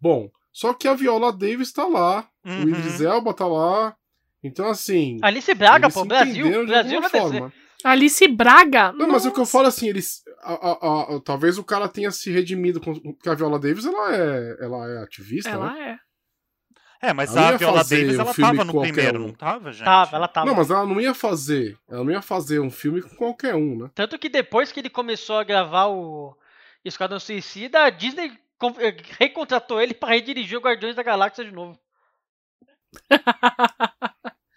Bom, 0.00 0.30
só 0.52 0.74
que 0.74 0.86
a 0.88 0.94
Viola 0.94 1.32
Davis 1.32 1.72
tá 1.72 1.86
lá, 1.86 2.28
o 2.44 2.48
Uhum. 2.50 2.68
Idris 2.68 3.00
Elba 3.00 3.32
tá 3.32 3.46
lá, 3.46 3.96
então 4.42 4.68
assim... 4.68 5.18
Alice 5.22 5.54
Braga, 5.54 5.88
pô, 5.88 6.04
Brasil, 6.04 6.66
Brasil 6.66 6.98
alguma 7.02 7.22
na 7.22 7.30
DC. 7.48 7.63
Alice 7.84 8.26
Braga? 8.28 8.92
Não, 8.92 9.06
mas 9.06 9.26
o 9.26 9.30
que 9.32 9.38
eu 9.40 9.46
falo 9.46 9.66
assim, 9.68 9.88
eles. 9.88 10.22
a- 10.42 10.54
a- 10.54 11.16
a- 11.16 11.20
talvez 11.20 11.58
o 11.58 11.64
cara 11.64 11.86
tenha 11.88 12.10
se 12.10 12.30
redimido 12.32 12.80
com. 12.80 12.94
Porque 12.94 13.28
a 13.28 13.34
Viola 13.34 13.58
Davis 13.58 13.84
ela 13.84 14.16
é, 14.16 14.56
ela 14.60 14.88
é 14.90 15.02
ativista, 15.02 15.50
né? 15.50 15.56
Ela 15.56 15.78
é. 15.90 15.98
É, 17.02 17.12
mas 17.12 17.36
Ela 17.36 17.48
a 17.50 17.56
Viola 17.58 17.84
Davis, 17.84 18.16
um 18.16 18.20
ela 18.22 18.34
tava 18.34 18.64
no 18.64 18.80
primeiro, 18.80 19.18
um. 19.22 19.26
não 19.26 19.34
tava, 19.34 19.70
gente? 19.72 19.84
Tava, 19.84 20.16
ela 20.16 20.26
tava. 20.26 20.46
Não, 20.46 20.54
mas 20.54 20.70
ela 20.70 20.86
não 20.86 20.98
ia 20.98 21.12
fazer. 21.12 21.76
Ela 21.86 22.02
não 22.02 22.10
ia 22.10 22.22
fazer 22.22 22.60
um 22.60 22.70
filme 22.70 23.02
com 23.02 23.14
qualquer 23.16 23.54
um, 23.54 23.76
né? 23.76 23.90
Tanto 23.94 24.18
que 24.18 24.30
depois 24.30 24.72
que 24.72 24.80
ele 24.80 24.88
começou 24.88 25.36
a 25.36 25.44
gravar 25.44 25.88
o 25.88 26.34
Esquadrão 26.82 27.20
Suicida, 27.20 27.84
a 27.84 27.90
Disney 27.90 28.32
eh, 28.78 28.96
recontratou 29.18 29.78
ele 29.82 29.92
para 29.92 30.14
redirigir 30.14 30.56
o 30.56 30.62
Guardiões 30.62 30.96
da 30.96 31.02
Galáxia 31.02 31.44
de 31.44 31.52
novo. 31.52 31.78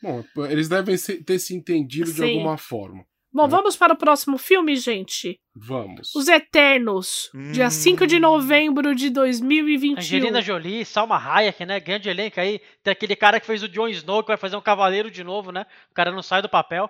Bom, 0.02 0.24
eles 0.50 0.70
devem 0.70 0.96
ter 1.26 1.40
se 1.40 1.54
entendido 1.56 2.12
de 2.14 2.18
Sim. 2.22 2.36
alguma 2.36 2.58
forma. 2.58 3.04
Bom, 3.38 3.46
É. 3.46 3.50
vamos 3.50 3.76
para 3.76 3.94
o 3.94 3.98
próximo 3.98 4.38
filme, 4.38 4.76
gente. 4.76 5.40
Vamos. 5.56 6.16
Os 6.16 6.28
Eternos, 6.28 7.30
dia 7.54 7.68
Hum. 7.68 7.70
5 7.70 8.08
de 8.08 8.20
novembro 8.20 8.96
de 8.96 9.12
2021. 9.12 10.00
Angelina 10.00 10.42
Jolie, 10.42 10.84
Salma 10.84 11.18
Hayek, 11.18 11.64
né? 11.66 11.80
Grande 11.80 12.10
elenco 12.10 12.40
aí. 12.40 12.60
Tem 12.84 12.92
aquele 12.92 13.16
cara 13.16 13.40
que 13.40 13.46
fez 13.46 13.62
o 13.62 13.70
Jon 13.70 13.88
Snow, 13.90 14.24
que 14.24 14.30
vai 14.30 14.38
fazer 14.38 14.56
um 14.56 14.62
cavaleiro 14.62 15.12
de 15.12 15.24
novo, 15.24 15.52
né? 15.52 15.68
O 15.92 15.94
cara 15.94 16.12
não 16.12 16.24
sai 16.24 16.42
do 16.42 16.50
papel. 16.50 16.90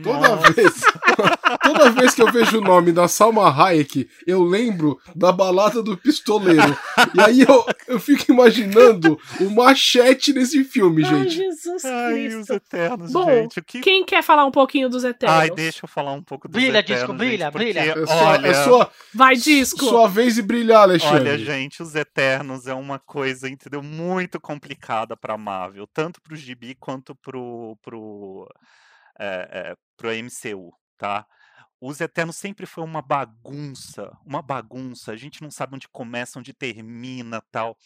Toda 0.00 0.28
Nossa. 0.28 0.52
vez, 0.52 0.80
toda 1.60 1.90
vez 1.90 2.14
que 2.14 2.22
eu 2.22 2.30
vejo 2.30 2.58
o 2.58 2.60
nome 2.60 2.92
da 2.92 3.08
Salma 3.08 3.50
Hayek, 3.50 4.08
eu 4.24 4.44
lembro 4.44 5.00
da 5.12 5.32
balada 5.32 5.82
do 5.82 5.96
pistoleiro. 5.96 6.78
E 7.12 7.20
aí 7.20 7.40
eu, 7.40 7.66
eu 7.88 7.98
fico 7.98 8.30
imaginando 8.30 9.18
o 9.40 9.50
machete 9.50 10.32
nesse 10.32 10.62
filme, 10.62 11.04
Ai, 11.04 11.10
gente. 11.10 11.34
Jesus 11.34 11.84
Ai, 11.84 12.28
os. 12.28 12.48
Eternos, 12.48 13.12
Bom, 13.12 13.26
gente. 13.26 13.60
Que... 13.62 13.80
Quem 13.80 14.04
quer 14.04 14.22
falar 14.22 14.44
um 14.44 14.52
pouquinho 14.52 14.88
dos 14.88 15.02
Eternos? 15.02 15.36
Ai, 15.36 15.50
deixa 15.50 15.80
eu 15.84 15.88
falar 15.88 16.12
um 16.12 16.22
pouco 16.22 16.46
dos 16.46 16.60
Brilha, 16.60 16.78
Eternos, 16.78 17.02
Disco, 17.02 17.14
brilha, 17.14 17.44
gente, 17.46 17.52
porque, 17.52 17.72
brilha. 17.72 17.80
É 17.80 18.06
sua, 18.06 18.22
Olha, 18.22 18.46
é 18.46 18.64
sua, 18.64 18.92
Vai, 19.12 19.34
disco. 19.34 19.84
sua 19.84 20.08
vez 20.08 20.36
de 20.36 20.42
brilhar, 20.42 20.82
Alexandre. 20.82 21.28
Olha, 21.28 21.38
gente, 21.38 21.82
os 21.82 21.96
Eternos 21.96 22.68
é 22.68 22.74
uma 22.74 23.00
coisa, 23.00 23.48
entendeu? 23.48 23.82
Muito 23.82 24.40
complicada 24.40 25.16
pra 25.16 25.36
Marvel, 25.36 25.88
tanto 25.92 26.20
pro 26.22 26.36
gibi 26.36 26.76
quanto 26.78 27.16
pro, 27.16 27.76
pro, 27.82 28.46
é, 29.22 29.70
é, 29.72 29.76
pro 29.96 30.12
MCU, 30.12 30.70
tá? 30.98 31.26
Os 31.80 32.00
Eternos 32.00 32.36
sempre 32.36 32.66
foi 32.66 32.84
uma 32.84 33.02
bagunça, 33.02 34.10
uma 34.24 34.40
bagunça. 34.42 35.12
A 35.12 35.16
gente 35.16 35.42
não 35.42 35.50
sabe 35.50 35.74
onde 35.76 35.88
começa, 35.88 36.38
onde 36.38 36.54
termina, 36.54 37.42
tal. 37.50 37.76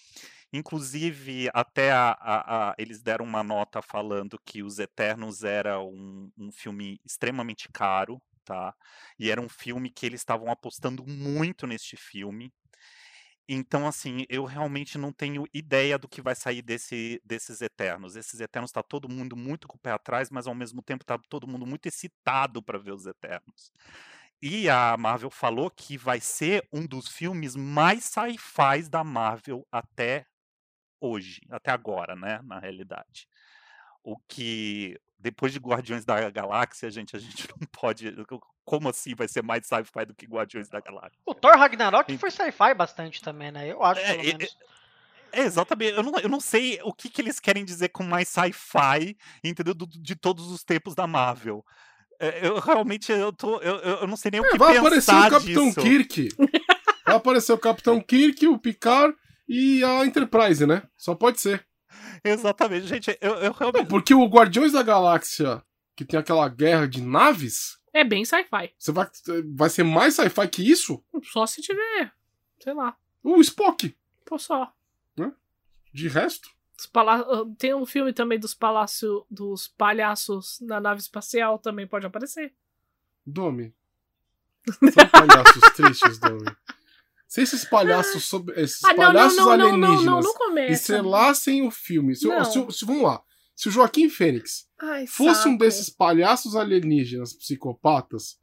Inclusive, 0.53 1.49
até 1.53 1.92
a- 1.92 2.16
a- 2.20 2.70
a- 2.70 2.75
eles 2.79 3.03
deram 3.03 3.25
uma 3.25 3.42
nota 3.42 3.83
falando 3.83 4.38
que 4.44 4.62
Os 4.62 4.79
Eternos 4.79 5.42
era 5.44 5.81
um, 5.81 6.31
um 6.38 6.51
filme 6.53 7.01
extremamente 7.05 7.68
caro, 7.72 8.20
tá? 8.44 8.75
E 9.18 9.31
era 9.31 9.40
um 9.40 9.49
filme 9.49 9.90
que 9.90 10.07
eles 10.07 10.20
estavam 10.20 10.51
apostando 10.51 11.05
muito 11.07 11.66
neste 11.66 11.96
filme. 11.96 12.53
Então, 13.49 13.87
assim, 13.87 14.25
eu 14.29 14.45
realmente 14.45 14.99
não 14.99 15.13
tenho 15.13 15.45
ideia 15.55 15.97
do 15.99 16.09
que 16.09 16.21
vai 16.21 16.35
sair 16.35 16.63
desse, 16.63 17.21
desses 17.25 17.61
Eternos. 17.61 18.17
Esses 18.17 18.41
Eternos 18.41 18.73
tá 18.73 18.83
todo 18.83 19.09
mundo 19.09 19.37
muito 19.37 19.69
com 19.69 19.77
o 19.77 19.81
pé 19.81 19.93
atrás, 19.93 20.31
mas 20.31 20.49
ao 20.49 20.55
mesmo 20.55 20.83
tempo 20.83 21.05
tá 21.05 21.17
todo 21.29 21.47
mundo 21.47 21.65
muito 21.65 21.87
excitado 21.87 22.61
para 22.63 22.79
ver 22.79 22.93
os 22.93 23.07
Eternos. 23.07 23.71
E 24.43 24.69
a 24.69 24.97
Marvel 24.97 25.31
falou 25.31 25.71
que 25.71 25.97
vai 25.97 26.21
ser 26.21 26.67
um 26.73 26.87
dos 26.87 27.09
filmes 27.09 27.57
mais 27.57 28.05
sci-fi 28.05 28.89
da 28.91 29.05
Marvel 29.05 29.67
até 29.73 30.27
hoje, 31.01 31.41
até 31.51 31.71
agora, 31.71 32.17
né, 32.17 32.41
na 32.45 32.59
realidade. 32.59 33.29
O 34.05 34.17
que 34.29 34.99
depois 35.18 35.52
de 35.52 35.59
Guardiões 35.59 36.05
da 36.05 36.29
Galáxia, 36.31 36.90
gente, 36.90 37.16
a 37.16 37.18
gente 37.18 37.48
não 37.61 37.66
pode, 37.72 38.14
como 38.64 38.88
assim 38.88 39.14
vai 39.14 39.29
ser 39.29 39.42
mais 39.42 39.66
sci-fi 39.66 40.05
do 40.07 40.14
que 40.14 40.26
Guardiões 40.26 40.68
da 40.68 40.81
Galáxia? 40.81 41.18
O 41.26 41.35
Thor 41.35 41.57
Ragnarok 41.57 42.16
foi 42.18 42.31
sci-fi 42.31 42.74
bastante 42.74 43.22
também, 43.22 43.50
né? 43.50 43.70
Eu 43.70 43.83
acho, 43.83 44.00
É, 44.00 44.14
pelo 44.16 44.20
é, 44.20 44.26
menos. 44.38 44.57
É, 45.33 45.40
exatamente. 45.42 45.92
Eu 45.94 46.02
não, 46.02 46.18
eu 46.20 46.29
não 46.29 46.40
sei 46.40 46.79
o 46.83 46.92
que, 46.92 47.09
que 47.11 47.20
eles 47.20 47.40
querem 47.40 47.64
dizer 47.64 47.88
com 47.90 48.02
mais 48.05 48.29
sci-fi, 48.29 49.16
entendeu? 49.42 49.74
Do- 49.74 49.87
de 49.87 50.14
todos 50.16 50.50
os 50.50 50.62
tempos 50.64 50.94
da 50.94 51.07
Marvel. 51.07 51.64
É, 52.18 52.46
eu 52.46 52.59
realmente 52.61 53.12
eu 53.12 53.33
tô. 53.33 53.59
Eu, 53.61 53.76
eu 53.76 54.07
não 54.07 54.16
sei 54.16 54.31
nem 54.31 54.40
o 54.40 54.46
É, 54.46 54.50
que 54.50 54.57
vai 54.59 54.76
aparecer 54.76 55.12
pensar 55.12 55.26
o 55.29 55.31
Capitão 55.31 55.66
disso. 55.66 55.81
Kirk. 55.83 56.29
Vai 57.05 57.16
aparecer 57.16 57.52
o 57.52 57.59
Capitão 57.59 58.00
Kirk, 58.02 58.46
o 58.46 58.59
Picard 58.59 59.14
e 59.48 59.85
a 59.85 60.07
Enterprise, 60.07 60.64
né? 60.66 60.83
Só 60.96 61.14
pode 61.14 61.40
ser. 61.40 61.66
Exatamente, 62.25 62.87
gente. 62.87 63.16
Eu, 63.20 63.35
eu 63.35 63.51
Não, 63.51 63.53
realmente. 63.59 63.88
porque 63.88 64.14
o 64.14 64.27
Guardiões 64.27 64.72
da 64.72 64.83
Galáxia, 64.83 65.62
que 65.94 66.05
tem 66.05 66.18
aquela 66.18 66.49
guerra 66.49 66.87
de 66.87 67.01
naves, 67.03 67.79
É 67.92 68.05
bem 68.05 68.25
sci-fi. 68.25 68.72
você 68.79 68.92
vai, 68.92 69.07
vai 69.55 69.70
ser 69.70 69.83
mais 69.85 70.14
sci-fi 70.14 70.49
que 70.49 70.70
isso? 70.70 71.03
Só 71.25 71.46
se 71.46 71.62
tiver, 71.62 72.12
sei 72.59 72.75
lá, 72.75 72.96
O 73.22 73.40
Spock. 73.40 73.96
pô 74.25 74.38
só. 74.38 74.72
De 75.92 76.09
resto. 76.09 76.51
Pala- 76.92 77.25
Tem 77.57 77.72
um 77.75 77.87
filme 77.87 78.12
também 78.12 78.38
dos 78.38 78.53
palácios 78.53 79.25
dos 79.31 79.66
palhaços 79.66 80.59
na 80.61 80.79
nave 80.79 81.01
espacial, 81.01 81.59
também 81.59 81.87
pode 81.87 82.05
aparecer. 82.05 82.53
Domi. 83.25 83.75
São 84.68 85.09
palhaços 85.09 85.62
tristes, 85.75 86.18
Domi. 86.18 86.44
Se 87.37 87.42
esses 87.42 87.64
palhaços 87.64 88.25
sobre. 88.25 88.61
Esses 88.61 88.83
Ah, 88.83 88.88
não, 88.88 88.96
palhaços 88.96 89.37
não, 89.37 89.57
não, 89.57 89.66
alienígenas 89.68 90.25
estrelassem 90.70 91.66
o 91.66 91.70
filme. 91.70 92.14
Se, 92.16 92.22
se, 92.44 92.72
se- 92.79 92.85
vamos 92.85 93.03
lá. 93.03 93.20
Se 93.55 93.68
o 93.68 93.70
Joaquim 93.70 94.09
Fênix 94.09 94.64
Ai, 94.81 95.07
fosse 95.07 95.40
um 95.40 95.53
saco. 95.53 95.59
desses 95.59 95.90
palhaços 95.90 96.57
alienígenas 96.57 97.33
psicopatas, 97.35 98.37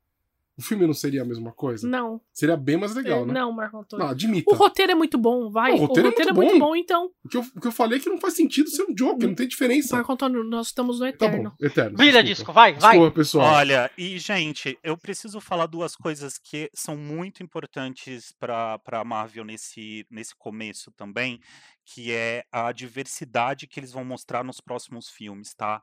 o 0.58 0.62
filme 0.62 0.86
não 0.86 0.94
seria 0.94 1.24
a 1.24 1.26
mesma 1.26 1.52
coisa? 1.52 1.88
Não, 1.88 2.22
Seria 2.32 2.56
bem 2.56 2.78
mais 2.78 2.94
legal, 2.94 3.24
é, 3.24 3.26
né? 3.26 3.34
não, 3.34 3.52
Marco 3.52 3.78
Antônio. 3.80 4.06
Não, 4.06 4.12
admita. 4.12 4.54
O 4.54 4.56
roteiro 4.56 4.92
é 4.92 4.96
muito 4.96 5.18
bom, 5.18 5.50
vai. 5.50 5.72
O 5.74 5.78
roteiro 5.78 6.10
é 6.10 6.12
é 6.12 6.16
muito 6.16 6.34
muito 6.36 6.54
bom. 6.54 6.60
bom, 6.60 6.76
então. 6.76 7.10
O 7.24 7.30
que, 7.30 7.38
eu, 7.38 7.42
o 7.56 7.60
que 7.62 7.68
eu 7.68 7.72
falei 7.72 7.98
é 7.98 8.02
que 8.02 8.10
não 8.10 8.20
faz 8.20 8.36
sentido 8.36 8.70
ser 8.70 8.84
um 8.84 8.94
Joker, 8.94 9.28
não 9.28 9.36
tem 9.36 9.48
diferença. 9.48 9.96
Marco 9.96 10.12
Antônio, 10.12 10.44
nós 10.44 10.68
estamos 10.68 11.00
no 11.00 11.06
Tá 11.14 11.26
Eterno. 11.26 11.50
bom, 11.60 11.66
eterno. 11.66 11.98
Brilha, 11.98 12.24
desculpa. 12.24 12.36
disco, 12.36 12.54
vai, 12.54 12.74
vai. 12.74 12.92
Desculpa, 12.92 13.16
pessoal. 13.16 13.54
Olha, 13.56 13.92
e 13.98 14.20
gente, 14.20 14.78
eu 14.84 14.98
preciso 14.98 15.42
falar 15.42 15.66
duas 15.66 15.96
coisas 15.96 16.38
que 16.38 16.70
são 16.74 16.96
muito 16.96 17.42
importantes 17.42 18.32
para 18.40 18.80
a 18.92 19.04
Marvel 19.04 19.44
nesse, 19.44 20.06
nesse 20.12 20.36
começo 20.36 20.92
também, 20.92 21.40
que 21.86 22.12
é 22.12 22.44
a 22.52 22.72
diversidade 22.72 23.68
que 23.68 23.80
eles 23.80 23.92
vão 23.92 24.06
mostrar 24.06 24.44
nos 24.44 24.62
próximos 24.62 25.10
filmes, 25.10 25.54
tá? 25.54 25.82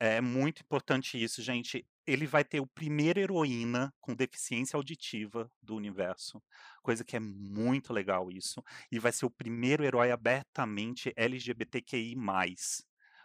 É 0.00 0.20
muito 0.20 0.60
importante 0.62 1.22
isso, 1.22 1.42
gente. 1.42 1.84
Ele 2.10 2.26
vai 2.26 2.42
ter 2.42 2.58
o 2.58 2.66
primeiro 2.66 3.20
heroína 3.20 3.92
com 4.00 4.14
deficiência 4.14 4.76
auditiva 4.78 5.50
do 5.62 5.76
universo, 5.76 6.42
coisa 6.82 7.04
que 7.04 7.14
é 7.16 7.20
muito 7.20 7.92
legal 7.92 8.30
isso. 8.30 8.62
E 8.90 8.98
vai 8.98 9.12
ser 9.12 9.26
o 9.26 9.30
primeiro 9.30 9.84
herói 9.84 10.10
abertamente 10.10 11.12
LGBTQI+, 11.14 12.16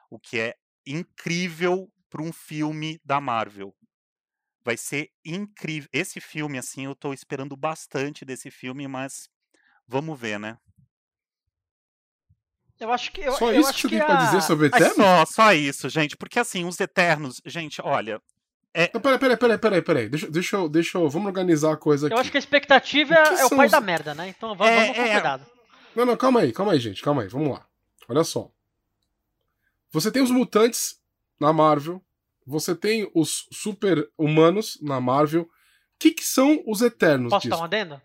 o 0.09 0.19
que 0.19 0.37
é 0.37 0.55
incrível 0.85 1.89
para 2.09 2.21
um 2.21 2.33
filme 2.33 2.99
da 3.05 3.21
Marvel. 3.21 3.73
Vai 4.65 4.75
ser 4.75 5.09
incrível. 5.25 5.89
Esse 5.93 6.19
filme, 6.19 6.57
assim, 6.57 6.83
eu 6.85 6.93
tô 6.95 7.13
esperando 7.13 7.55
bastante 7.55 8.25
desse 8.25 8.51
filme, 8.51 8.87
mas 8.87 9.29
vamos 9.87 10.19
ver, 10.19 10.37
né? 10.39 10.57
Eu 12.79 12.91
acho 12.91 13.11
que. 13.13 13.21
Eu, 13.21 13.31
Só 13.33 13.51
eu 13.53 13.61
isso 13.61 13.69
acho 13.69 13.77
que 13.77 13.81
você 13.81 13.89
tem 13.89 14.01
a- 14.01 14.05
pra 14.05 14.15
dizer 14.25 14.41
sobre 14.41 14.65
a- 14.65 14.67
Eterno? 14.69 14.95
Só, 14.95 15.25
só 15.25 15.53
isso, 15.53 15.87
gente. 15.89 16.17
Porque 16.17 16.39
assim, 16.39 16.65
os 16.65 16.79
Eternos, 16.79 17.41
gente, 17.45 17.81
olha, 17.81 18.21
Não, 18.93 18.99
peraí, 19.01 19.19
peraí, 19.19 19.37
peraí, 19.37 19.57
peraí, 19.57 19.81
peraí. 19.81 20.09
Deixa, 20.09 20.29
deixa, 20.31 20.55
eu, 20.57 20.67
deixa 20.69 20.97
eu. 20.97 21.07
Vamos 21.09 21.27
organizar 21.27 21.73
a 21.73 21.77
coisa 21.77 22.07
aqui. 22.07 22.15
Eu 22.15 22.19
acho 22.19 22.31
que 22.31 22.37
a 22.37 22.39
expectativa 22.39 23.13
O 23.13 23.23
que 23.23 23.29
é, 23.35 23.39
é 23.41 23.45
o 23.45 23.49
pai 23.51 23.65
os- 23.67 23.71
da 23.71 23.79
merda, 23.81 24.15
né? 24.15 24.27
Então 24.29 24.55
vamos, 24.55 24.73
É, 24.73 24.79
vamos 24.81 24.95
com 24.97 25.03
é. 25.03 25.11
cuidado. 25.13 25.45
Não, 25.95 26.05
não, 26.05 26.17
calma 26.17 26.39
aí, 26.39 26.51
calma 26.51 26.71
aí, 26.71 26.79
gente, 26.79 27.01
calma 27.03 27.21
aí, 27.21 27.27
vamos 27.27 27.49
lá. 27.49 27.65
Olha 28.09 28.23
só. 28.23 28.49
Você 29.91 30.11
tem 30.11 30.23
os 30.23 30.31
mutantes 30.31 30.95
na 31.39 31.53
Marvel, 31.53 32.01
você 32.47 32.75
tem 32.75 33.09
os 33.13 33.47
super-humanos 33.51 34.79
na 34.81 34.99
Marvel. 34.99 35.43
O 35.43 35.47
que, 35.99 36.11
que 36.11 36.23
são 36.25 36.61
os 36.65 36.81
Eternos 36.81 37.29
Posso 37.29 37.43
disso? 37.43 37.55
dar 37.55 37.61
um 37.61 37.65
adendo? 37.65 38.01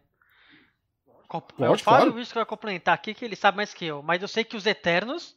Com- 1.26 1.38
eu 1.58 1.68
Pode, 1.68 1.82
falo 1.82 2.04
claro. 2.06 2.20
isso 2.20 2.32
que 2.32 2.38
eu 2.38 2.42
ia 2.42 2.46
complementar 2.46 2.94
aqui, 2.94 3.14
que 3.14 3.24
ele 3.24 3.36
sabe 3.36 3.56
mais 3.56 3.72
que 3.74 3.84
eu. 3.86 4.02
Mas 4.02 4.20
eu 4.22 4.28
sei 4.28 4.44
que 4.44 4.56
os 4.56 4.66
Eternos, 4.66 5.34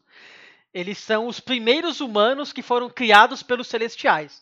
eles 0.73 0.97
são 0.97 1.27
os 1.27 1.39
primeiros 1.39 1.99
humanos 2.01 2.53
que 2.53 2.61
foram 2.61 2.89
criados 2.89 3.41
pelos 3.41 3.67
Celestiais. 3.67 4.41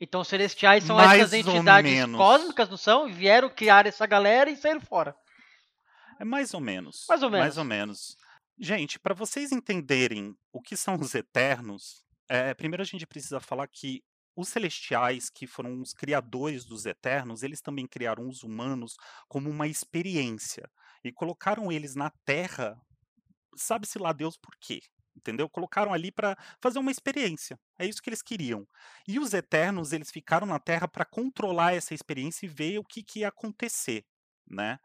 Então 0.00 0.20
os 0.20 0.28
Celestiais 0.28 0.84
são 0.84 0.96
Mais 0.96 1.20
essas 1.20 1.32
entidades 1.32 2.04
cósmicas, 2.16 2.68
não 2.68 2.76
são? 2.76 3.12
Vieram 3.12 3.50
criar 3.50 3.86
essa 3.86 4.06
galera 4.06 4.48
e 4.50 4.56
saíram 4.56 4.80
fora. 4.80 5.16
É 6.20 6.24
mais 6.24 6.54
ou 6.54 6.60
menos. 6.60 7.04
Mais 7.08 7.22
ou 7.22 7.30
menos. 7.30 7.44
Mais 7.44 7.58
ou 7.58 7.64
menos. 7.64 8.16
Gente, 8.58 8.98
para 8.98 9.14
vocês 9.14 9.52
entenderem 9.52 10.36
o 10.52 10.60
que 10.60 10.76
são 10.76 10.96
os 10.96 11.14
Eternos, 11.14 12.04
é, 12.28 12.52
primeiro 12.54 12.82
a 12.82 12.86
gente 12.86 13.06
precisa 13.06 13.40
falar 13.40 13.68
que 13.68 14.02
os 14.36 14.48
Celestiais, 14.48 15.30
que 15.30 15.46
foram 15.46 15.80
os 15.80 15.92
criadores 15.92 16.64
dos 16.64 16.86
Eternos, 16.86 17.42
eles 17.42 17.60
também 17.60 17.86
criaram 17.86 18.28
os 18.28 18.42
humanos 18.44 18.96
como 19.28 19.50
uma 19.50 19.66
experiência 19.66 20.70
e 21.02 21.12
colocaram 21.12 21.72
eles 21.72 21.96
na 21.96 22.10
Terra, 22.24 22.80
sabe-se 23.56 23.98
lá 23.98 24.12
Deus 24.12 24.36
por 24.36 24.54
quê. 24.60 24.80
Entendeu? 25.18 25.48
Colocaram 25.48 25.92
ali 25.92 26.10
para 26.12 26.36
fazer 26.62 26.78
uma 26.78 26.90
experiência. 26.90 27.58
É 27.78 27.86
isso 27.86 28.00
que 28.02 28.08
eles 28.08 28.22
queriam. 28.22 28.66
E 29.06 29.18
os 29.18 29.34
Eternos, 29.34 29.92
eles 29.92 30.10
ficaram 30.10 30.46
na 30.46 30.58
Terra 30.58 30.88
para 30.88 31.04
controlar 31.04 31.74
essa 31.74 31.94
experiência 31.94 32.46
e 32.46 32.48
ver 32.48 32.78
o 32.78 32.84
que, 32.84 33.02
que 33.02 33.20
ia 33.20 33.28
acontecer, 33.28 34.04
né? 34.48 34.78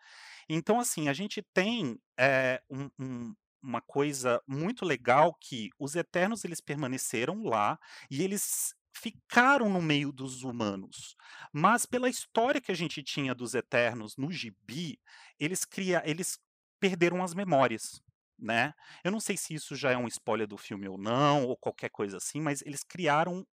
Então, 0.50 0.80
assim, 0.80 1.08
a 1.10 1.14
gente 1.14 1.42
tem 1.54 1.98
eh, 2.20 2.62
um- 2.70 2.90
um- 3.00 3.36
uma 3.62 3.82
coisa 3.82 4.42
muito 4.48 4.86
legal 4.86 5.34
que 5.40 5.70
os 5.80 5.96
Eternos 5.96 6.44
eles 6.46 6.62
permaneceram 6.62 7.44
lá 7.44 7.80
e 8.12 8.22
eles 8.24 8.74
ficaram 8.96 9.70
no 9.70 9.82
meio 9.82 10.12
dos 10.12 10.44
humanos. 10.44 11.16
Mas 11.52 11.86
pela 11.86 12.10
história 12.10 12.62
que 12.62 12.72
a 12.72 12.76
gente 12.76 13.02
tinha 13.04 13.34
dos 13.34 13.54
Eternos 13.56 14.16
no 14.18 14.32
gibi, 14.32 15.00
eles 15.40 15.66
cria, 15.66 16.04
eles 16.06 16.40
perderam 16.80 17.24
as 17.24 17.34
memórias. 17.34 18.02
Né? 18.38 18.74
Eu 19.04 19.12
não 19.12 19.20
sei 19.20 19.38
se 19.38 19.54
isso 19.54 19.76
já 19.76 19.92
é 19.92 19.98
um 19.98 20.08
spoiler 20.08 20.48
do 20.48 20.58
filme 20.58 20.88
ou 20.88 20.98
não, 20.98 21.46
ou 21.46 21.56
qualquer 21.58 21.90
coisa 21.90 22.18
assim, 22.18 22.42
mas 22.42 22.62
eles 22.64 22.84
criaram. 22.84 23.46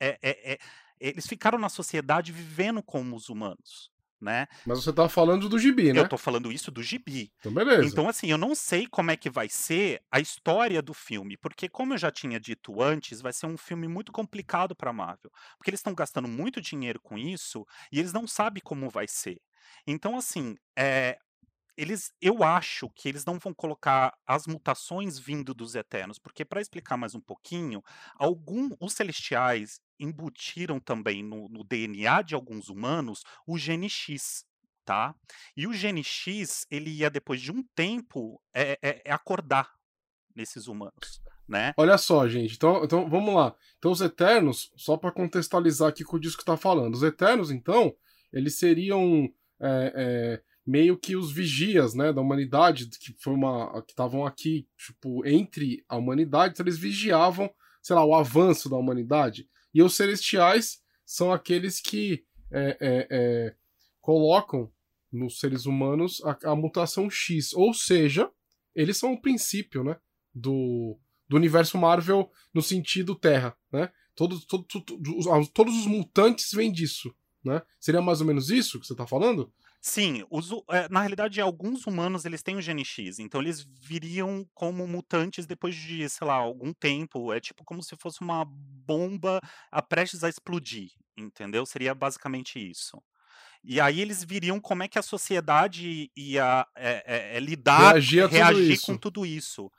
é, 0.00 0.18
é, 0.22 0.52
é, 0.54 0.58
eles 1.00 1.26
ficaram 1.26 1.58
na 1.58 1.68
sociedade 1.68 2.32
vivendo 2.32 2.82
como 2.82 3.16
os 3.16 3.28
humanos. 3.28 3.90
Né? 4.20 4.46
Mas 4.64 4.82
você 4.82 4.92
tá 4.92 5.08
falando 5.10 5.46
do 5.46 5.58
gibi, 5.58 5.92
né? 5.92 6.00
Eu 6.00 6.08
tô 6.08 6.16
falando 6.16 6.50
isso 6.50 6.70
do 6.70 6.82
gibi. 6.82 7.30
Então, 7.40 7.52
beleza. 7.52 7.86
Então, 7.86 8.08
assim, 8.08 8.28
eu 8.30 8.38
não 8.38 8.54
sei 8.54 8.86
como 8.86 9.10
é 9.10 9.16
que 9.16 9.28
vai 9.28 9.46
ser 9.48 10.02
a 10.10 10.18
história 10.18 10.80
do 10.80 10.94
filme, 10.94 11.36
porque, 11.36 11.68
como 11.68 11.92
eu 11.92 11.98
já 11.98 12.10
tinha 12.10 12.40
dito 12.40 12.82
antes, 12.82 13.20
vai 13.20 13.32
ser 13.32 13.46
um 13.46 13.58
filme 13.58 13.86
muito 13.86 14.12
complicado 14.12 14.74
pra 14.74 14.92
Marvel. 14.92 15.30
Porque 15.58 15.70
eles 15.70 15.80
estão 15.80 15.94
gastando 15.94 16.28
muito 16.28 16.62
dinheiro 16.62 16.98
com 17.00 17.18
isso 17.18 17.66
e 17.92 17.98
eles 17.98 18.12
não 18.12 18.26
sabem 18.26 18.62
como 18.64 18.88
vai 18.88 19.06
ser. 19.06 19.38
Então, 19.86 20.16
assim, 20.16 20.56
é, 20.78 21.18
eles, 21.76 22.12
eu 22.20 22.42
acho 22.42 22.88
que 22.90 23.08
eles 23.08 23.24
não 23.24 23.38
vão 23.38 23.52
colocar 23.52 24.16
as 24.26 24.46
mutações 24.46 25.18
vindo 25.18 25.52
dos 25.54 25.74
Eternos, 25.74 26.18
porque, 26.18 26.44
para 26.44 26.60
explicar 26.60 26.96
mais 26.96 27.14
um 27.14 27.20
pouquinho, 27.20 27.82
algum, 28.16 28.70
os 28.80 28.94
Celestiais 28.94 29.80
embutiram 29.98 30.80
também 30.80 31.22
no, 31.22 31.48
no 31.48 31.62
DNA 31.64 32.22
de 32.22 32.34
alguns 32.34 32.68
humanos 32.68 33.22
o 33.46 33.58
gene 33.58 33.88
X. 33.90 34.44
Tá? 34.84 35.14
E 35.56 35.66
o 35.66 35.72
gene 35.72 36.04
X, 36.04 36.64
ele 36.70 36.90
ia, 36.90 37.10
depois 37.10 37.40
de 37.40 37.50
um 37.50 37.60
tempo, 37.74 38.40
é, 38.54 38.78
é- 38.80 39.02
é 39.06 39.12
acordar 39.12 39.68
nesses 40.32 40.68
humanos, 40.68 41.20
né? 41.48 41.74
Olha 41.76 41.98
só, 41.98 42.28
gente. 42.28 42.54
Então, 42.54 42.84
então 42.84 43.10
vamos 43.10 43.34
lá. 43.34 43.56
Então, 43.78 43.90
os 43.90 44.00
Eternos, 44.00 44.70
só 44.76 44.96
pra 44.96 45.10
contextualizar 45.10 45.88
aqui 45.88 46.04
com 46.04 46.16
o 46.16 46.20
disco 46.20 46.38
que 46.38 46.44
tá 46.44 46.56
falando. 46.56 46.94
Os 46.94 47.02
Eternos, 47.02 47.50
então, 47.50 47.96
eles 48.32 48.58
seriam 48.58 49.28
é, 49.60 49.92
é, 49.96 50.42
meio 50.66 50.98
que 50.98 51.14
os 51.16 51.30
vigias, 51.30 51.94
né, 51.94 52.12
da 52.12 52.20
humanidade, 52.20 52.88
que 52.98 53.14
foi 53.20 53.32
uma. 53.34 53.82
que 53.82 53.92
estavam 53.92 54.26
aqui, 54.26 54.66
tipo, 54.76 55.24
entre 55.26 55.84
a 55.88 55.96
humanidade, 55.96 56.52
então 56.54 56.64
eles 56.64 56.78
vigiavam, 56.78 57.48
sei 57.82 57.94
lá, 57.94 58.04
o 58.04 58.14
avanço 58.14 58.68
da 58.68 58.76
humanidade. 58.76 59.48
E 59.72 59.82
os 59.82 59.94
celestiais 59.94 60.80
são 61.04 61.32
aqueles 61.32 61.80
que 61.80 62.24
é, 62.50 62.76
é, 62.80 63.08
é, 63.10 63.54
colocam 64.00 64.70
nos 65.12 65.38
seres 65.38 65.66
humanos 65.66 66.20
a, 66.24 66.50
a 66.50 66.56
mutação 66.56 67.08
X. 67.08 67.52
Ou 67.52 67.72
seja, 67.72 68.30
eles 68.74 68.96
são 68.96 69.12
o 69.12 69.20
princípio, 69.20 69.84
né? 69.84 69.96
Do, 70.34 70.98
do 71.28 71.36
universo 71.36 71.78
Marvel 71.78 72.30
no 72.52 72.60
sentido 72.60 73.14
Terra, 73.14 73.56
né? 73.72 73.90
Todos, 74.14 74.44
todo, 74.46 74.64
todo- 74.64 74.98
os- 75.18 75.48
todos 75.50 75.74
os 75.76 75.86
mutantes 75.86 76.50
vêm 76.52 76.72
disso, 76.72 77.14
né? 77.44 77.62
Seria 77.78 78.02
mais 78.02 78.20
ou 78.20 78.26
menos 78.26 78.50
isso 78.50 78.80
que 78.80 78.86
você 78.86 78.94
tá 78.96 79.06
falando? 79.06 79.52
Sim, 79.88 80.24
os 80.28 80.50
é, 80.68 80.88
na 80.88 80.98
realidade, 80.98 81.40
alguns 81.40 81.86
humanos 81.86 82.24
eles 82.24 82.42
têm 82.42 82.56
o 82.56 82.60
gene 82.60 82.84
X, 82.84 83.20
então 83.20 83.40
eles 83.40 83.64
viriam 83.80 84.44
como 84.52 84.84
mutantes 84.84 85.46
depois 85.46 85.76
de, 85.76 86.08
sei 86.08 86.26
lá, 86.26 86.34
algum 86.34 86.72
tempo. 86.72 87.32
É 87.32 87.38
tipo 87.38 87.64
como 87.64 87.80
se 87.80 87.94
fosse 87.96 88.20
uma 88.20 88.44
bomba 88.44 89.40
a 89.70 89.80
prestes 89.80 90.24
a 90.24 90.28
explodir, 90.28 90.90
entendeu? 91.16 91.64
Seria 91.64 91.94
basicamente 91.94 92.58
isso. 92.58 93.00
E 93.62 93.80
aí 93.80 94.00
eles 94.00 94.24
viriam 94.24 94.58
como 94.58 94.82
é 94.82 94.88
que 94.88 94.98
a 94.98 95.02
sociedade 95.02 96.10
ia 96.16 96.66
é, 96.76 97.04
é, 97.06 97.36
é, 97.36 97.40
lidar, 97.40 97.92
Reagir 97.92 98.22
tudo 98.24 98.32
reagir 98.32 98.80
com 98.80 98.96
tudo 98.96 99.24
isso. 99.24 99.70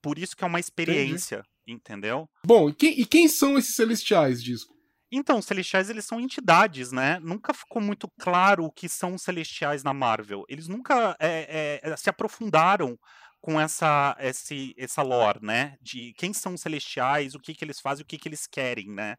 Por 0.00 0.16
isso 0.16 0.36
que 0.36 0.44
é 0.44 0.46
uma 0.46 0.60
experiência, 0.60 1.42
entendeu? 1.66 2.30
Bom, 2.46 2.70
e 2.70 2.74
quem, 2.74 3.00
e 3.00 3.04
quem 3.04 3.26
são 3.26 3.58
esses 3.58 3.74
celestiais, 3.74 4.40
disco? 4.40 4.75
Então, 5.16 5.38
os 5.38 5.46
celestiais 5.46 5.88
eles 5.88 6.04
são 6.04 6.20
entidades, 6.20 6.92
né? 6.92 7.18
Nunca 7.22 7.54
ficou 7.54 7.80
muito 7.80 8.06
claro 8.20 8.64
o 8.64 8.70
que 8.70 8.88
são 8.88 9.14
os 9.14 9.22
celestiais 9.22 9.82
na 9.82 9.94
Marvel. 9.94 10.44
Eles 10.46 10.68
nunca 10.68 11.16
é, 11.18 11.80
é, 11.82 11.96
se 11.96 12.10
aprofundaram 12.10 12.98
com 13.40 13.58
essa, 13.58 14.14
esse, 14.20 14.74
essa 14.76 15.02
lore, 15.02 15.38
né? 15.40 15.76
De 15.80 16.12
quem 16.18 16.34
são 16.34 16.52
os 16.54 16.60
celestiais, 16.60 17.34
o 17.34 17.40
que, 17.40 17.54
que 17.54 17.64
eles 17.64 17.80
fazem, 17.80 18.02
o 18.02 18.06
que, 18.06 18.18
que 18.18 18.28
eles 18.28 18.46
querem, 18.46 18.90
né? 18.90 19.16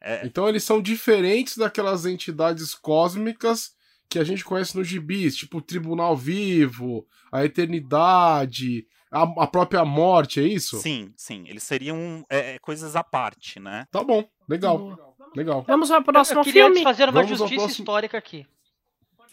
É, 0.00 0.26
Então 0.26 0.48
eles 0.48 0.64
são 0.64 0.82
diferentes 0.82 1.56
daquelas 1.56 2.06
entidades 2.06 2.74
cósmicas 2.74 3.70
que 4.08 4.18
a 4.18 4.24
gente 4.24 4.44
conhece 4.44 4.76
nos 4.76 4.86
gibis, 4.86 5.36
tipo 5.36 5.58
o 5.58 5.62
Tribunal 5.62 6.16
Vivo, 6.16 7.06
a 7.30 7.44
Eternidade, 7.44 8.86
a, 9.10 9.22
a 9.22 9.46
própria 9.46 9.84
morte, 9.84 10.40
é 10.40 10.44
isso? 10.44 10.78
sim, 10.80 11.12
sim. 11.16 11.44
Eles 11.46 11.62
seriam 11.62 12.24
é, 12.28 12.58
coisas 12.60 12.96
à 12.96 13.02
parte, 13.04 13.60
né? 13.60 13.84
Tá 13.90 14.02
bom, 14.02 14.24
legal, 14.48 14.78
Boa. 14.78 15.05
Legal. 15.36 15.62
Vamos 15.66 15.90
ao 15.90 15.98
Eu 16.00 16.04
próximo 16.04 16.42
queria 16.42 16.64
filme? 16.64 16.82
fazer 16.82 17.04
uma 17.04 17.12
Vamos 17.12 17.28
justiça 17.38 17.60
próximo- 17.62 17.82
histórica 17.82 18.18
aqui. 18.18 18.46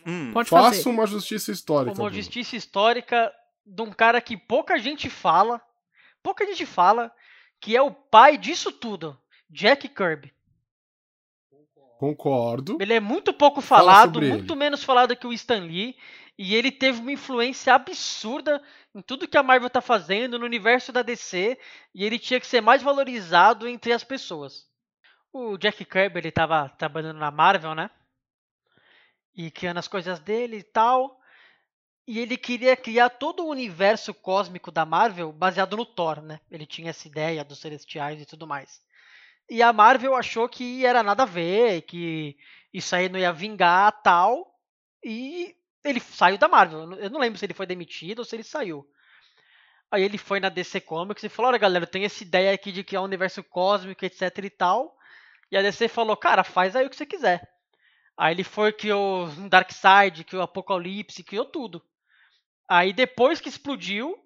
Hum, 0.05 0.31
Pode 0.33 0.49
Faça 0.49 0.69
fazer. 0.77 0.89
uma 0.89 1.07
justiça 1.07 1.51
histórica. 1.51 1.91
Uma 1.91 2.09
Bruno. 2.09 2.15
justiça 2.15 2.55
histórica 2.55 3.33
de 3.65 3.81
um 3.81 3.91
cara 3.91 4.19
que 4.19 4.35
pouca 4.35 4.77
gente 4.77 5.09
fala, 5.09 5.61
pouca 6.21 6.45
gente 6.45 6.65
fala, 6.65 7.11
que 7.61 7.75
é 7.75 7.81
o 7.81 7.89
pai 7.91 8.37
disso 8.37 8.71
tudo, 8.71 9.17
Jack 9.49 9.87
Kirby. 9.87 10.33
Concordo. 11.97 12.77
Ele 12.81 12.93
é 12.93 12.99
muito 12.99 13.33
pouco 13.33 13.61
Fala 13.61 13.83
falado, 13.83 14.13
sobre 14.15 14.29
muito 14.29 14.53
ele. 14.53 14.59
menos 14.59 14.83
falado 14.83 15.15
que 15.15 15.25
o 15.25 15.31
Stan 15.31 15.59
Lee, 15.61 15.95
e 16.37 16.53
ele 16.53 16.71
teve 16.71 16.99
uma 16.99 17.11
influência 17.13 17.73
absurda 17.73 18.61
em 18.93 19.01
tudo 19.01 19.27
que 19.27 19.37
a 19.37 19.43
Marvel 19.43 19.69
tá 19.69 19.79
fazendo 19.79 20.37
no 20.37 20.45
universo 20.45 20.91
da 20.91 21.01
DC, 21.01 21.57
e 21.95 22.03
ele 22.03 22.19
tinha 22.19 22.39
que 22.41 22.47
ser 22.47 22.59
mais 22.59 22.81
valorizado 22.83 23.67
entre 23.67 23.93
as 23.93 24.03
pessoas. 24.03 24.67
O 25.33 25.57
Jack 25.57 25.83
Kirby, 25.83 26.19
ele 26.19 26.31
tava 26.31 26.69
trabalhando 26.77 27.17
na 27.19 27.29
Marvel, 27.29 27.75
né? 27.75 27.89
E 29.35 29.49
criando 29.51 29.79
as 29.79 29.87
coisas 29.87 30.19
dele 30.19 30.57
e 30.57 30.63
tal. 30.63 31.19
E 32.07 32.19
ele 32.19 32.37
queria 32.37 32.75
criar 32.77 33.09
todo 33.09 33.43
o 33.45 33.49
universo 33.49 34.13
cósmico 34.13 34.71
da 34.71 34.85
Marvel 34.85 35.31
baseado 35.31 35.77
no 35.77 35.85
Thor, 35.85 36.21
né? 36.21 36.39
Ele 36.51 36.65
tinha 36.65 36.91
essa 36.91 37.07
ideia 37.07 37.43
dos 37.43 37.59
celestiais 37.59 38.21
e 38.21 38.25
tudo 38.25 38.47
mais. 38.47 38.81
E 39.49 39.61
a 39.63 39.73
Marvel 39.73 40.15
achou 40.15 40.49
que 40.49 40.85
era 40.85 41.03
nada 41.03 41.23
a 41.23 41.27
ver, 41.27 41.83
que 41.83 42.37
isso 42.73 42.95
aí 42.95 43.09
não 43.09 43.19
ia 43.19 43.33
vingar 43.33 44.01
tal. 44.03 44.55
E 45.03 45.55
ele 45.83 45.99
saiu 45.99 46.37
da 46.37 46.47
Marvel. 46.49 46.93
Eu 46.95 47.09
não- 47.09 47.19
lembro 47.19 47.39
se 47.39 47.45
ele 47.45 47.53
foi 47.53 47.65
demitido 47.67 48.19
ou 48.19 48.25
se 48.25 48.35
ele 48.35 48.43
saiu. 48.43 48.87
Aí 49.91 50.01
ele 50.03 50.17
foi 50.17 50.39
na 50.39 50.49
DC 50.49 50.81
Comics 50.81 51.23
e 51.23 51.29
falou: 51.29 51.49
Olha, 51.49 51.57
galera, 51.57 51.83
eu 51.85 51.89
tenho 51.89 52.05
essa 52.05 52.23
ideia 52.23 52.53
aqui 52.53 52.71
de 52.71 52.83
criar 52.83 53.01
um 53.01 53.05
universo 53.05 53.43
cósmico, 53.43 54.03
etc 54.05 54.37
e 54.43 54.49
tal. 54.49 54.97
E 55.53 55.57
a 55.57 55.61
DC 55.61 55.87
falou: 55.87 56.17
Cara, 56.17 56.43
faz 56.43 56.75
aí 56.75 56.83
o 56.83 56.89
que 56.89 56.95
você 56.95 57.05
quiser. 57.05 57.47
Aí 58.17 58.33
ele 58.33 58.43
foi, 58.43 58.73
criou 58.73 59.27
um 59.27 59.47
Darkseid, 59.47 60.23
criou 60.23 60.41
Apocalipse, 60.41 61.23
criou 61.23 61.45
tudo. 61.45 61.79
Aí 62.67 62.91
depois 62.91 63.39
que 63.39 63.49
explodiu, 63.49 64.17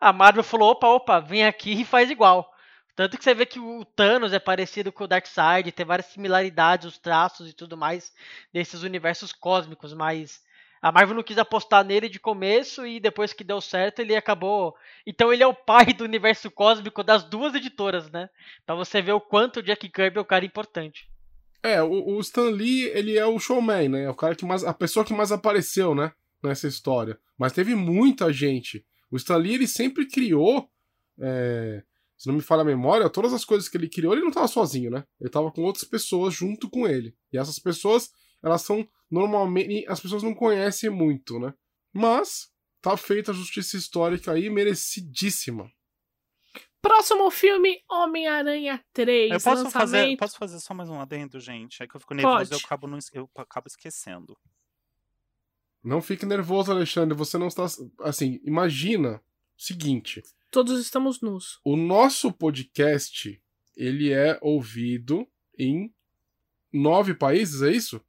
a 0.00 0.12
Marvel 0.12 0.44
falou: 0.44 0.70
opa, 0.70 0.86
opa, 0.86 1.18
vem 1.18 1.44
aqui 1.44 1.80
e 1.80 1.84
faz 1.84 2.08
igual. 2.08 2.48
Tanto 2.94 3.18
que 3.18 3.24
você 3.24 3.34
vê 3.34 3.46
que 3.46 3.58
o 3.58 3.84
Thanos 3.84 4.32
é 4.32 4.38
parecido 4.38 4.92
com 4.92 5.02
o 5.02 5.08
Darkseid, 5.08 5.72
tem 5.72 5.84
várias 5.84 6.06
similaridades, 6.06 6.86
os 6.86 6.98
traços 6.98 7.50
e 7.50 7.52
tudo 7.52 7.76
mais 7.76 8.12
desses 8.52 8.84
universos 8.84 9.32
cósmicos, 9.32 9.92
mas 9.92 10.40
a 10.82 10.90
Marvel 10.90 11.16
não 11.16 11.22
quis 11.22 11.36
apostar 11.36 11.84
nele 11.84 12.08
de 12.08 12.18
começo 12.18 12.86
e 12.86 12.98
depois 12.98 13.32
que 13.32 13.44
deu 13.44 13.60
certo 13.60 14.00
ele 14.00 14.16
acabou. 14.16 14.74
Então 15.06 15.32
ele 15.32 15.42
é 15.42 15.46
o 15.46 15.54
pai 15.54 15.92
do 15.92 16.04
universo 16.04 16.50
cósmico 16.50 17.02
das 17.02 17.22
duas 17.22 17.54
editoras, 17.54 18.10
né? 18.10 18.28
Pra 18.64 18.74
você 18.74 19.02
ver 19.02 19.12
o 19.12 19.20
quanto 19.20 19.58
o 19.58 19.62
Jack 19.62 19.88
Kirby 19.88 20.18
é 20.18 20.20
um 20.22 20.24
cara 20.24 20.44
importante. 20.44 21.08
É, 21.62 21.82
o, 21.82 22.16
o 22.16 22.20
Stan 22.20 22.48
Lee, 22.48 22.84
ele 22.94 23.18
é 23.18 23.26
o 23.26 23.38
showman, 23.38 23.88
né? 23.88 24.04
É 24.04 24.10
o 24.10 24.14
cara 24.14 24.34
que 24.34 24.46
mais. 24.46 24.64
A 24.64 24.72
pessoa 24.72 25.04
que 25.04 25.12
mais 25.12 25.30
apareceu, 25.30 25.94
né? 25.94 26.12
Nessa 26.42 26.66
história. 26.66 27.18
Mas 27.38 27.52
teve 27.52 27.74
muita 27.74 28.32
gente. 28.32 28.84
O 29.10 29.16
Stan 29.16 29.36
Lee, 29.36 29.54
ele 29.54 29.66
sempre 29.66 30.06
criou. 30.06 30.70
É, 31.20 31.82
se 32.16 32.28
não 32.28 32.34
me 32.34 32.42
falha 32.42 32.62
a 32.62 32.64
memória, 32.64 33.08
todas 33.10 33.32
as 33.32 33.44
coisas 33.44 33.68
que 33.68 33.76
ele 33.76 33.88
criou, 33.88 34.12
ele 34.12 34.22
não 34.22 34.28
estava 34.28 34.48
sozinho, 34.48 34.90
né? 34.90 35.04
Ele 35.18 35.28
estava 35.28 35.50
com 35.50 35.62
outras 35.62 35.84
pessoas 35.84 36.34
junto 36.34 36.68
com 36.68 36.86
ele. 36.86 37.14
E 37.32 37.38
essas 37.38 37.58
pessoas, 37.58 38.10
elas 38.42 38.62
são 38.62 38.86
normalmente. 39.10 39.86
As 39.88 40.00
pessoas 40.00 40.22
não 40.22 40.34
conhecem 40.34 40.90
muito, 40.90 41.38
né? 41.38 41.54
Mas 41.92 42.52
tá 42.80 42.96
feita 42.96 43.30
a 43.30 43.34
justiça 43.34 43.76
histórica 43.76 44.32
aí, 44.32 44.48
merecidíssima. 44.48 45.70
Próximo 46.80 47.30
filme, 47.30 47.82
Homem-Aranha 47.90 48.82
3. 48.94 49.32
Eu 49.32 49.40
posso 49.40 49.64
lançamento... 49.64 49.72
fazer, 49.72 50.16
posso 50.16 50.38
fazer 50.38 50.60
só 50.60 50.72
mais 50.72 50.88
um 50.88 50.98
adendo, 50.98 51.38
gente? 51.38 51.82
É 51.82 51.86
que 51.86 51.94
eu 51.94 52.00
fico 52.00 52.14
nervoso 52.14 52.52
e 52.52 52.54
eu 52.54 52.58
acabo, 52.58 52.86
não, 52.86 52.98
eu 53.12 53.30
acabo 53.36 53.66
esquecendo. 53.66 54.36
Não 55.82 56.00
fique 56.00 56.24
nervoso, 56.24 56.72
Alexandre. 56.72 57.16
Você 57.16 57.36
não 57.36 57.48
está. 57.48 57.66
Assim, 58.00 58.40
imagina 58.44 59.16
o 59.16 59.62
seguinte: 59.62 60.22
Todos 60.50 60.80
estamos 60.80 61.20
nus. 61.20 61.60
o 61.64 61.76
nosso 61.76 62.32
podcast 62.32 63.42
ele 63.76 64.12
é 64.12 64.38
ouvido 64.42 65.26
em 65.58 65.92
nove 66.72 67.14
países, 67.14 67.62
é 67.62 67.70
isso? 67.70 68.00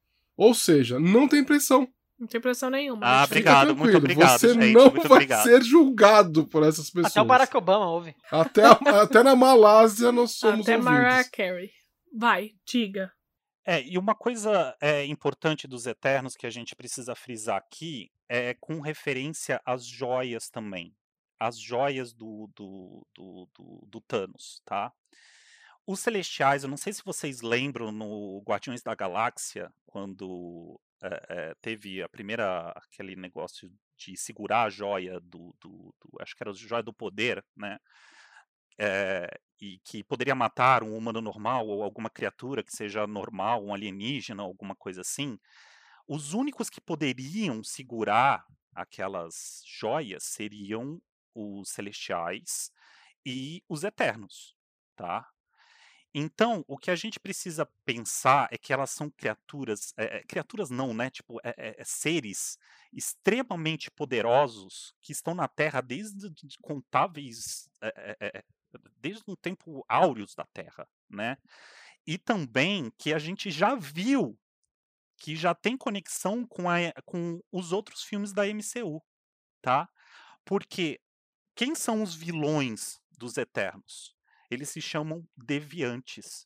Ou 0.42 0.56
seja, 0.56 1.00
não 1.00 1.28
tem 1.28 1.44
pressão. 1.44 1.88
Não 2.18 2.26
tem 2.28 2.42
pressão 2.42 2.70
nenhuma. 2.72 3.06
Ah, 3.06 3.24
obrigado, 3.26 3.76
muito 3.76 3.96
obrigado, 3.98 4.39
Você 4.39 4.54
gente, 4.56 4.74
não 4.74 4.89
muito 4.89 5.08
vai 5.08 5.18
obrigado. 5.18 5.44
ser 5.44 5.62
julgado 5.64 6.48
por 6.48 6.64
essas 6.64 6.89
pessoas. 6.89 7.12
Até 7.12 7.22
o 7.22 7.26
Barack 7.26 7.56
Obama 7.56 7.86
ouve. 7.92 8.16
Até, 8.32 8.64
a- 8.64 9.02
até 9.04 9.22
na 9.22 9.36
Malásia 9.36 10.12
nós 10.12 10.32
somos 10.32 10.68
Até 10.68 10.78
ouvidos. 10.78 10.86
Mariah 10.86 11.30
Carey. 11.32 11.70
Vai, 12.18 12.52
diga. 12.68 13.12
É, 13.66 13.84
e 13.88 13.98
uma 14.00 14.16
coisa 14.16 14.76
é, 14.82 15.06
importante 15.06 15.68
dos 15.68 15.86
Eternos 15.86 16.36
que 16.36 16.48
a 16.48 16.50
gente 16.50 16.76
precisa 16.76 17.14
frisar 17.14 17.58
aqui 17.58 18.10
é 18.28 18.56
com 18.60 18.82
referência 18.82 19.62
às 19.64 19.86
joias 19.86 20.50
também. 20.50 20.92
As 21.39 21.60
joias 21.60 22.14
do, 22.14 22.50
do, 22.56 23.06
do, 23.16 23.48
do, 23.56 23.88
do 23.88 24.02
Thanos, 24.02 24.60
tá? 24.66 24.92
Os 25.92 26.00
Celestiais, 26.00 26.64
eu 26.64 26.70
não 26.70 26.78
sei 26.78 26.94
se 26.94 27.04
vocês 27.04 27.42
lembram 27.42 27.92
no 27.92 28.42
Guardiões 28.48 28.82
da 28.82 28.96
Galáxia, 28.96 29.70
quando 29.86 30.80
é, 31.04 31.26
é, 31.28 31.56
teve 31.62 32.02
a 32.02 32.08
primeira, 32.08 32.70
aquele 32.70 33.14
negócio 33.14 33.70
de 33.98 34.16
segurar 34.16 34.64
a 34.64 34.70
joia 34.70 35.20
do, 35.20 35.54
do, 35.60 35.94
do 36.00 36.22
acho 36.22 36.34
que 36.34 36.42
era 36.42 36.52
a 36.52 36.54
joia 36.54 36.82
do 36.82 36.94
poder, 36.94 37.44
né? 37.58 37.78
é, 38.80 39.38
e 39.60 39.80
que 39.84 40.02
poderia 40.02 40.34
matar 40.34 40.82
um 40.82 40.96
humano 40.96 41.20
normal 41.20 41.68
ou 41.68 41.84
alguma 41.84 42.10
criatura 42.10 42.64
que 42.64 42.74
seja 42.74 43.06
normal, 43.06 43.62
um 43.62 43.74
alienígena, 43.74 44.44
alguma 44.44 44.78
coisa 44.78 45.02
assim, 45.02 45.38
os 46.08 46.32
únicos 46.34 46.70
que 46.70 46.80
poderiam 46.80 47.62
segurar 47.66 48.46
aquelas 48.74 49.62
joias 49.66 50.24
seriam 50.24 51.02
os 51.36 51.70
celestiais 51.70 52.72
e 53.26 53.62
os 53.68 53.84
eternos, 53.84 54.56
tá? 54.96 55.28
Então, 56.14 56.64
o 56.68 56.78
que 56.78 56.91
a 56.91 56.95
gente 56.95 57.20
precisa 57.20 57.66
pensar 57.86 58.47
é 58.51 58.57
que 58.57 58.74
elas 58.74 58.91
são 58.91 59.09
criaturas, 59.09 59.93
é, 59.97 60.24
criaturas 60.24 60.70
não, 60.70 60.93
né? 60.93 61.09
Tipo, 61.09 61.39
é, 61.43 61.82
seres 61.86 62.57
extremamente 62.91 63.89
poderosos 63.89 64.93
que 65.01 65.14
estão 65.14 65.34
na 65.34 65.47
Terra 65.47 65.80
desde 65.82 66.30
de 66.30 66.57
contáveis, 66.62 67.70
desde 68.99 69.24
um 69.28 69.36
tempo 69.36 69.84
áureos 69.88 70.36
da 70.36 70.45
Terra, 70.45 70.88
né? 71.09 71.38
E 72.07 72.18
também 72.18 72.91
que 72.97 73.14
a 73.14 73.20
gente 73.20 73.51
já 73.51 73.76
viu 73.76 74.39
que 75.18 75.36
já 75.36 75.55
tem 75.55 75.78
conexão 75.78 76.45
com, 76.47 76.70
a- 76.70 76.93
com 77.05 77.41
os 77.51 77.72
outros 77.74 78.03
filmes 78.03 78.34
da 78.34 78.47
MCU, 78.47 79.01
tá? 79.62 79.89
Porque 80.45 81.01
quem 81.55 81.76
são 81.76 82.03
os 82.03 82.16
vilões 82.16 83.01
dos 83.18 83.38
Eternos? 83.38 84.16
Eles 84.52 84.70
se 84.70 84.82
chamam 84.82 85.26
deviantes. 85.36 86.45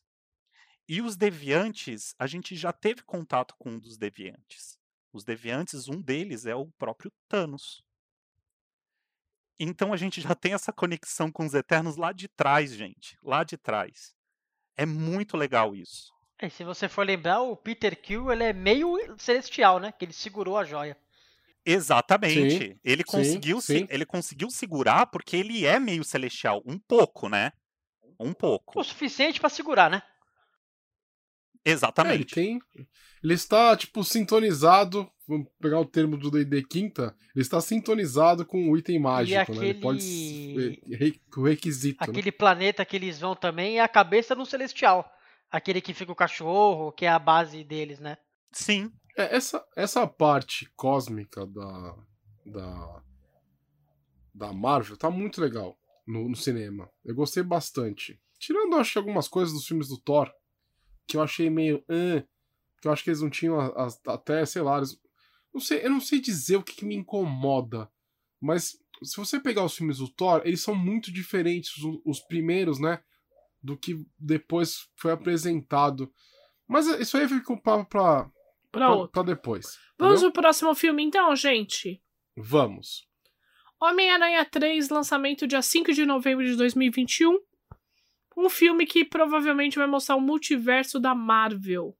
E 0.88 1.02
os 1.02 1.16
deviantes, 1.16 2.14
a 2.16 2.26
gente 2.28 2.54
já 2.54 2.72
teve 2.72 3.02
contato 3.02 3.54
com 3.58 3.70
um 3.72 3.78
dos 3.80 3.98
deviantes. 3.98 4.78
Os 5.12 5.24
deviantes, 5.24 5.88
um 5.88 6.00
deles 6.00 6.46
é 6.46 6.54
o 6.54 6.70
próprio 6.78 7.12
Thanos. 7.28 7.82
Então 9.58 9.92
a 9.92 9.96
gente 9.96 10.20
já 10.20 10.34
tem 10.34 10.52
essa 10.52 10.72
conexão 10.72 11.32
com 11.32 11.44
os 11.44 11.54
Eternos 11.54 11.96
lá 11.96 12.12
de 12.12 12.28
trás, 12.28 12.72
gente. 12.72 13.18
Lá 13.22 13.42
de 13.42 13.56
trás. 13.56 14.14
É 14.76 14.86
muito 14.86 15.36
legal 15.36 15.74
isso. 15.74 16.12
E 16.40 16.50
se 16.50 16.62
você 16.62 16.88
for 16.88 17.04
lembrar, 17.04 17.40
o 17.40 17.56
Peter 17.56 18.00
Quill 18.00 18.30
ele 18.30 18.44
é 18.44 18.52
meio 18.52 18.96
celestial, 19.18 19.80
né? 19.80 19.90
Que 19.90 20.04
ele 20.04 20.12
segurou 20.12 20.58
a 20.58 20.64
joia. 20.64 20.96
Exatamente. 21.64 22.78
ele 22.84 23.02
sim, 23.02 23.10
conseguiu 23.10 23.60
se- 23.60 23.78
sim. 23.80 23.86
ele 23.90 24.06
conseguiu 24.06 24.50
segurar 24.50 25.06
porque 25.06 25.36
ele 25.36 25.64
é 25.66 25.80
meio 25.80 26.04
celestial, 26.04 26.62
um 26.64 26.78
pouco, 26.78 27.28
né? 27.28 27.50
Um 28.18 28.32
pouco. 28.32 28.78
O 28.78 28.84
suficiente 28.84 29.40
pra 29.40 29.48
segurar, 29.48 29.90
né? 29.90 30.02
É, 31.64 31.70
ele 31.70 31.74
Exatamente. 31.74 32.34
tem. 32.34 32.60
Ele 33.22 33.34
está, 33.34 33.76
tipo, 33.76 34.04
sintonizado. 34.04 35.10
Vamos 35.26 35.48
pegar 35.60 35.80
o 35.80 35.84
termo 35.84 36.16
do 36.16 36.30
DD 36.30 36.62
Quinta. 36.62 37.16
Ele 37.34 37.42
está 37.42 37.60
sintonizado 37.60 38.46
com 38.46 38.70
o 38.70 38.76
item 38.78 39.00
mágico, 39.00 39.52
né? 39.56 39.68
Ele 39.70 39.80
pode. 39.80 39.98
aquele- 40.86 41.20
o 41.36 41.42
requisito. 41.42 42.00
né? 42.00 42.06
Aquele 42.08 42.30
planeta 42.30 42.84
que 42.84 42.94
eles 42.94 43.18
vão 43.18 43.34
também 43.34 43.78
é 43.78 43.82
a 43.82 43.88
cabeça 43.88 44.34
do 44.36 44.46
celestial. 44.46 45.10
Aquele 45.50 45.80
que 45.80 45.92
fica 45.92 46.12
o 46.12 46.16
cachorro, 46.16 46.92
que 46.92 47.04
é 47.04 47.08
a 47.08 47.18
base 47.18 47.64
deles, 47.64 47.98
né? 47.98 48.16
Sim. 48.52 48.92
É, 49.16 49.34
essa, 49.34 49.64
essa 49.76 50.06
parte 50.06 50.70
cósmica 50.76 51.44
da, 51.46 51.96
da, 52.44 53.02
da 54.34 54.52
Marvel 54.52 54.96
tá 54.96 55.10
muito 55.10 55.40
legal 55.40 55.76
no, 56.06 56.28
no 56.28 56.36
cinema. 56.36 56.90
Eu 57.04 57.14
gostei 57.14 57.42
bastante. 57.42 58.20
Tirando, 58.38 58.76
acho 58.76 58.92
que 58.92 58.98
algumas 58.98 59.28
coisas 59.28 59.52
dos 59.54 59.66
filmes 59.66 59.88
do 59.88 59.98
Thor, 60.00 60.30
que 61.06 61.16
eu 61.16 61.22
achei 61.22 61.48
meio. 61.50 61.82
"Ah", 61.88 62.22
que 62.80 62.88
eu 62.88 62.92
acho 62.92 63.02
que 63.02 63.10
eles 63.10 63.22
não 63.22 63.30
tinham 63.30 63.58
a- 63.58 63.66
a- 63.86 64.12
até, 64.14 64.44
sei 64.46 64.62
lá. 64.62 64.76
eles- 64.78 65.00
não 65.52 65.60
sei, 65.60 65.84
eu 65.84 65.90
não 65.90 66.00
sei 66.00 66.20
dizer 66.20 66.56
o 66.56 66.62
que, 66.62 66.74
que 66.76 66.84
me 66.84 66.94
incomoda, 66.94 67.90
mas 68.40 68.78
se 69.02 69.16
você 69.16 69.40
pegar 69.40 69.64
os 69.64 69.74
filmes 69.76 69.98
do 69.98 70.08
Thor, 70.08 70.42
eles 70.44 70.60
são 70.62 70.74
muito 70.74 71.10
diferentes, 71.12 71.76
os, 71.78 72.00
os 72.04 72.20
primeiros, 72.20 72.78
né? 72.78 73.02
Do 73.62 73.76
que 73.76 74.04
depois 74.18 74.88
foi 74.96 75.12
apresentado. 75.12 76.12
Mas 76.68 76.86
isso 76.86 77.16
aí 77.16 77.26
fica 77.28 77.52
um 77.52 77.58
papo 77.58 77.88
pra, 77.88 78.30
Pra 78.70 78.96
pra, 78.96 79.08
pra 79.08 79.22
depois. 79.22 79.78
Vamos 79.98 80.16
entendeu? 80.16 80.32
pro 80.32 80.42
próximo 80.42 80.74
filme 80.74 81.02
então, 81.02 81.34
gente. 81.34 82.02
Vamos. 82.36 83.08
Homem-Aranha 83.80 84.44
3, 84.44 84.88
lançamento 84.88 85.46
dia 85.46 85.60
5 85.60 85.92
de 85.92 86.06
novembro 86.06 86.44
de 86.44 86.56
2021. 86.56 87.38
Um 88.36 88.48
filme 88.48 88.86
que 88.86 89.04
provavelmente 89.04 89.78
vai 89.78 89.86
mostrar 89.86 90.16
o 90.16 90.20
multiverso 90.20 90.98
da 90.98 91.14
Marvel. 91.14 91.96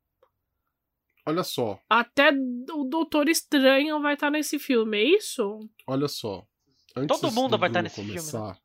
Olha 1.28 1.42
só, 1.42 1.80
Até 1.90 2.30
o 2.30 2.84
Doutor 2.84 3.28
Estranho 3.28 4.00
vai 4.00 4.14
estar 4.14 4.30
nesse 4.30 4.58
filme, 4.58 4.96
é 4.96 5.04
isso? 5.16 5.58
olha 5.86 6.06
só. 6.06 6.46
Antes 6.94 7.20
Todo 7.20 7.32
mundo 7.34 7.50
do 7.52 7.58
vai 7.58 7.68
estar 7.68 7.82
Bruno 7.82 7.82
nesse 7.82 7.96
filme, 7.96 8.12
né? 8.12 8.18
começar... 8.18 8.58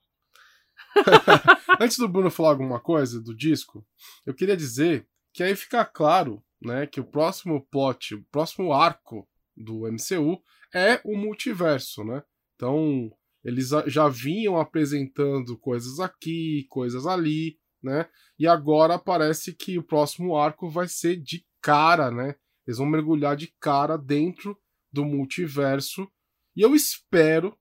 Antes 1.82 1.98
do 1.98 2.08
Bruno 2.08 2.30
falar 2.30 2.50
alguma 2.50 2.80
coisa 2.80 3.20
do 3.22 3.36
disco, 3.36 3.86
eu 4.26 4.34
queria 4.34 4.56
dizer 4.56 5.08
que 5.34 5.42
aí 5.42 5.56
fica 5.56 5.84
claro, 5.86 6.44
né, 6.62 6.86
que 6.86 7.00
o 7.00 7.06
próximo 7.06 7.66
plot, 7.72 8.16
o 8.16 8.24
próximo 8.26 8.74
arco 8.74 9.28
do 9.56 9.90
MCU 9.92 10.42
é 10.74 11.02
o 11.04 11.18
multiverso, 11.18 12.04
né? 12.04 12.24
Então, 12.62 13.12
eles 13.44 13.70
já 13.88 14.08
vinham 14.08 14.56
apresentando 14.56 15.58
coisas 15.58 16.00
aqui, 16.00 16.68
coisas 16.70 17.08
ali, 17.08 17.58
né? 17.82 18.08
E 18.38 18.48
agora 18.48 19.00
parece 19.00 19.56
que 19.56 19.80
o 19.80 19.84
próximo 19.84 20.38
arco 20.38 20.70
vai 20.70 20.88
ser 20.88 21.20
de 21.20 21.44
cara, 21.60 22.12
né? 22.12 22.36
Eles 22.68 22.78
vão 22.78 22.86
mergulhar 22.86 23.36
de 23.36 23.52
cara 23.60 23.98
dentro 23.98 24.56
do 24.94 25.04
multiverso. 25.04 26.08
E 26.56 26.62
eu 26.62 26.76
espero, 26.76 27.58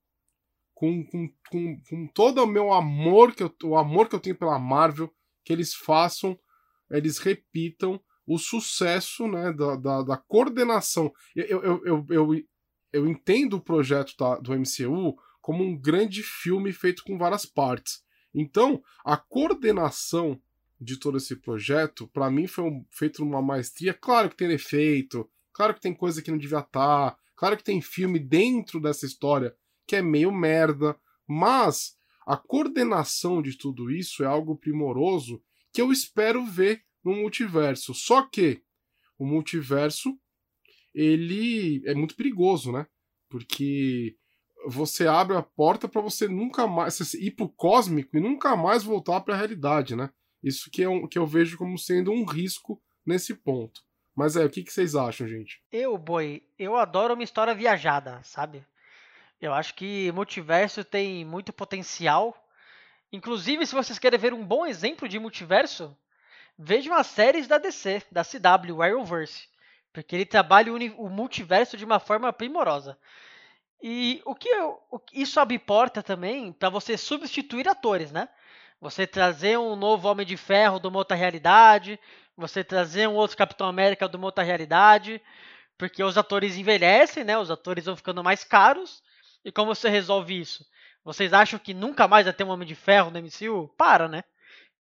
com, 0.75 1.03
com, 1.07 1.29
com, 1.51 1.81
com 1.89 2.07
todo 2.09 2.43
o 2.43 2.47
meu 2.47 2.71
amor, 2.71 3.35
que 3.35 3.43
eu, 3.43 3.55
o 3.65 3.79
amor 3.79 4.07
que 4.07 4.15
eu 4.15 4.21
tenho 4.21 4.37
pela 4.37 4.59
Marvel, 4.59 5.11
que 5.47 5.51
eles 5.51 5.75
façam, 5.75 6.39
eles 6.91 7.17
repitam 7.17 7.99
o 8.27 8.37
sucesso 8.37 9.27
né, 9.27 9.51
da, 9.51 9.77
da, 9.77 10.03
da 10.03 10.17
coordenação. 10.19 11.11
Eu, 11.35 11.63
eu, 11.63 11.87
eu, 11.87 12.07
eu, 12.11 12.35
eu 12.93 13.07
entendo 13.09 13.55
o 13.55 13.61
projeto 13.61 14.15
da- 14.19 14.39
do 14.39 14.53
MCU 14.53 15.17
como 15.41 15.65
um 15.65 15.77
grande 15.77 16.23
filme 16.23 16.73
feito 16.73 17.03
com 17.05 17.17
várias 17.17 17.47
partes. 17.47 18.03
Então, 18.35 18.83
a 19.05 19.17
coordenação 19.17 20.41
de 20.81 20.97
todo 20.97 21.19
esse 21.19 21.37
projeto, 21.37 22.09
para 22.09 22.31
mim, 22.31 22.47
foi 22.47 22.65
um, 22.65 22.85
feito 22.91 23.25
numa 23.25 23.43
maestria. 23.43 23.93
Claro 23.93 24.31
que 24.31 24.37
tem 24.37 24.49
defeito, 24.49 25.29
claro 25.53 25.75
que 25.75 25.81
tem 25.81 25.95
coisa 25.95 26.23
que 26.23 26.31
não 26.31 26.39
devia 26.39 26.61
estar, 26.61 27.11
tá, 27.11 27.17
claro 27.37 27.57
que 27.57 27.65
tem 27.65 27.81
filme 27.83 28.19
dentro 28.19 28.81
dessa 28.81 29.05
história 29.05 29.55
que 29.87 29.97
é 29.97 30.03
meio 30.03 30.31
merda, 30.33 30.97
mas 31.27 31.97
a 32.27 32.37
coordenação 32.37 33.43
de 33.43 33.59
tudo 33.59 33.91
isso 33.91 34.23
é 34.23 34.27
algo 34.27 34.57
primoroso 34.57 35.43
que 35.73 35.83
eu 35.83 35.91
espero 35.91 36.45
ver 36.47 36.85
no 37.05 37.15
multiverso. 37.15 37.93
Só 37.93 38.23
que 38.23 38.63
o 39.19 39.27
multiverso 39.27 40.19
ele 40.95 41.83
é 41.87 41.95
muito 41.95 42.15
perigoso, 42.15 42.73
né? 42.73 42.87
Porque 43.29 44.17
você 44.67 45.07
abre 45.07 45.37
a 45.37 45.43
porta 45.43 45.89
para 45.89 46.01
você 46.01 46.29
nunca 46.29 46.67
mais 46.67 46.99
ir 47.15 47.31
pro 47.33 47.49
cósmico 47.49 48.17
e 48.17 48.21
nunca 48.21 48.57
mais 48.57 48.83
voltar 48.83 49.21
para 49.21 49.35
a 49.35 49.37
realidade, 49.37 49.97
né? 49.97 50.11
Isso 50.43 50.71
que, 50.71 50.83
é 50.83 50.89
um, 50.89 51.07
que 51.07 51.19
eu 51.19 51.27
vejo 51.27 51.57
como 51.57 51.79
sendo 51.79 52.11
um 52.11 52.25
risco 52.25 52.81
nesse 53.05 53.35
ponto. 53.35 53.83
Mas 54.15 54.37
é, 54.37 54.45
o 54.45 54.51
que, 54.51 54.63
que 54.63 54.73
vocês 54.73 54.95
acham, 54.95 55.27
gente? 55.27 55.63
Eu, 55.71 55.97
boi, 55.97 56.43
eu 56.59 56.77
adoro 56.77 57.15
uma 57.15 57.23
história 57.23 57.55
viajada, 57.55 58.21
sabe? 58.23 58.65
Eu 59.41 59.55
acho 59.55 59.75
que 59.75 60.13
multiverso 60.13 60.85
tem 60.85 61.25
muito 61.25 61.53
potencial. 61.53 62.37
Inclusive, 63.13 63.67
se 63.67 63.75
vocês 63.75 63.99
querem 63.99 64.19
ver 64.19 64.35
um 64.35 64.45
bom 64.45 64.67
exemplo 64.67 65.09
de 65.09 65.19
multiverso, 65.19 65.97
vejam 66.59 66.95
as 66.95 67.07
séries 67.07 67.47
da 67.47 67.57
DC, 67.57 68.03
da 68.11 68.23
CW, 68.23 68.83
Arrowverse. 68.83 69.49
Porque 69.93 70.15
ele 70.15 70.25
trabalha 70.25 70.73
o, 70.73 71.09
multiverso 71.09 71.77
de 71.77 71.85
uma 71.85 71.99
forma 71.99 72.33
primorosa. 72.33 72.99
E 73.83 74.21
o 74.25 74.35
que 74.35 74.49
eu, 74.49 74.79
isso 75.13 75.41
abre 75.41 75.59
porta 75.59 76.03
também 76.03 76.53
para 76.53 76.69
você 76.69 76.97
substituir 76.97 77.69
atores, 77.69 78.13
né? 78.13 78.29
Você 78.81 79.07
trazer 79.07 79.59
um 79.59 79.75
novo 79.75 80.09
Homem 80.09 80.25
de 80.25 80.37
Ferro 80.37 80.79
de 80.79 80.87
uma 80.87 80.99
outra 80.99 81.17
realidade, 81.17 81.99
você 82.37 82.63
trazer 82.63 83.09
um 83.09 83.15
outro 83.15 83.37
Capitão 83.37 83.67
América 83.67 84.09
de 84.09 84.17
uma 84.17 84.27
outra 84.27 84.45
realidade, 84.45 85.21
porque 85.77 86.03
os 86.05 86.17
atores 86.17 86.57
envelhecem, 86.57 87.25
né? 87.25 87.39
Os 87.39 87.51
atores 87.51 87.87
vão 87.87 87.97
ficando 87.97 88.23
mais 88.23 88.45
caros. 88.45 89.03
E 89.45 89.51
como 89.51 89.75
você 89.75 89.89
resolve 89.89 90.39
isso? 90.39 90.65
Vocês 91.03 91.33
acham 91.33 91.59
que 91.59 91.73
nunca 91.73 92.07
mais 92.07 92.27
vai 92.27 92.35
ter 92.35 92.45
um 92.45 92.51
Homem 92.51 92.69
de 92.69 92.75
Ferro 92.75 93.11
no 93.11 93.19
MCU? 93.19 93.69
Para, 93.77 94.07
né? 94.07 94.23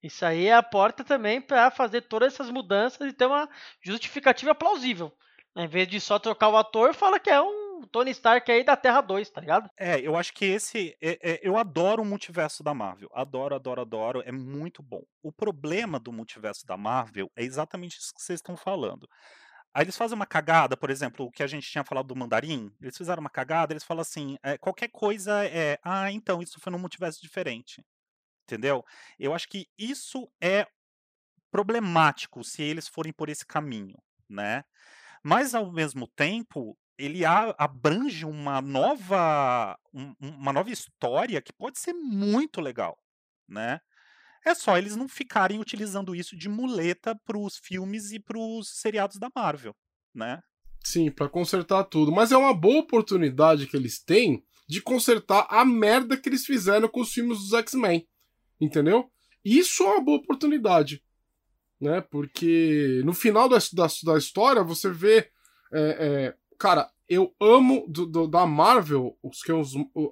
Isso 0.02 0.24
aí 0.24 0.46
é 0.46 0.54
a 0.54 0.62
porta 0.62 1.04
também 1.04 1.40
para 1.40 1.70
fazer 1.70 2.02
todas 2.02 2.32
essas 2.32 2.50
mudanças 2.50 3.08
e 3.08 3.12
ter 3.12 3.26
uma 3.26 3.48
justificativa 3.82 4.54
plausível. 4.54 5.12
Em 5.56 5.66
vez 5.66 5.88
de 5.88 6.00
só 6.00 6.18
trocar 6.18 6.48
o 6.48 6.56
ator, 6.56 6.94
fala 6.94 7.18
que 7.18 7.28
é 7.28 7.40
um 7.40 7.82
Tony 7.90 8.10
Stark 8.12 8.50
aí 8.50 8.64
da 8.64 8.76
Terra 8.76 9.00
2, 9.00 9.30
tá 9.30 9.40
ligado? 9.40 9.68
É, 9.76 10.00
eu 10.00 10.16
acho 10.16 10.32
que 10.32 10.44
esse. 10.44 10.96
É, 11.02 11.18
é, 11.22 11.40
eu 11.42 11.56
adoro 11.56 12.02
o 12.02 12.06
multiverso 12.06 12.62
da 12.62 12.72
Marvel. 12.72 13.08
Adoro, 13.12 13.54
adoro, 13.54 13.80
adoro. 13.80 14.22
É 14.24 14.32
muito 14.32 14.82
bom. 14.82 15.02
O 15.22 15.32
problema 15.32 15.98
do 15.98 16.12
multiverso 16.12 16.64
da 16.66 16.76
Marvel 16.76 17.30
é 17.36 17.42
exatamente 17.42 17.98
isso 17.98 18.14
que 18.14 18.22
vocês 18.22 18.38
estão 18.38 18.56
falando. 18.56 19.08
Aí 19.74 19.84
eles 19.84 19.96
fazem 19.96 20.16
uma 20.16 20.26
cagada, 20.26 20.76
por 20.76 20.90
exemplo, 20.90 21.26
o 21.26 21.30
que 21.30 21.44
a 21.44 21.46
gente 21.46 21.70
tinha 21.70 21.84
falado 21.84 22.08
do 22.08 22.16
mandarim, 22.16 22.72
eles 22.80 22.96
fizeram 22.96 23.20
uma 23.20 23.30
cagada, 23.30 23.72
eles 23.72 23.84
falam 23.84 24.02
assim, 24.02 24.36
é, 24.42 24.58
qualquer 24.58 24.88
coisa 24.88 25.44
é, 25.44 25.78
ah, 25.84 26.10
então, 26.10 26.42
isso 26.42 26.58
foi 26.60 26.72
num 26.72 26.78
multiverso 26.78 27.20
diferente. 27.22 27.84
Entendeu? 28.50 28.84
Eu 29.16 29.32
acho 29.32 29.48
que 29.48 29.68
isso 29.78 30.28
é 30.40 30.66
problemático 31.52 32.42
se 32.42 32.62
eles 32.62 32.88
forem 32.88 33.12
por 33.12 33.28
esse 33.28 33.46
caminho, 33.46 33.96
né? 34.28 34.64
Mas 35.22 35.54
ao 35.54 35.70
mesmo 35.70 36.08
tempo, 36.08 36.76
ele 36.98 37.24
abrange 37.24 38.24
uma 38.24 38.60
nova 38.60 39.78
um, 39.94 40.14
uma 40.20 40.52
nova 40.52 40.70
história 40.70 41.40
que 41.40 41.52
pode 41.52 41.78
ser 41.78 41.92
muito 41.92 42.60
legal, 42.60 42.98
né? 43.48 43.80
É 44.44 44.52
só 44.52 44.76
eles 44.76 44.96
não 44.96 45.08
ficarem 45.08 45.60
utilizando 45.60 46.14
isso 46.14 46.36
de 46.36 46.48
muleta 46.48 47.14
para 47.14 47.38
os 47.38 47.56
filmes 47.56 48.10
e 48.10 48.18
para 48.18 48.38
os 48.38 48.80
seriados 48.80 49.18
da 49.18 49.30
Marvel, 49.32 49.76
né? 50.12 50.42
Sim, 50.82 51.10
para 51.10 51.28
consertar 51.28 51.84
tudo. 51.84 52.10
Mas 52.10 52.32
é 52.32 52.36
uma 52.36 52.54
boa 52.54 52.80
oportunidade 52.80 53.66
que 53.66 53.76
eles 53.76 54.02
têm 54.02 54.42
de 54.66 54.80
consertar 54.80 55.46
a 55.50 55.64
merda 55.64 56.16
que 56.16 56.28
eles 56.28 56.46
fizeram 56.46 56.88
com 56.88 57.00
os 57.00 57.12
filmes 57.12 57.38
dos 57.38 57.52
X-Men. 57.52 58.08
Entendeu? 58.60 59.10
Isso 59.44 59.82
é 59.84 59.86
uma 59.86 60.00
boa 60.00 60.18
oportunidade. 60.18 61.02
Né? 61.80 62.00
Porque 62.00 63.00
no 63.04 63.14
final 63.14 63.48
da, 63.48 63.58
da, 63.72 63.86
da 64.04 64.18
história 64.18 64.62
você 64.62 64.90
vê. 64.90 65.30
É, 65.72 65.80
é, 65.80 66.36
cara, 66.58 66.90
eu 67.08 67.34
amo 67.40 67.86
do, 67.88 68.06
do, 68.06 68.26
da 68.26 68.44
Marvel, 68.46 69.18
os 69.22 69.42
que 69.42 69.50
eu, 69.50 69.62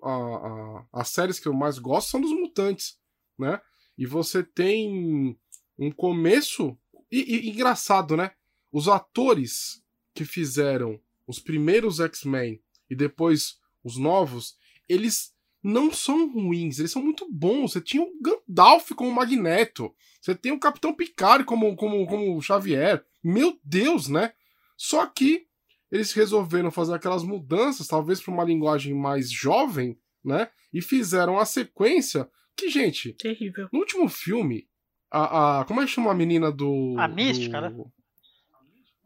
a, 0.03 0.11
a, 0.11 0.87
as 1.01 1.09
séries 1.09 1.39
que 1.39 1.47
eu 1.47 1.53
mais 1.53 1.79
gosto 1.79 2.11
são 2.11 2.21
dos 2.21 2.33
mutantes. 2.33 2.99
Né? 3.39 3.61
E 3.97 4.07
você 4.07 4.43
tem 4.43 5.39
um 5.79 5.91
começo. 5.93 6.77
E, 7.11 7.37
e 7.37 7.51
engraçado, 7.51 8.17
né? 8.17 8.33
Os 8.73 8.89
atores 8.89 9.83
que 10.15 10.25
fizeram 10.25 11.01
os 11.27 11.39
primeiros 11.39 12.01
X-Men 12.01 12.61
e 12.91 12.97
depois 12.97 13.59
os 13.85 13.97
novos, 13.97 14.57
eles 14.89 15.35
não 15.63 15.93
são 15.93 16.31
ruins, 16.33 16.79
eles 16.79 16.93
são 16.93 17.03
muito 17.03 17.27
bons. 17.31 17.73
Você 17.73 17.81
tinha 17.81 18.03
o 18.03 18.13
Gandalf 18.21 18.91
como 18.93 19.13
Magneto, 19.13 19.95
você 20.21 20.35
tem 20.35 20.53
o 20.53 20.61
Capitão 20.61 20.95
Picard 20.95 21.45
como, 21.45 21.75
como, 21.77 22.07
como 22.07 22.41
Xavier. 22.43 23.05
Meu 23.23 23.59
Deus, 23.65 24.09
né? 24.09 24.33
Só 24.77 25.07
que 25.07 25.47
eles 25.91 26.13
resolveram 26.13 26.71
fazer 26.71 26.95
aquelas 26.95 27.23
mudanças, 27.23 27.87
talvez 27.87 28.21
para 28.21 28.33
uma 28.33 28.45
linguagem 28.45 28.95
mais 28.95 29.31
jovem, 29.31 29.99
né? 30.25 30.51
E 30.73 30.83
fizeram 30.83 31.39
a 31.39 31.45
sequência 31.45 32.29
que, 32.57 32.69
gente, 32.69 33.13
terrível. 33.15 33.69
No 33.73 33.81
último 33.81 34.09
filme, 34.09 34.69
a, 35.11 35.61
a 35.61 35.65
como 35.65 35.81
é 35.81 35.85
que 35.85 35.91
chama 35.91 36.11
a 36.11 36.15
menina 36.15 36.53
do 36.53 36.95
a 36.99 37.09
mística, 37.09 37.61
do... 37.63 37.79
né? 37.79 37.85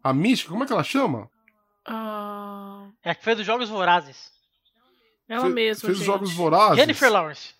A 0.02 0.12
mística, 0.12 0.50
como 0.50 0.64
é 0.64 0.66
que 0.66 0.72
ela 0.72 0.82
chama? 0.82 1.30
Uh... 1.88 2.92
É 3.04 3.10
a 3.10 3.14
que 3.14 3.24
fez 3.24 3.38
os 3.38 3.46
Jogos 3.46 3.68
Vorazes. 3.68 4.31
Ela 5.32 5.46
Fe, 5.46 5.52
mesma. 5.52 5.86
Fez 5.86 5.98
gente. 5.98 6.00
os 6.00 6.06
Jogos 6.06 6.32
Vorazes. 6.32 6.76
Jennifer 6.76 7.10
Lawrence. 7.10 7.54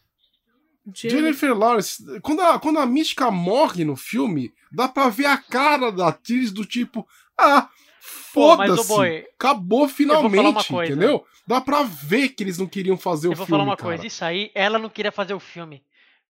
Jennifer 0.95 1.57
Lawrence, 1.57 2.21
quando 2.21 2.41
a, 2.41 2.59
quando 2.59 2.79
a 2.79 2.85
mística 2.85 3.31
morre 3.31 3.85
no 3.85 3.95
filme, 3.95 4.53
dá 4.71 4.89
pra 4.89 5.09
ver 5.09 5.27
a 5.27 5.39
cara 5.39 5.93
da 5.93 6.09
atriz 6.09 6.51
do 6.51 6.67
tipo, 6.67 7.07
ah, 7.39 7.69
foda-se, 8.01 9.29
acabou 9.39 9.89
finalmente, 9.89 10.75
entendeu? 10.75 11.25
Dá 11.47 11.61
pra 11.61 11.85
ver 11.85 12.31
que 12.31 12.43
eles 12.43 12.59
não 12.59 12.67
queriam 12.67 12.97
fazer 12.97 13.29
eu 13.29 13.33
o 13.33 13.37
filme. 13.37 13.43
Eu 13.45 13.47
vou 13.47 13.59
falar 13.59 13.63
uma 13.63 13.77
cara. 13.77 13.91
coisa, 13.91 14.07
isso 14.07 14.25
aí, 14.25 14.51
ela 14.55 14.79
não 14.79 14.89
queria 14.89 15.13
fazer 15.13 15.35
o 15.35 15.41
filme. 15.41 15.85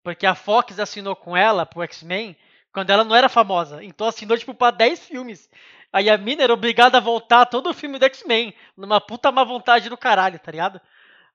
Porque 0.03 0.27
a 0.27 0.35
Fox 0.35 0.79
assinou 0.79 1.15
com 1.15 1.37
ela 1.37 1.65
pro 1.65 1.83
X-Men 1.83 2.37
quando 2.73 2.91
ela 2.91 3.05
não 3.05 3.15
era 3.15 3.29
famosa. 3.29 3.85
Então 3.85 4.07
assinou, 4.07 4.37
tipo, 4.37 4.55
pra 4.55 4.71
10 4.71 5.01
filmes. 5.07 5.49
Aí 5.93 6.09
a 6.09 6.17
mina 6.17 6.43
era 6.43 6.55
obrigada 6.55 6.99
a 6.99 7.01
voltar 7.01 7.47
todo 7.47 7.69
o 7.69 7.75
filme 7.75 7.99
do 7.99 8.05
X-Men. 8.05 8.55
Numa 8.77 9.01
puta 9.01 9.31
má 9.31 9.45
vontade 9.45 9.89
do 9.89 9.97
caralho, 9.97 10.39
tá 10.39 10.51
ligado? 10.51 10.81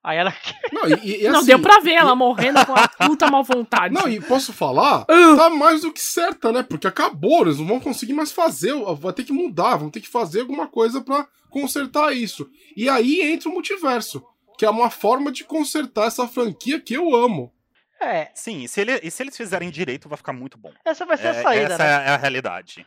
Aí 0.06 0.18
ela. 0.18 0.32
Não, 0.72 0.88
e, 0.88 1.24
e, 1.24 1.28
não 1.28 1.40
assim, 1.40 1.48
deu 1.48 1.58
pra 1.58 1.80
ver 1.80 1.94
ela 1.94 2.12
e... 2.12 2.14
morrendo 2.14 2.64
com 2.64 2.72
a 2.74 2.86
puta 2.86 3.28
má 3.28 3.42
vontade. 3.42 3.92
Não, 3.92 4.08
e 4.08 4.20
posso 4.20 4.52
falar? 4.52 5.00
Uh. 5.02 5.26
Tá 5.36 5.50
mais 5.50 5.82
do 5.82 5.92
que 5.92 6.00
certa, 6.00 6.52
né? 6.52 6.62
Porque 6.62 6.86
acabou, 6.86 7.42
eles 7.42 7.58
não 7.58 7.66
vão 7.66 7.80
conseguir 7.80 8.12
mais 8.12 8.30
fazer. 8.30 8.72
Vai 8.94 9.12
ter 9.12 9.24
que 9.24 9.32
mudar, 9.32 9.76
vão 9.76 9.90
ter 9.90 10.00
que 10.00 10.08
fazer 10.08 10.42
alguma 10.42 10.68
coisa 10.68 11.00
para 11.00 11.26
consertar 11.50 12.12
isso. 12.12 12.48
E 12.76 12.88
aí 12.88 13.20
entra 13.20 13.48
o 13.48 13.52
multiverso, 13.52 14.24
que 14.56 14.64
é 14.64 14.70
uma 14.70 14.90
forma 14.90 15.32
de 15.32 15.42
consertar 15.42 16.06
essa 16.06 16.28
franquia 16.28 16.80
que 16.80 16.94
eu 16.94 17.12
amo. 17.12 17.52
É. 18.00 18.30
Sim, 18.32 18.62
e 18.62 18.68
se, 18.68 18.80
ele, 18.80 19.00
e 19.02 19.10
se 19.10 19.24
eles 19.24 19.36
fizerem 19.36 19.70
direito, 19.70 20.08
vai 20.08 20.16
ficar 20.16 20.32
muito 20.32 20.56
bom. 20.56 20.72
Essa 20.84 21.04
vai 21.04 21.16
ser 21.16 21.26
é, 21.26 21.30
a 21.30 21.42
saída. 21.42 21.74
Essa 21.74 21.84
né? 21.84 21.90
é 21.90 22.08
a 22.10 22.16
realidade. 22.16 22.86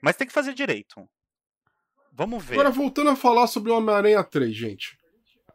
Mas 0.00 0.14
tem 0.14 0.28
que 0.28 0.32
fazer 0.32 0.54
direito. 0.54 1.08
Vamos 2.12 2.44
ver. 2.44 2.54
Agora, 2.54 2.70
voltando 2.70 3.10
a 3.10 3.16
falar 3.16 3.48
sobre 3.48 3.72
o 3.72 3.76
Homem-Aranha 3.76 4.22
3, 4.22 4.54
gente. 4.54 5.01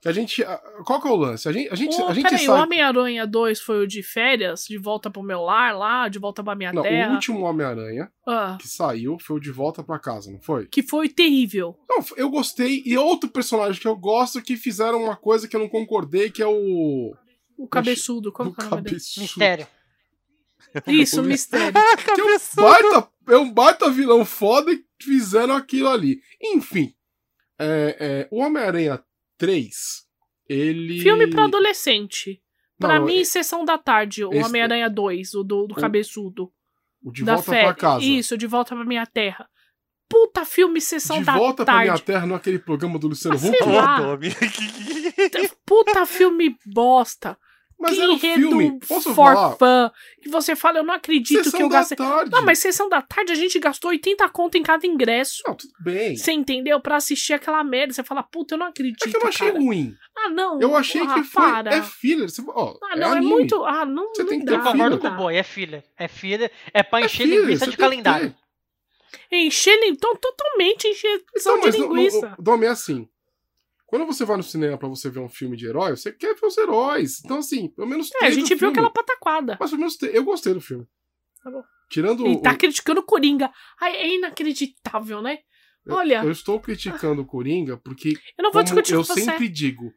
Que 0.01 0.07
a 0.07 0.11
gente. 0.11 0.43
Qual 0.85 1.01
que 1.01 1.07
é 1.07 1.11
o 1.11 1.15
lance? 1.15 1.47
A 1.47 1.51
gente, 1.51 1.69
a 1.71 1.75
gente, 1.75 1.99
oh, 1.99 2.07
a 2.07 2.13
gente 2.13 2.23
peraí, 2.23 2.45
sabe... 2.45 2.59
o 2.59 2.63
Homem-Aranha 2.63 3.25
2 3.25 3.59
foi 3.61 3.83
o 3.83 3.87
de 3.87 4.03
férias, 4.03 4.65
de 4.65 4.77
volta 4.77 5.09
pro 5.09 5.23
meu 5.23 5.41
lar 5.41 5.77
lá, 5.77 6.07
de 6.07 6.19
volta 6.19 6.43
pra 6.43 6.55
minha 6.55 6.71
não, 6.71 6.83
terra. 6.83 7.11
O 7.11 7.13
último 7.15 7.41
Homem-Aranha 7.41 8.11
ah. 8.27 8.57
que 8.59 8.67
saiu 8.67 9.17
foi 9.19 9.37
o 9.37 9.39
de 9.39 9.51
volta 9.51 9.83
pra 9.83 9.97
casa, 9.99 10.31
não 10.31 10.39
foi? 10.39 10.67
Que 10.67 10.83
foi 10.83 11.09
terrível. 11.09 11.77
Não, 11.89 12.03
eu 12.15 12.29
gostei. 12.29 12.83
E 12.85 12.97
outro 12.97 13.29
personagem 13.29 13.81
que 13.81 13.87
eu 13.87 13.95
gosto 13.95 14.41
que 14.41 14.55
fizeram 14.55 15.03
uma 15.03 15.15
coisa 15.15 15.47
que 15.47 15.55
eu 15.55 15.59
não 15.59 15.69
concordei, 15.69 16.29
que 16.29 16.41
é 16.41 16.47
o. 16.47 17.15
O 17.57 17.67
cabeçudo, 17.67 18.31
como 18.31 18.51
o 18.51 18.53
é 18.53 18.65
o 18.65 18.69
nome 18.69 18.83
cabeçudo. 18.83 19.21
Mistério. 19.21 19.67
Isso, 20.85 21.23
mistério. 21.23 21.73
que 22.13 22.21
é 22.21 22.23
um, 22.23 22.37
baita, 22.55 23.09
é 23.29 23.37
um 23.37 23.51
baita 23.51 23.89
vilão 23.89 24.23
foda 24.23 24.71
e 24.71 24.85
fizeram 25.01 25.55
aquilo 25.55 25.89
ali. 25.89 26.21
Enfim. 26.41 26.93
É, 27.59 27.97
é, 27.99 28.27
o 28.29 28.37
Homem-Aranha 28.37 29.03
3 29.37 30.05
ele. 30.49 30.99
Filme 31.01 31.27
pra 31.29 31.45
adolescente. 31.45 32.41
Não, 32.79 32.87
pra 32.89 32.99
mim, 32.99 33.19
é- 33.21 33.23
sessão 33.25 33.65
da 33.65 33.77
tarde, 33.77 34.23
o 34.23 34.31
esse- 34.33 34.45
Homem-Aranha 34.47 34.89
2, 34.89 35.33
o 35.33 35.43
do, 35.43 35.67
do 35.67 35.73
O- 35.73 35.75
cabeçudo. 35.75 36.51
O 37.03 37.11
De 37.11 37.23
da 37.23 37.35
Volta 37.35 37.51
Fé. 37.51 37.63
pra 37.63 37.73
Casa. 37.73 38.05
Isso, 38.05 38.37
de 38.37 38.47
volta 38.47 38.75
pra 38.75 38.85
minha 38.85 39.05
terra. 39.05 39.47
Puta 40.09 40.45
filme 40.45 40.79
sessão 40.79 41.19
De 41.19 41.25
da 41.25 41.35
Volta 41.35 41.65
pra 41.65 41.73
tarde. 41.73 41.91
Minha 41.91 41.99
Terra, 41.99 42.25
não 42.25 42.35
é 42.35 42.37
aquele 42.37 42.59
programa 42.59 42.97
do 42.97 43.07
Luciano 43.09 43.35
Ah, 43.37 44.13
Huck? 44.13 44.27
Puta 45.65 46.05
filme 46.05 46.55
bosta. 46.65 47.37
Mas 47.79 47.93
que 47.93 48.01
era 48.01 48.11
um 48.11 48.17
filme. 48.19 48.79
Posso 48.87 49.13
for 49.13 49.33
falar? 49.33 49.51
fun. 49.55 49.91
Que 50.21 50.29
você 50.29 50.55
fala, 50.55 50.79
eu 50.79 50.83
não 50.83 50.93
acredito 50.95 51.43
Sessão 51.43 51.57
que 51.59 51.63
eu 51.63 51.69
gastei. 51.69 51.95
tarde. 51.95 52.31
Não, 52.31 52.41
mas 52.43 52.57
sessão 52.59 52.89
da 52.89 53.01
tarde 53.03 53.31
a 53.31 53.35
gente 53.35 53.59
gastou 53.59 53.91
80 53.91 54.27
conto 54.29 54.57
em 54.57 54.63
cada 54.63 54.87
ingresso. 54.87 55.43
Não, 55.47 55.53
tudo 55.55 55.73
bem. 55.81 56.15
Você 56.15 56.31
entendeu? 56.31 56.79
Pra 56.81 56.95
assistir 56.95 57.33
aquela 57.33 57.63
merda. 57.63 57.93
Você 57.93 58.03
fala, 58.03 58.23
puta, 58.23 58.55
eu 58.55 58.57
não 58.57 58.65
acredito. 58.65 59.05
É 59.07 59.09
que 59.11 59.15
eu 59.15 59.21
não 59.21 59.27
achei 59.29 59.47
cara. 59.51 59.59
ruim. 59.59 59.93
Ah, 60.17 60.29
não. 60.29 60.59
Eu 60.59 60.75
achei 60.75 61.01
ah, 61.03 61.13
que 61.13 61.23
foi. 61.23 61.43
Para. 61.43 61.75
É 61.75 61.83
filler. 61.83 62.29
Você, 62.29 62.41
ó, 62.47 62.73
Ah, 62.91 62.95
não, 62.95 63.09
é, 63.09 63.17
anime. 63.17 63.31
muito. 63.31 63.63
Ah, 63.63 63.85
não. 63.85 64.09
Você 64.13 64.23
não 64.23 64.29
tem 64.29 64.39
que 64.39 64.45
dá, 64.45 64.51
ter 64.53 64.57
Eu 64.57 64.71
concordo 64.71 64.97
com 64.97 65.07
o 65.07 65.09
não. 65.11 65.17
Boi, 65.17 65.35
é 65.35 65.43
filler. 65.43 65.83
É 65.99 66.07
filler. 66.07 66.51
É 66.73 66.81
pra 66.81 67.01
É 67.01 67.05
encher 67.05 67.23
filler, 67.23 67.39
linguiça 67.41 67.65
você 67.65 67.71
de 67.71 67.77
calendário. 67.77 68.35
Encher 69.31 69.77
então 69.83 70.15
totalmente 70.15 70.87
encher 70.87 71.21
Então, 71.37 71.59
de 71.59 71.65
mas 71.65 71.77
não- 71.77 71.87
linguiça. 71.95 72.29
não- 72.29 72.35
Dom, 72.43 72.63
é 72.63 72.67
assim. 72.67 73.07
Quando 73.87 74.05
você 74.05 74.23
vai 74.25 74.37
no 74.37 74.43
cinema 74.43 74.77
pra 74.77 74.87
você 74.89 75.09
ver 75.09 75.19
um 75.19 75.29
filme 75.29 75.55
de 75.57 75.65
herói, 75.65 75.91
você 75.95 76.11
quer 76.11 76.35
ver 76.35 76.45
os 76.45 76.57
heróis. 76.57 77.21
Então, 77.25 77.37
assim, 77.39 77.69
pelo 77.69 77.87
menos 77.87 78.11
é, 78.21 78.25
a 78.25 78.29
gente 78.29 78.49
viu 78.49 78.57
filme. 78.57 78.73
aquela 78.73 78.91
pataquada. 78.91 79.57
Mas 79.59 79.69
pelo 79.71 79.79
menos 79.79 79.97
eu 80.03 80.23
gostei 80.25 80.53
do 80.53 80.59
filme. 80.61 80.85
Tá 81.41 81.49
bom. 81.49 81.63
Tirando 81.89 82.27
E 82.27 82.35
o. 82.35 82.41
tá 82.41 82.53
criticando 82.55 82.99
o 82.99 83.03
Coringa. 83.03 83.49
Ai, 83.81 83.95
é 83.95 84.13
inacreditável, 84.15 85.21
né? 85.21 85.39
eu- 85.85 85.95
Olha, 85.95 86.21
Eu 86.21 86.31
estou 86.31 86.59
criticando 86.59 87.21
o 87.21 87.25
Coringa 87.25 87.77
porque, 87.77 88.17
eu 88.37 88.43
não 88.43 88.51
vou 88.51 88.61
discutir 88.61 88.93
eu 88.93 89.05
sempre 89.05 89.47
digo, 89.47 89.89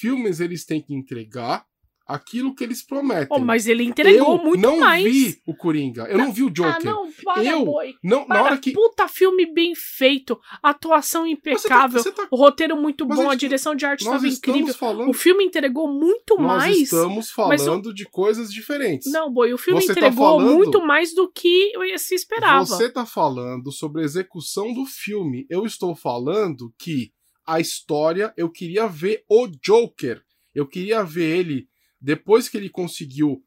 filmes 0.00 0.40
eles 0.40 0.64
têm 0.64 0.82
que 0.82 0.92
entregar 0.92 1.64
aquilo 2.08 2.54
que 2.54 2.64
eles 2.64 2.82
prometem. 2.82 3.28
Oh, 3.30 3.38
mas 3.38 3.66
ele 3.68 3.84
entregou 3.84 4.38
eu 4.38 4.42
muito 4.42 4.60
não 4.62 4.80
mais. 4.80 5.04
vi 5.04 5.42
o 5.46 5.54
Coringa. 5.54 6.04
Eu 6.04 6.16
não 6.16 6.32
vi 6.32 6.42
o 6.42 6.48
Joker. 6.50 6.74
Ah, 6.74 6.78
não, 6.82 7.12
para, 7.22 7.44
Eu- 7.44 7.64
boy. 7.66 7.94
Não, 8.02 8.20
na 8.20 8.26
Para, 8.26 8.42
hora 8.44 8.58
que. 8.58 8.72
puta 8.72 9.06
filme 9.06 9.44
bem 9.52 9.74
feito, 9.76 10.40
atuação 10.62 11.22
Mas 11.24 11.30
você 11.30 11.36
tá- 11.36 11.50
impecável, 11.50 12.02
você 12.02 12.10
tá- 12.12 12.26
o 12.30 12.36
roteiro 12.36 12.76
muito 12.80 13.06
Mas 13.06 13.18
bom, 13.18 13.28
a 13.28 13.32
a 13.32 13.36
direção 13.36 13.74
de 13.74 13.84
arte 13.84 14.00
estava 14.00 14.26
incrível. 14.26 14.72
falando. 14.74 15.10
O 15.10 15.12
filme 15.12 15.44
entregou 15.44 15.86
muito 15.86 16.36
nós 16.38 16.62
mais. 16.62 16.78
estamos 16.78 17.30
mas 17.36 17.62
falando 17.62 17.92
de 17.92 18.06
coisas 18.06 18.50
diferentes. 18.50 19.12
Não, 19.12 19.30
boy, 19.30 19.52
o 19.52 19.58
filme 19.58 19.80
Você 19.82 19.88
tá 19.88 20.00
entregou 20.00 20.38
falando- 20.40 20.54
muito 20.56 20.80
mais 20.84 21.14
do 21.14 21.30
que 21.30 21.72
se 21.98 22.14
esperava. 22.14 22.64
Você 22.64 22.88
tá 22.88 23.04
falando 23.04 23.70
sobre 23.70 24.00
a 24.00 24.04
execução 24.04 24.72
do 24.72 24.86
filme. 24.86 25.46
Eu 25.50 25.66
estou 25.66 25.94
falando 25.94 26.72
que 26.78 27.12
a 27.46 27.60
história, 27.60 28.32
eu 28.36 28.48
queria 28.50 28.86
ver 28.86 29.24
o 29.28 29.46
Joker. 29.62 30.22
Eu 30.54 30.66
queria 30.66 31.02
ver 31.04 31.38
ele, 31.38 31.68
depois 32.00 32.48
que 32.48 32.56
ele 32.56 32.68
conseguiu 32.68 33.42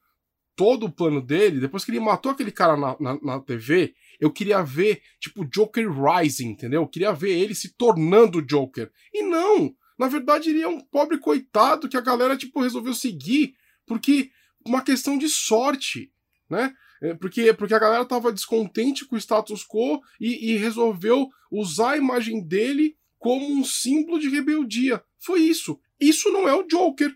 todo 0.56 0.86
o 0.86 0.91
plano 0.91 1.22
dele, 1.22 1.60
depois 1.60 1.84
que 1.84 1.91
ele 1.91 1.99
matou 1.99 2.32
aquele 2.32 2.52
cara 2.52 2.76
na, 2.78 2.95
na, 2.99 3.20
na 3.22 3.39
TV, 3.39 3.95
eu 4.20 4.32
queria 4.32 4.62
ver, 4.62 5.02
tipo, 5.20 5.45
Joker 5.45 5.88
Rising, 5.89 6.49
entendeu? 6.49 6.82
Eu 6.82 6.88
queria 6.88 7.14
ver 7.14 7.32
ele 7.32 7.56
se 7.56 7.74
tornando 7.76 8.41
Joker. 8.41 8.91
E 9.14 9.24
não! 9.24 9.74
Na 9.97 10.08
verdade, 10.08 10.49
ele 10.49 10.62
é 10.62 10.68
um 10.68 10.80
pobre 10.80 11.18
coitado 11.18 11.88
que 11.88 11.97
a 11.97 12.02
galera, 12.02 12.38
tipo, 12.38 12.62
resolveu 12.62 12.93
seguir 12.93 13.56
porque 13.86 14.32
uma 14.66 14.82
questão 14.82 15.18
de 15.18 15.28
sorte, 15.30 16.12
né? 16.49 16.74
É, 17.02 17.16
Porque, 17.16 17.52
porque 17.54 17.74
a 17.74 17.80
galera 17.80 18.06
tava 18.06 18.32
descontente 18.32 19.06
com 19.06 19.16
o 19.16 19.20
status 19.20 19.66
quo 19.66 19.99
e, 20.20 20.52
e 20.52 20.58
resolveu 20.58 21.28
usar 21.52 21.91
a 21.91 21.97
imagem 21.97 22.45
dele 22.45 22.95
como 23.18 23.52
um 23.52 23.64
símbolo 23.64 24.20
de 24.20 24.30
rebeldia. 24.30 25.04
Foi 25.18 25.41
isso. 25.41 25.80
Isso 25.99 26.32
não 26.32 26.47
é 26.47 26.54
o 26.54 26.64
Joker. 26.68 27.16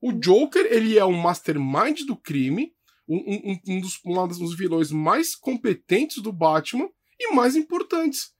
O 0.00 0.12
Joker, 0.12 0.66
ele 0.70 0.96
é 0.98 1.04
um 1.04 1.16
mastermind 1.16 2.02
do 2.06 2.16
crime, 2.16 2.72
um, 3.08 3.16
um- 3.16 3.60
um 3.76 3.80
dos, 3.80 3.98
um 4.04 4.26
dos 4.28 4.56
vilões 4.56 4.90
mais 4.92 5.34
competentes 5.34 6.22
do 6.22 6.32
Batman 6.32 6.88
e 7.18 7.32
mais 7.34 7.56
importantes. 7.56 8.32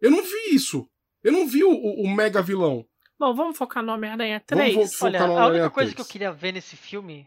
Eu 0.00 0.10
não 0.10 0.22
vi 0.22 0.54
isso. 0.54 0.88
Eu 1.22 1.32
não 1.32 1.46
vi 1.46 1.64
o, 1.64 1.70
o- 1.70 2.08
mega 2.08 2.40
vilão. 2.40 2.86
Bom, 3.18 3.34
vamos 3.34 3.56
focar 3.56 3.82
no 3.82 3.92
Homem-Aranha 3.92 4.42
Vamos 4.50 4.74
3? 4.74 4.98
voltar- 4.98 5.30
Olha, 5.30 5.40
a 5.42 5.46
única 5.48 5.70
coisa 5.70 5.94
que 5.94 6.00
eu 6.00 6.04
3. 6.04 6.12
queria 6.12 6.32
ver 6.32 6.52
nesse 6.52 6.76
filme, 6.76 7.26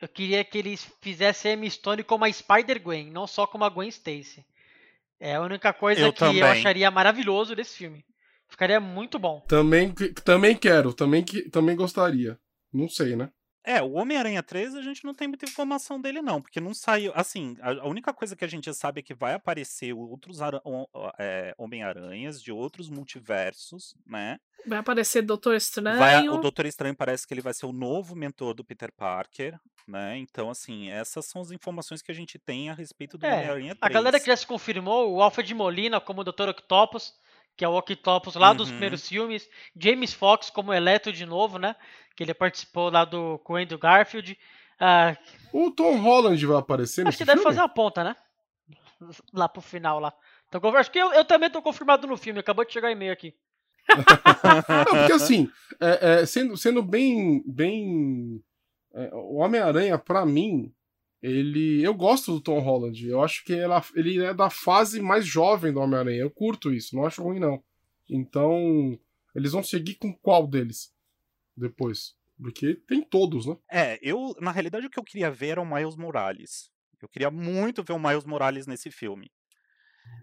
eu 0.00 0.08
queria 0.08 0.42
que 0.44 0.56
eles 0.58 0.88
fizessem 1.00 1.50
a 1.50 1.54
Emma 1.54 1.68
Stone 1.68 2.02
como 2.04 2.24
a 2.24 2.32
Spider-Gwen, 2.32 3.10
não 3.10 3.26
só 3.26 3.46
como 3.46 3.64
a 3.64 3.68
Gwen 3.68 3.88
Stacy. 3.88 4.44
É 5.18 5.34
a 5.34 5.42
única 5.42 5.72
coisa 5.72 6.00
Eu 6.00 6.12
que 6.12 6.22
eu 6.24 6.28
também. 6.28 6.42
acharia 6.42 6.90
maravilhoso 6.90 7.54
desse 7.54 7.76
filme. 7.76 8.04
Ficaria 8.48 8.80
muito 8.80 9.18
bom. 9.18 9.40
Também, 9.46 9.92
também 10.24 10.56
quero, 10.56 10.94
também, 10.94 11.22
que, 11.22 11.42
também 11.50 11.76
gostaria. 11.76 12.38
Não 12.72 12.88
sei, 12.88 13.16
né? 13.16 13.30
É, 13.62 13.82
o 13.82 13.92
Homem-Aranha 13.92 14.42
3 14.42 14.74
a 14.74 14.80
gente 14.80 15.04
não 15.04 15.12
tem 15.12 15.28
muita 15.28 15.44
informação 15.44 16.00
dele, 16.00 16.22
não, 16.22 16.40
porque 16.40 16.60
não 16.60 16.72
saiu. 16.72 17.12
Assim, 17.14 17.56
a, 17.60 17.72
a 17.72 17.86
única 17.86 18.12
coisa 18.12 18.34
que 18.34 18.44
a 18.44 18.48
gente 18.48 18.72
sabe 18.72 19.00
é 19.00 19.02
que 19.02 19.14
vai 19.14 19.34
aparecer 19.34 19.92
outros 19.92 20.38
é, 21.18 21.54
Homem-Aranhas 21.58 22.42
de 22.42 22.50
outros 22.50 22.88
multiversos, 22.88 23.94
né? 24.06 24.38
Vai 24.66 24.78
aparecer 24.78 25.22
Doutor 25.22 25.54
Estranho. 25.54 25.98
Vai, 25.98 26.28
o 26.28 26.38
Doutor 26.38 26.64
Estranho 26.64 26.96
parece 26.96 27.26
que 27.26 27.34
ele 27.34 27.42
vai 27.42 27.52
ser 27.52 27.66
o 27.66 27.72
novo 27.72 28.16
mentor 28.16 28.54
do 28.54 28.64
Peter 28.64 28.90
Parker, 28.96 29.58
né? 29.86 30.16
Então, 30.16 30.48
assim, 30.48 30.90
essas 30.90 31.26
são 31.26 31.42
as 31.42 31.50
informações 31.50 32.00
que 32.00 32.10
a 32.10 32.14
gente 32.14 32.38
tem 32.38 32.70
a 32.70 32.74
respeito 32.74 33.18
do 33.18 33.26
É, 33.26 33.34
Homem-Aranha 33.34 33.74
3. 33.74 33.78
A 33.82 33.88
galera 33.88 34.18
que 34.18 34.26
já 34.26 34.36
se 34.36 34.46
confirmou, 34.46 35.12
o 35.12 35.22
Alfred 35.22 35.52
Molina 35.54 36.00
como 36.00 36.24
Dr. 36.24 36.48
Octopus, 36.48 37.12
que 37.60 37.64
é 37.66 37.68
o 37.68 37.76
Octopus 37.76 38.36
lá 38.36 38.54
dos 38.54 38.68
Uhum. 38.68 38.72
primeiros 38.76 39.06
filmes, 39.06 39.46
James 39.78 40.14
Fox 40.14 40.48
como 40.48 40.72
Electro 40.72 41.12
de 41.12 41.26
novo, 41.26 41.58
né? 41.58 41.76
Que 42.16 42.22
ele 42.22 42.32
participou 42.32 42.90
lá 42.90 43.04
do 43.04 43.38
com 43.44 43.52
o 43.52 43.56
Andrew 43.56 43.78
Garfield. 43.78 44.38
Ah, 44.80 45.14
O 45.52 45.70
Tom 45.70 45.98
Holland 45.98 46.46
vai 46.46 46.56
aparecer 46.56 47.02
acho 47.02 47.08
nesse 47.08 47.18
que 47.18 47.24
deve 47.26 47.40
filme? 47.42 47.50
fazer 47.54 47.60
uma 47.60 47.68
ponta, 47.68 48.02
né? 48.02 48.16
Lá 49.34 49.46
pro 49.46 49.60
final 49.60 50.00
lá. 50.00 50.10
Então, 50.48 50.58
eu 50.64 50.76
acho 50.78 50.90
que 50.90 50.98
eu, 50.98 51.12
eu 51.12 51.22
também 51.22 51.50
tô 51.50 51.60
confirmado 51.60 52.06
no 52.06 52.16
filme, 52.16 52.40
acabou 52.40 52.64
de 52.64 52.72
chegar 52.72 52.90
e-mail 52.90 53.12
aqui. 53.12 53.34
Não, 53.90 54.98
porque 54.98 55.12
assim, 55.12 55.50
é, 55.78 56.20
é, 56.22 56.26
sendo, 56.26 56.56
sendo 56.56 56.82
bem. 56.82 57.42
bem 57.46 58.42
é, 58.94 59.10
o 59.12 59.36
Homem-Aranha, 59.36 59.98
pra 59.98 60.24
mim, 60.24 60.72
ele. 61.22 61.82
Eu 61.82 61.94
gosto 61.94 62.32
do 62.32 62.40
Tom 62.40 62.58
Holland. 62.60 63.06
Eu 63.08 63.22
acho 63.22 63.44
que 63.44 63.52
ela- 63.54 63.84
ele 63.94 64.22
é 64.22 64.32
da 64.34 64.48
fase 64.50 65.00
mais 65.00 65.24
jovem 65.26 65.72
do 65.72 65.80
Homem-Aranha. 65.80 66.20
Eu 66.20 66.30
curto 66.30 66.72
isso, 66.72 66.94
não 66.96 67.04
acho 67.06 67.22
ruim, 67.22 67.38
não. 67.38 67.62
Então, 68.08 68.98
eles 69.34 69.52
vão 69.52 69.62
seguir 69.62 69.94
com 69.94 70.12
qual 70.12 70.46
deles? 70.46 70.92
Depois. 71.56 72.14
Porque 72.40 72.74
tem 72.86 73.02
todos, 73.02 73.44
né? 73.46 73.56
É, 73.70 73.98
eu, 74.02 74.34
na 74.40 74.50
realidade, 74.50 74.86
o 74.86 74.90
que 74.90 74.98
eu 74.98 75.04
queria 75.04 75.30
ver 75.30 75.48
era 75.48 75.60
o 75.60 75.66
Miles 75.66 75.94
Morales. 75.96 76.70
Eu 77.00 77.08
queria 77.08 77.30
muito 77.30 77.82
ver 77.82 77.92
o 77.92 77.98
Miles 77.98 78.24
Morales 78.24 78.66
nesse 78.66 78.90
filme. 78.90 79.30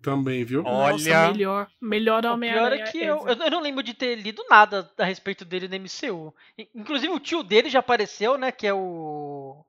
Também, 0.02 0.44
viu? 0.44 0.62
Ó, 0.66 0.90
Nossa, 0.92 1.10
Olha- 1.10 1.32
melhor. 1.32 1.68
Melhor 1.82 2.20
O 2.20 2.22
pior 2.24 2.34
Homem-Aranha. 2.34 2.84
é 2.84 2.92
que 2.92 2.98
eu, 2.98 3.26
eu 3.28 3.36
eu 3.36 3.52
não 3.52 3.62
lembro 3.62 3.82
de 3.84 3.94
ter 3.94 4.16
lido 4.16 4.44
nada 4.50 4.92
a 4.98 5.06
respeito 5.06 5.46
dele 5.46 5.68
no 5.68 5.76
MCU. 5.76 6.34
Inclusive 6.76 7.14
o 7.14 7.20
tio 7.20 7.42
dele 7.44 7.70
já 7.70 7.80
apareceu, 7.80 8.38
né? 8.38 8.52
Que 8.52 8.68
é 8.68 8.74
o. 8.74 9.64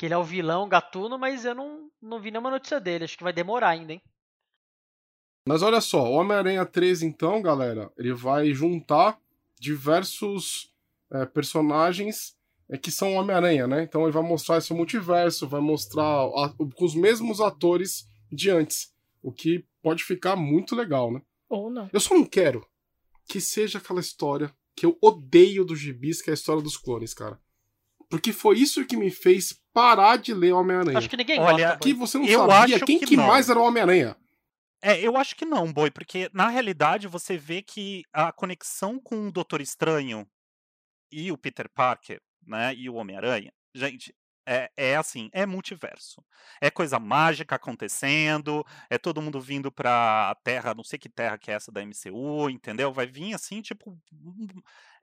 Que 0.00 0.06
ele 0.06 0.14
é 0.14 0.16
o 0.16 0.24
vilão 0.24 0.66
gatuno, 0.66 1.18
mas 1.18 1.44
eu 1.44 1.54
não, 1.54 1.90
não 2.00 2.18
vi 2.18 2.30
nenhuma 2.30 2.50
notícia 2.50 2.80
dele. 2.80 3.04
Acho 3.04 3.18
que 3.18 3.22
vai 3.22 3.34
demorar 3.34 3.68
ainda, 3.68 3.92
hein? 3.92 4.00
Mas 5.46 5.60
olha 5.60 5.78
só, 5.82 6.04
o 6.04 6.12
Homem-Aranha 6.12 6.64
3, 6.64 7.02
então, 7.02 7.42
galera, 7.42 7.92
ele 7.98 8.14
vai 8.14 8.50
juntar 8.54 9.20
diversos 9.58 10.72
é, 11.12 11.26
personagens 11.26 12.34
é, 12.70 12.78
que 12.78 12.90
são 12.90 13.12
Homem-Aranha, 13.12 13.66
né? 13.66 13.82
Então 13.82 14.04
ele 14.04 14.12
vai 14.12 14.22
mostrar 14.22 14.56
esse 14.56 14.72
multiverso, 14.72 15.46
vai 15.46 15.60
mostrar 15.60 16.02
a- 16.04 16.54
com 16.74 16.82
os 16.84 16.94
mesmos 16.94 17.38
atores 17.38 18.08
de 18.32 18.48
antes. 18.48 18.94
O 19.22 19.30
que 19.30 19.66
pode 19.82 20.02
ficar 20.02 20.34
muito 20.34 20.74
legal, 20.74 21.12
né? 21.12 21.20
Ou 21.46 21.68
não. 21.68 21.90
Eu 21.92 22.00
só 22.00 22.14
não 22.14 22.24
quero 22.24 22.66
que 23.28 23.38
seja 23.38 23.76
aquela 23.76 24.00
história 24.00 24.50
que 24.74 24.86
eu 24.86 24.96
odeio 25.02 25.62
dos 25.62 25.78
gibis, 25.78 26.22
que 26.22 26.30
é 26.30 26.32
a 26.32 26.34
história 26.34 26.62
dos 26.62 26.78
clones, 26.78 27.12
cara. 27.12 27.38
Porque 28.08 28.32
foi 28.32 28.58
isso 28.58 28.84
que 28.86 28.96
me 28.96 29.10
fez 29.10 29.59
parar 29.72 30.16
de 30.16 30.34
ler 30.34 30.52
Homem-Aranha. 30.52 30.98
Acho 30.98 31.08
que 31.08 31.16
ninguém 31.16 31.40
Olha, 31.40 31.68
gosta. 31.68 31.78
Que 31.78 31.94
você 31.94 32.18
não 32.18 32.26
Eu 32.26 32.46
sabia 32.48 32.80
quem 32.80 32.98
que 32.98 33.06
que 33.06 33.16
mais 33.16 33.48
era 33.48 33.58
o 33.58 33.64
Homem-Aranha. 33.64 34.16
É, 34.82 34.98
eu 34.98 35.16
acho 35.16 35.36
que 35.36 35.44
não, 35.44 35.70
Boi, 35.70 35.90
porque 35.90 36.30
na 36.32 36.48
realidade 36.48 37.06
você 37.06 37.36
vê 37.36 37.60
que 37.60 38.02
a 38.12 38.32
conexão 38.32 38.98
com 38.98 39.28
o 39.28 39.32
Doutor 39.32 39.60
Estranho 39.60 40.26
e 41.12 41.30
o 41.30 41.36
Peter 41.36 41.68
Parker, 41.68 42.20
né, 42.46 42.74
e 42.74 42.88
o 42.88 42.94
Homem-Aranha, 42.94 43.52
gente, 43.74 44.14
é, 44.46 44.70
é 44.76 44.96
assim, 44.96 45.28
é 45.32 45.44
multiverso. 45.44 46.24
É 46.60 46.70
coisa 46.70 46.98
mágica 46.98 47.56
acontecendo, 47.56 48.64
é 48.88 48.96
todo 48.96 49.20
mundo 49.20 49.38
vindo 49.38 49.70
pra 49.70 50.34
Terra, 50.42 50.74
não 50.74 50.82
sei 50.82 50.98
que 50.98 51.08
terra 51.08 51.36
que 51.38 51.50
é 51.50 51.54
essa 51.54 51.70
da 51.70 51.84
MCU, 51.84 52.48
entendeu? 52.48 52.90
Vai 52.92 53.06
vir 53.06 53.34
assim, 53.34 53.60
tipo, 53.60 53.98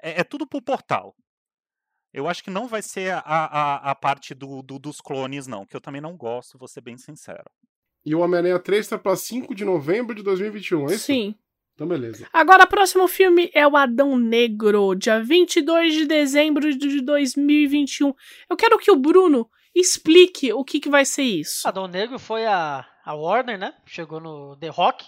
é, 0.01 0.21
é 0.21 0.23
tudo 0.23 0.47
pro 0.47 0.61
portal. 0.61 1.15
Eu 2.17 2.27
acho 2.27 2.43
que 2.43 2.49
não 2.49 2.67
vai 2.67 2.81
ser 2.81 3.13
a, 3.13 3.19
a, 3.25 3.91
a 3.91 3.95
parte 3.95 4.33
do, 4.33 4.61
do- 4.61 4.79
dos 4.79 4.99
clones, 4.99 5.45
não, 5.47 5.65
que 5.65 5.75
eu 5.75 5.81
também 5.81 6.01
não 6.01 6.17
gosto, 6.17 6.57
vou 6.57 6.67
ser 6.67 6.81
bem 6.81 6.97
sincero. 6.97 7.43
E 8.05 8.15
o 8.15 8.19
Homem-Aranha 8.21 8.57
3 8.59 8.87
tá 8.87 8.97
pra 8.97 9.15
5 9.15 9.53
de 9.53 9.63
novembro 9.65 10.15
de 10.15 10.23
2021, 10.23 10.89
é 10.89 10.95
isso? 10.95 11.05
Sim. 11.05 11.35
Então, 11.75 11.87
beleza. 11.87 12.27
Agora, 12.33 12.63
o 12.63 12.67
próximo 12.67 13.07
filme 13.07 13.51
é 13.53 13.67
o 13.67 13.77
Adão 13.77 14.17
Negro, 14.17 14.95
dia 14.95 15.21
22 15.21 15.93
de 15.93 16.05
dezembro 16.07 16.75
de 16.75 17.01
2021. 17.01 18.13
Eu 18.49 18.57
quero 18.57 18.79
que 18.79 18.89
o 18.89 18.95
Bruno 18.95 19.47
explique 19.75 20.51
o 20.53 20.63
que, 20.63 20.79
que 20.79 20.89
vai 20.89 21.05
ser 21.05 21.21
isso. 21.21 21.67
Adão 21.67 21.87
Negro 21.87 22.17
foi 22.17 22.47
a, 22.47 22.83
a 23.05 23.13
Warner, 23.13 23.59
né? 23.59 23.75
Chegou 23.85 24.19
no 24.19 24.55
The 24.55 24.69
Rock, 24.69 25.05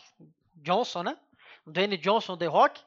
Johnson, 0.58 1.02
né? 1.04 1.18
O 1.66 1.72
Dwayne 1.72 1.98
Johnson, 1.98 2.38
The 2.38 2.46
Rock. 2.46 2.82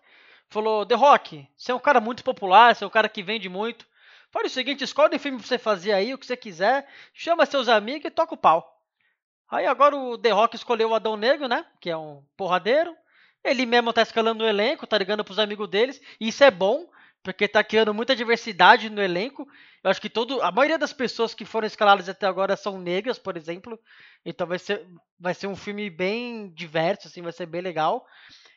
Falou, 0.48 0.84
The 0.86 0.94
Rock, 0.94 1.48
você 1.56 1.72
é 1.72 1.74
um 1.74 1.78
cara 1.80 2.00
muito 2.00 2.22
popular, 2.22 2.76
você 2.76 2.84
é 2.84 2.86
um 2.86 2.90
cara 2.90 3.08
que 3.08 3.22
vende 3.22 3.48
muito. 3.48 3.84
Fala 4.32 4.46
o 4.46 4.50
seguinte, 4.50 4.82
escolhe 4.82 5.14
o 5.14 5.20
filme 5.20 5.38
pra 5.38 5.46
você 5.46 5.58
fazer 5.58 5.92
aí, 5.92 6.14
o 6.14 6.18
que 6.18 6.24
você 6.24 6.36
quiser, 6.36 6.88
chama 7.12 7.44
seus 7.44 7.68
amigos 7.68 8.06
e 8.06 8.10
toca 8.10 8.34
o 8.34 8.38
pau. 8.38 8.80
Aí 9.50 9.66
agora 9.66 9.94
o 9.94 10.16
The 10.16 10.30
Rock 10.30 10.56
escolheu 10.56 10.88
o 10.88 10.94
Adão 10.94 11.16
Negro, 11.18 11.46
né? 11.46 11.66
Que 11.78 11.90
é 11.90 11.96
um 11.96 12.24
porradeiro. 12.34 12.96
Ele 13.44 13.66
mesmo 13.66 13.92
tá 13.92 14.00
escalando 14.00 14.42
o 14.42 14.48
elenco, 14.48 14.86
tá 14.86 14.96
ligando 14.96 15.22
pros 15.22 15.38
amigos 15.38 15.68
deles. 15.68 16.00
E 16.18 16.28
isso 16.28 16.42
é 16.42 16.50
bom, 16.50 16.88
porque 17.22 17.46
tá 17.46 17.62
criando 17.62 17.92
muita 17.92 18.16
diversidade 18.16 18.88
no 18.88 19.02
elenco. 19.02 19.46
Eu 19.84 19.90
acho 19.90 20.00
que 20.00 20.08
todo, 20.08 20.40
a 20.40 20.50
maioria 20.50 20.78
das 20.78 20.94
pessoas 20.94 21.34
que 21.34 21.44
foram 21.44 21.66
escaladas 21.66 22.08
até 22.08 22.26
agora 22.26 22.56
são 22.56 22.80
negras, 22.80 23.18
por 23.18 23.36
exemplo. 23.36 23.78
Então 24.24 24.46
vai 24.46 24.58
ser, 24.58 24.86
vai 25.20 25.34
ser 25.34 25.46
um 25.46 25.56
filme 25.56 25.90
bem 25.90 26.48
diverso, 26.54 27.08
assim, 27.08 27.20
vai 27.20 27.32
ser 27.32 27.44
bem 27.44 27.60
legal. 27.60 28.06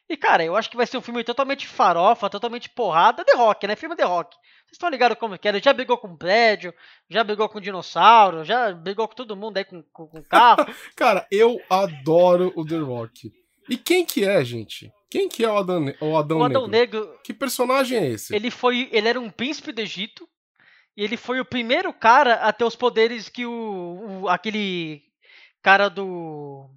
E, 0.08 0.16
cara, 0.16 0.44
eu 0.46 0.56
acho 0.56 0.70
que 0.70 0.78
vai 0.78 0.86
ser 0.86 0.98
um 0.98 1.02
filme 1.02 1.24
totalmente 1.24 1.68
farofa, 1.68 2.30
totalmente 2.30 2.70
porrada. 2.70 3.24
The 3.26 3.36
Rock, 3.36 3.66
né? 3.66 3.76
Filme 3.76 3.96
The 3.96 4.04
Rock. 4.04 4.36
Vocês 4.36 4.74
estão 4.74 4.90
ligados 4.90 5.18
como 5.18 5.38
que 5.38 5.48
é? 5.48 5.52
Ele 5.52 5.62
já 5.64 5.74
brigou 5.74 5.98
com 5.98 6.16
prédio, 6.16 6.74
já 7.10 7.24
brigou 7.24 7.50
com 7.50 7.60
dinossauro, 7.60 8.44
já 8.44 8.72
brigou 8.72 9.08
com 9.08 9.16
todo 9.16 9.36
mundo 9.36 9.58
aí 9.58 9.66
com, 9.66 9.82
com, 9.92 10.08
com 10.08 10.24
carro. 10.24 10.66
Cara, 10.96 11.26
eu 11.32 11.60
adoro 11.70 12.54
o 12.56 12.64
The 12.66 12.78
Rock. 12.78 13.32
E 13.68 13.78
quem 13.78 14.06
que 14.06 14.24
é, 14.24 14.44
gente? 14.46 14.92
Quem 15.10 15.28
que 15.28 15.44
é 15.44 15.50
o 15.50 15.58
Adão, 15.58 15.86
o 16.02 16.18
Adão, 16.18 16.38
o 16.40 16.44
Adão 16.44 16.68
Negro? 16.68 17.00
Negro, 17.06 17.20
Que 17.24 17.34
personagem 17.34 17.98
é 17.98 18.08
esse? 18.08 18.36
ele 18.36 18.52
foi. 18.52 18.90
Ele 18.92 19.08
era 19.08 19.20
um 19.20 19.30
príncipe 19.30 19.72
do 19.72 19.82
Egito. 19.82 20.28
E 20.98 21.04
ele 21.04 21.18
foi 21.18 21.40
o 21.42 21.46
primeiro 21.46 21.92
cara 21.92 22.36
a 22.36 22.54
ter 22.54 22.64
os 22.64 22.76
poderes 22.76 23.28
que 23.28 23.46
o. 23.46 24.22
o- 24.24 24.30
aquele 24.30 25.02
cara 25.62 25.90
do. 25.90 26.70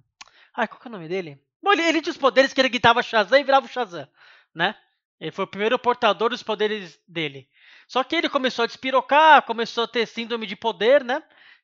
Ai, 0.55 0.67
qual 0.67 0.79
que 0.81 0.87
é 0.87 0.89
o 0.89 0.91
nome 0.91 1.07
dele? 1.07 1.37
Bom, 1.61 1.73
ele, 1.73 1.83
ele 1.83 2.01
tinha 2.01 2.11
os 2.11 2.17
poderes 2.17 2.53
que 2.53 2.61
ele 2.61 2.69
gritava 2.69 3.03
Shazam 3.03 3.39
e 3.39 3.43
virava 3.43 3.65
o 3.65 3.69
Shazam, 3.69 4.07
né? 4.53 4.75
Ele 5.19 5.31
foi 5.31 5.43
o 5.43 5.47
primeiro 5.47 5.77
portador 5.77 6.29
dos 6.29 6.41
poderes 6.41 6.99
dele. 7.07 7.49
Só 7.87 8.03
que 8.03 8.15
ele 8.15 8.29
começou 8.29 8.63
a 8.63 8.67
despirocar, 8.67 9.43
começou 9.43 9.83
a 9.83 9.87
ter 9.87 10.07
síndrome 10.07 10.45
de 10.45 10.55
poder, 10.55 11.03
né? 11.03 11.21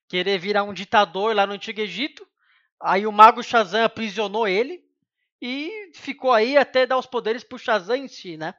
Querer 0.09 0.37
virar 0.37 0.63
um 0.63 0.73
ditador 0.73 1.33
lá 1.33 1.47
no 1.47 1.53
Antigo 1.53 1.79
Egito. 1.79 2.27
Aí 2.81 3.07
o 3.07 3.11
mago 3.11 3.41
Shazam 3.41 3.83
aprisionou 3.83 4.47
ele 4.47 4.83
e 5.41 5.91
ficou 5.93 6.33
aí 6.33 6.57
até 6.57 6.85
dar 6.85 6.97
os 6.97 7.05
poderes 7.05 7.43
pro 7.43 7.57
Shazam 7.57 7.95
em 7.95 8.07
si, 8.07 8.35
né? 8.35 8.53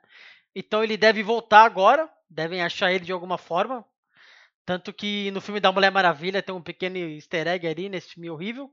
Então 0.54 0.82
ele 0.82 0.96
deve 0.96 1.22
voltar 1.22 1.64
agora, 1.64 2.10
devem 2.30 2.62
achar 2.62 2.90
ele 2.90 3.04
de 3.04 3.12
alguma 3.12 3.36
forma. 3.36 3.84
Tanto 4.64 4.92
que 4.92 5.30
no 5.30 5.40
filme 5.40 5.60
da 5.60 5.70
Mulher 5.70 5.90
Maravilha 5.90 6.42
tem 6.42 6.54
um 6.54 6.62
pequeno 6.62 6.96
easter 6.96 7.46
egg 7.46 7.66
ali 7.66 7.88
nesse 7.88 8.14
filme 8.14 8.30
horrível. 8.30 8.72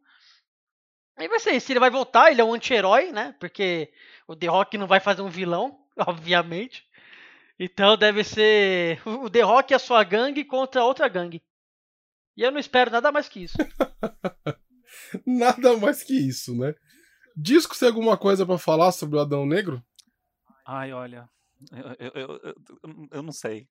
Aí 1.15 1.27
vai 1.27 1.39
ser 1.39 1.51
isso, 1.51 1.71
ele 1.71 1.79
vai 1.79 1.89
voltar, 1.89 2.31
ele 2.31 2.41
é 2.41 2.43
um 2.43 2.53
anti-herói, 2.53 3.11
né? 3.11 3.35
Porque 3.39 3.91
o 4.27 4.35
The 4.35 4.47
Rock 4.47 4.77
não 4.77 4.87
vai 4.87 4.99
fazer 4.99 5.21
um 5.21 5.29
vilão, 5.29 5.79
obviamente. 6.07 6.85
Então 7.59 7.95
deve 7.95 8.23
ser 8.23 9.01
o 9.07 9.29
The 9.29 9.41
Rock 9.41 9.73
e 9.73 9.75
a 9.75 9.79
sua 9.79 10.03
gangue 10.03 10.43
contra 10.43 10.83
outra 10.83 11.07
gangue. 11.07 11.41
E 12.35 12.41
eu 12.41 12.51
não 12.51 12.59
espero 12.59 12.89
nada 12.89 13.11
mais 13.11 13.29
que 13.29 13.43
isso. 13.43 13.57
Nada 15.25 15.77
mais 15.77 16.03
que 16.03 16.13
isso, 16.15 16.55
né? 16.57 16.73
Disco 17.35 17.77
tem 17.77 17.87
alguma 17.87 18.17
coisa 18.17 18.45
pra 18.45 18.57
falar 18.57 18.91
sobre 18.91 19.17
o 19.17 19.19
Adão 19.19 19.45
Negro? 19.45 19.83
Ai, 20.65 20.91
olha, 20.93 21.29
eu, 21.71 21.87
eu, 21.99 22.11
eu, 22.15 22.41
eu- 22.43 23.07
eu 23.11 23.23
não 23.23 23.31
sei. 23.31 23.67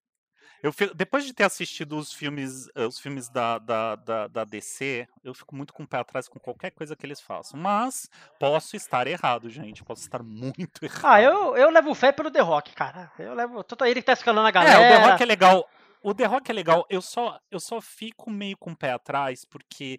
Eu, 0.62 0.72
fi- 0.72 0.93
depois 0.95 1.24
de 1.24 1.32
ter 1.32 1.45
assistido 1.45 1.97
os 1.97 2.12
filmes, 2.12 2.68
eh, 2.74 2.86
os 2.86 2.99
filmes 3.01 3.28
da, 3.28 3.59
da, 3.59 3.97
da, 3.97 4.28
da 4.28 4.45
DC, 4.45 5.07
eu 5.24 5.34
fico 5.34 5.55
muito 5.57 5.72
com 5.72 5.82
o 5.82 5.86
pé 5.86 5.99
atrás 5.99 6.28
com 6.28 6.38
qualquer 6.38 6.70
coisa 6.70 6.95
que 6.95 7.05
eles 7.05 7.20
façam. 7.20 7.59
Mas 7.59 8.09
posso 8.38 8.76
estar 8.76 9.07
errado, 9.07 9.51
gente. 9.51 9.82
Posso 9.84 10.03
estar 10.03 10.22
muito 10.24 10.84
errado. 10.84 11.05
Ah, 11.05 11.20
eu, 11.20 11.57
eu 11.57 11.70
levo 11.70 11.95
fé 11.95 12.12
pelo 12.12 12.30
The 12.30 12.40
Rock, 12.40 12.72
cara. 12.74 13.11
Eu 13.18 13.34
levo. 13.34 13.62
Tanto 13.64 13.84
ele 13.84 14.01
que 14.01 14.07
tá 14.07 14.12
escalando 14.12 14.47
a 14.49 14.51
galera. 14.53 14.80
É, 14.80 14.97
o 14.97 15.01
The 15.03 15.11
Rock 15.11 15.22
é 15.22 15.26
legal. 15.26 15.68
O 16.03 16.14
The 16.14 16.24
Rock 16.26 16.51
é 16.51 16.55
legal. 16.55 16.86
Eu 16.90 17.03
só, 17.03 17.38
eu 17.51 17.61
só 17.61 17.80
fico 17.80 18.30
meio 18.30 18.57
com 18.57 18.72
o 18.72 18.76
pé 18.76 18.93
atrás 18.93 19.45
porque 19.45 19.99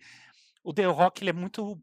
o 0.63 0.73
The 0.73 0.85
Rock 0.85 1.21
ele 1.23 1.29
é 1.29 1.33
muito 1.33 1.77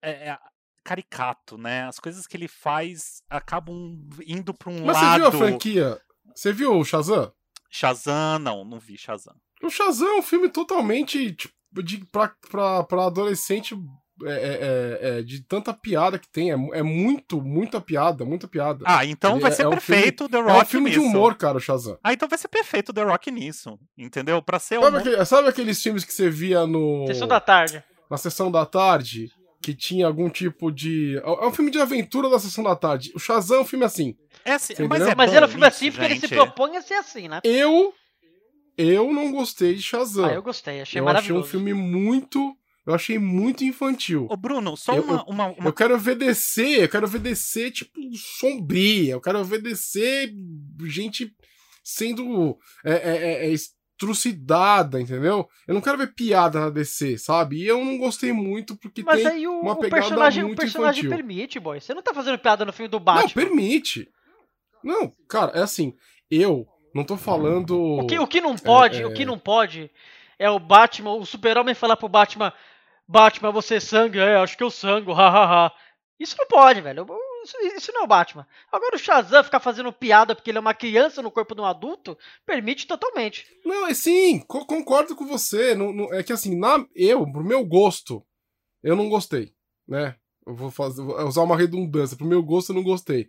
é, 0.00 0.30
é, 0.30 0.38
caricato, 0.84 1.56
né? 1.56 1.84
As 1.86 1.98
coisas 1.98 2.26
que 2.26 2.36
ele 2.36 2.48
faz 2.48 3.22
acabam 3.30 3.98
indo 4.26 4.52
para 4.52 4.70
um 4.70 4.84
Mas 4.84 4.96
lado. 4.96 5.06
você 5.06 5.16
viu 5.18 5.26
a 5.26 5.32
franquia? 5.32 6.00
Você 6.34 6.52
viu 6.52 6.76
o 6.76 6.84
Shazam? 6.84 7.32
Shazam, 7.72 8.38
não, 8.38 8.64
não 8.64 8.78
vi 8.78 8.96
Shazam. 8.98 9.34
O 9.62 9.70
Shazam 9.70 10.06
é 10.08 10.18
um 10.18 10.22
filme 10.22 10.48
totalmente 10.50 11.32
tipo, 11.32 11.54
de, 11.82 12.04
pra, 12.12 12.30
pra, 12.50 12.84
pra 12.84 13.06
adolescente 13.06 13.74
é, 14.24 14.30
é, 14.30 14.34
é, 14.34 15.18
é, 15.18 15.22
de 15.22 15.42
tanta 15.42 15.72
piada 15.72 16.18
que 16.18 16.28
tem. 16.30 16.50
É, 16.52 16.54
é 16.78 16.82
muito, 16.82 17.40
muita 17.40 17.80
piada, 17.80 18.24
muita 18.26 18.46
piada. 18.46 18.84
Ah, 18.86 19.04
então 19.06 19.32
Ele 19.32 19.40
vai 19.40 19.50
é- 19.50 19.54
ser 19.54 19.62
é 19.62 19.68
um 19.68 19.70
perfeito 19.70 20.24
o 20.24 20.28
The 20.28 20.36
é 20.38 20.40
Rock 20.42 20.62
um 20.62 20.68
filme 20.68 20.90
nisso. 20.90 21.00
de 21.00 21.06
humor, 21.06 21.34
cara, 21.34 21.56
o 21.56 21.60
Shazam. 21.60 21.98
Ah, 22.04 22.12
então 22.12 22.28
vai 22.28 22.38
ser 22.38 22.48
perfeito 22.48 22.90
o 22.90 22.92
The 22.92 23.02
Rock 23.04 23.30
nisso, 23.30 23.78
entendeu? 23.96 24.42
Pra 24.42 24.58
ser 24.58 24.78
Sabe, 24.80 24.96
aquele- 24.98 25.24
sabe 25.24 25.48
aqueles 25.48 25.82
filmes 25.82 26.04
que 26.04 26.12
você 26.12 26.28
via 26.28 26.66
no, 26.66 27.06
Sessão 27.06 27.26
da 27.26 27.40
tarde. 27.40 27.82
na 28.10 28.16
sessão 28.18 28.50
da 28.50 28.66
tarde? 28.66 29.30
Que 29.64 29.74
tinha 29.74 30.08
algum 30.08 30.28
tipo 30.28 30.72
de. 30.72 31.16
É 31.24 31.46
um 31.46 31.52
filme 31.52 31.70
de 31.70 31.78
aventura 31.78 32.28
da 32.28 32.36
sessão 32.40 32.64
da 32.64 32.74
tarde. 32.74 33.12
O 33.14 33.18
Shazam 33.20 33.58
é 33.58 33.60
um 33.60 33.64
filme 33.64 33.84
assim. 33.84 34.16
É, 34.44 34.52
assim, 34.52 34.74
mas 34.88 35.02
é 35.06 35.14
Mas 35.14 35.32
ele 35.32 35.44
é 35.44 35.46
um 35.46 35.50
filme 35.50 35.66
assim 35.66 35.90
porque 35.90 36.04
ele 36.04 36.14
se 36.16 36.20
gente. 36.26 36.34
propõe 36.34 36.76
a 36.76 36.82
ser 36.82 36.94
assim, 36.94 37.28
né? 37.28 37.40
Eu. 37.44 37.92
Eu 38.76 39.12
não 39.12 39.30
gostei 39.30 39.74
de 39.74 39.82
Shazam. 39.82 40.24
Ah, 40.24 40.32
eu 40.32 40.42
gostei, 40.42 40.80
achei 40.80 40.80
eu 40.80 40.82
achei 40.84 41.00
maravilhoso. 41.02 41.46
um 41.46 41.50
filme 41.50 41.74
muito. 41.74 42.56
Eu 42.86 42.94
achei 42.94 43.18
muito 43.18 43.62
infantil. 43.62 44.26
Ô, 44.30 44.36
Bruno, 44.36 44.76
só 44.76 44.94
Eu- 44.94 45.02
uma, 45.04 45.24
uma, 45.24 45.46
uma 45.48 45.68
Eu 45.68 45.72
quero 45.72 45.96
ver 45.98 46.16
DC, 46.16 46.82
eu 46.84 46.88
quero 46.88 47.06
ver 47.06 47.20
DC, 47.20 47.70
tipo, 47.70 47.92
sombria. 48.16 49.12
Eu 49.12 49.20
quero 49.20 49.44
ver 49.44 49.60
DC, 49.62 50.32
gente 50.86 51.32
sendo 51.84 52.58
é, 52.84 52.92
é, 52.92 53.16
é, 53.50 53.52
é, 53.52 53.56
trucidada, 53.98 55.00
entendeu? 55.00 55.48
Eu 55.66 55.74
não 55.74 55.80
quero 55.80 55.96
ver 55.98 56.12
piada 56.12 56.58
na 56.58 56.70
DC, 56.70 57.18
sabe? 57.18 57.58
E 57.58 57.66
eu 57.68 57.84
não 57.84 57.96
gostei 57.98 58.32
muito 58.32 58.76
porque 58.76 59.02
Mas 59.02 59.22
tem. 59.22 59.26
aí 59.30 59.46
o, 59.46 59.60
uma 59.60 59.72
o 59.74 59.76
pegada 59.76 60.02
personagem, 60.02 60.42
o 60.42 60.46
muito 60.48 60.58
personagem 60.58 61.04
infantil. 61.04 61.16
permite, 61.24 61.60
boy. 61.60 61.80
Você 61.80 61.94
não 61.94 62.02
tá 62.02 62.12
fazendo 62.12 62.38
piada 62.38 62.64
no 62.64 62.72
filme 62.72 62.88
do 62.88 62.98
Não, 62.98 63.04
Batman. 63.04 63.44
permite. 63.44 64.08
Não, 64.82 65.12
cara, 65.28 65.52
é 65.58 65.62
assim. 65.62 65.94
Eu 66.30 66.66
não 66.94 67.04
tô 67.04 67.16
falando. 67.16 67.76
O 67.78 68.06
que, 68.06 68.18
o 68.18 68.26
que 68.26 68.40
não 68.40 68.56
pode, 68.56 69.02
é. 69.02 69.06
o 69.06 69.12
que 69.12 69.24
não 69.24 69.38
pode 69.38 69.90
é 70.38 70.50
o 70.50 70.58
Batman, 70.58 71.12
o 71.14 71.24
super-homem 71.26 71.74
falar 71.74 71.96
pro 71.96 72.08
Batman, 72.08 72.52
Batman, 73.06 73.50
você 73.52 73.80
sangra, 73.80 74.22
é, 74.24 74.36
acho 74.36 74.56
que 74.56 74.64
eu 74.64 74.70
sangro, 74.70 75.12
hahaha. 75.12 75.72
Isso 76.18 76.36
não 76.38 76.46
pode, 76.46 76.80
velho. 76.80 77.06
Isso, 77.44 77.56
isso 77.76 77.92
não 77.92 78.02
é 78.02 78.04
o 78.04 78.08
Batman. 78.08 78.46
Agora 78.70 78.94
o 78.94 78.98
Shazam 78.98 79.42
ficar 79.42 79.58
fazendo 79.58 79.92
piada 79.92 80.34
porque 80.34 80.50
ele 80.50 80.58
é 80.58 80.60
uma 80.60 80.72
criança 80.74 81.20
no 81.20 81.30
corpo 81.30 81.54
de 81.54 81.60
um 81.60 81.64
adulto, 81.64 82.16
permite 82.46 82.86
totalmente. 82.86 83.44
Não, 83.64 83.86
é 83.88 83.94
sim, 83.94 84.38
co- 84.46 84.64
concordo 84.64 85.16
com 85.16 85.26
você. 85.26 85.74
Não, 85.74 85.92
não- 85.92 86.14
é 86.14 86.22
que 86.22 86.32
assim, 86.32 86.56
na, 86.56 86.86
eu, 86.94 87.30
pro 87.30 87.42
meu 87.42 87.64
gosto, 87.66 88.24
eu 88.82 88.94
não 88.94 89.08
gostei, 89.08 89.52
né? 89.88 90.14
Eu 90.46 90.54
vou, 90.54 90.70
fazer, 90.70 91.02
vou 91.02 91.16
usar 91.26 91.42
uma 91.42 91.56
redundância. 91.56 92.16
Pro 92.16 92.26
meu 92.26 92.42
gosto, 92.42 92.70
eu 92.70 92.76
não 92.76 92.82
gostei. 92.84 93.28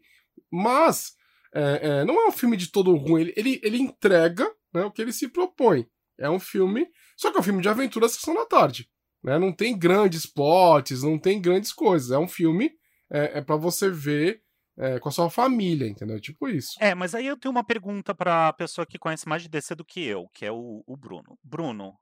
Mas, 0.51 1.15
é, 1.53 1.79
é, 1.81 2.05
não 2.05 2.19
é 2.19 2.27
um 2.27 2.31
filme 2.31 2.57
de 2.57 2.67
todo 2.67 2.95
ruim. 2.95 3.21
Ele, 3.21 3.33
ele, 3.35 3.61
ele 3.63 3.77
entrega 3.77 4.49
né, 4.73 4.83
o 4.83 4.91
que 4.91 5.01
ele 5.01 5.13
se 5.13 5.27
propõe. 5.27 5.87
É 6.17 6.29
um 6.29 6.39
filme. 6.39 6.87
Só 7.17 7.31
que 7.31 7.37
é 7.37 7.39
um 7.39 7.43
filme 7.43 7.61
de 7.61 7.69
aventura 7.69 8.09
sessão 8.09 8.33
da 8.33 8.45
tarde. 8.45 8.89
Né? 9.23 9.37
Não 9.39 9.53
tem 9.53 9.77
grandes 9.77 10.25
plots, 10.25 11.03
não 11.03 11.17
tem 11.17 11.41
grandes 11.41 11.71
coisas. 11.71 12.11
É 12.11 12.17
um 12.17 12.27
filme 12.27 12.71
é, 13.09 13.39
é 13.39 13.41
para 13.41 13.55
você 13.55 13.89
ver 13.89 14.41
é, 14.77 14.99
com 14.99 15.09
a 15.09 15.11
sua 15.11 15.29
família, 15.29 15.87
entendeu? 15.87 16.19
Tipo 16.19 16.49
isso. 16.49 16.75
É, 16.79 16.95
mas 16.95 17.13
aí 17.13 17.27
eu 17.27 17.37
tenho 17.37 17.51
uma 17.51 17.63
pergunta 17.63 18.13
pra 18.13 18.51
pessoa 18.53 18.85
que 18.85 18.99
conhece 18.99 19.27
mais 19.27 19.43
de 19.43 19.49
DC 19.49 19.75
do 19.75 19.85
que 19.85 20.03
eu, 20.03 20.27
que 20.33 20.45
é 20.45 20.51
o, 20.51 20.83
o 20.85 20.97
Bruno. 20.97 21.37
Bruno, 21.43 21.97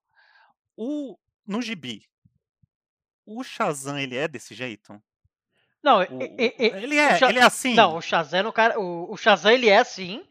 o, 0.75 1.17
no 1.45 1.61
gibi, 1.61 2.07
o 3.25 3.43
Shazam, 3.43 3.99
ele 3.99 4.15
é 4.15 4.27
desse 4.27 4.55
jeito? 4.55 5.01
Não, 5.83 5.99
O- 5.99 6.03
e- 6.03 6.35
e- 6.37 6.55
e- 6.59 6.65
ele, 6.83 6.97
é, 6.99 7.17
ele 7.29 7.39
é 7.39 7.43
assim? 7.43 7.73
Não, 7.73 7.95
o 7.97 8.01
Shazam, 8.01 8.47
o, 8.47 8.53
cara, 8.53 8.79
o, 8.79 9.11
o 9.11 9.17
Shazam 9.17 9.51
ele 9.51 9.67
é 9.69 9.77
assim. 9.79 10.25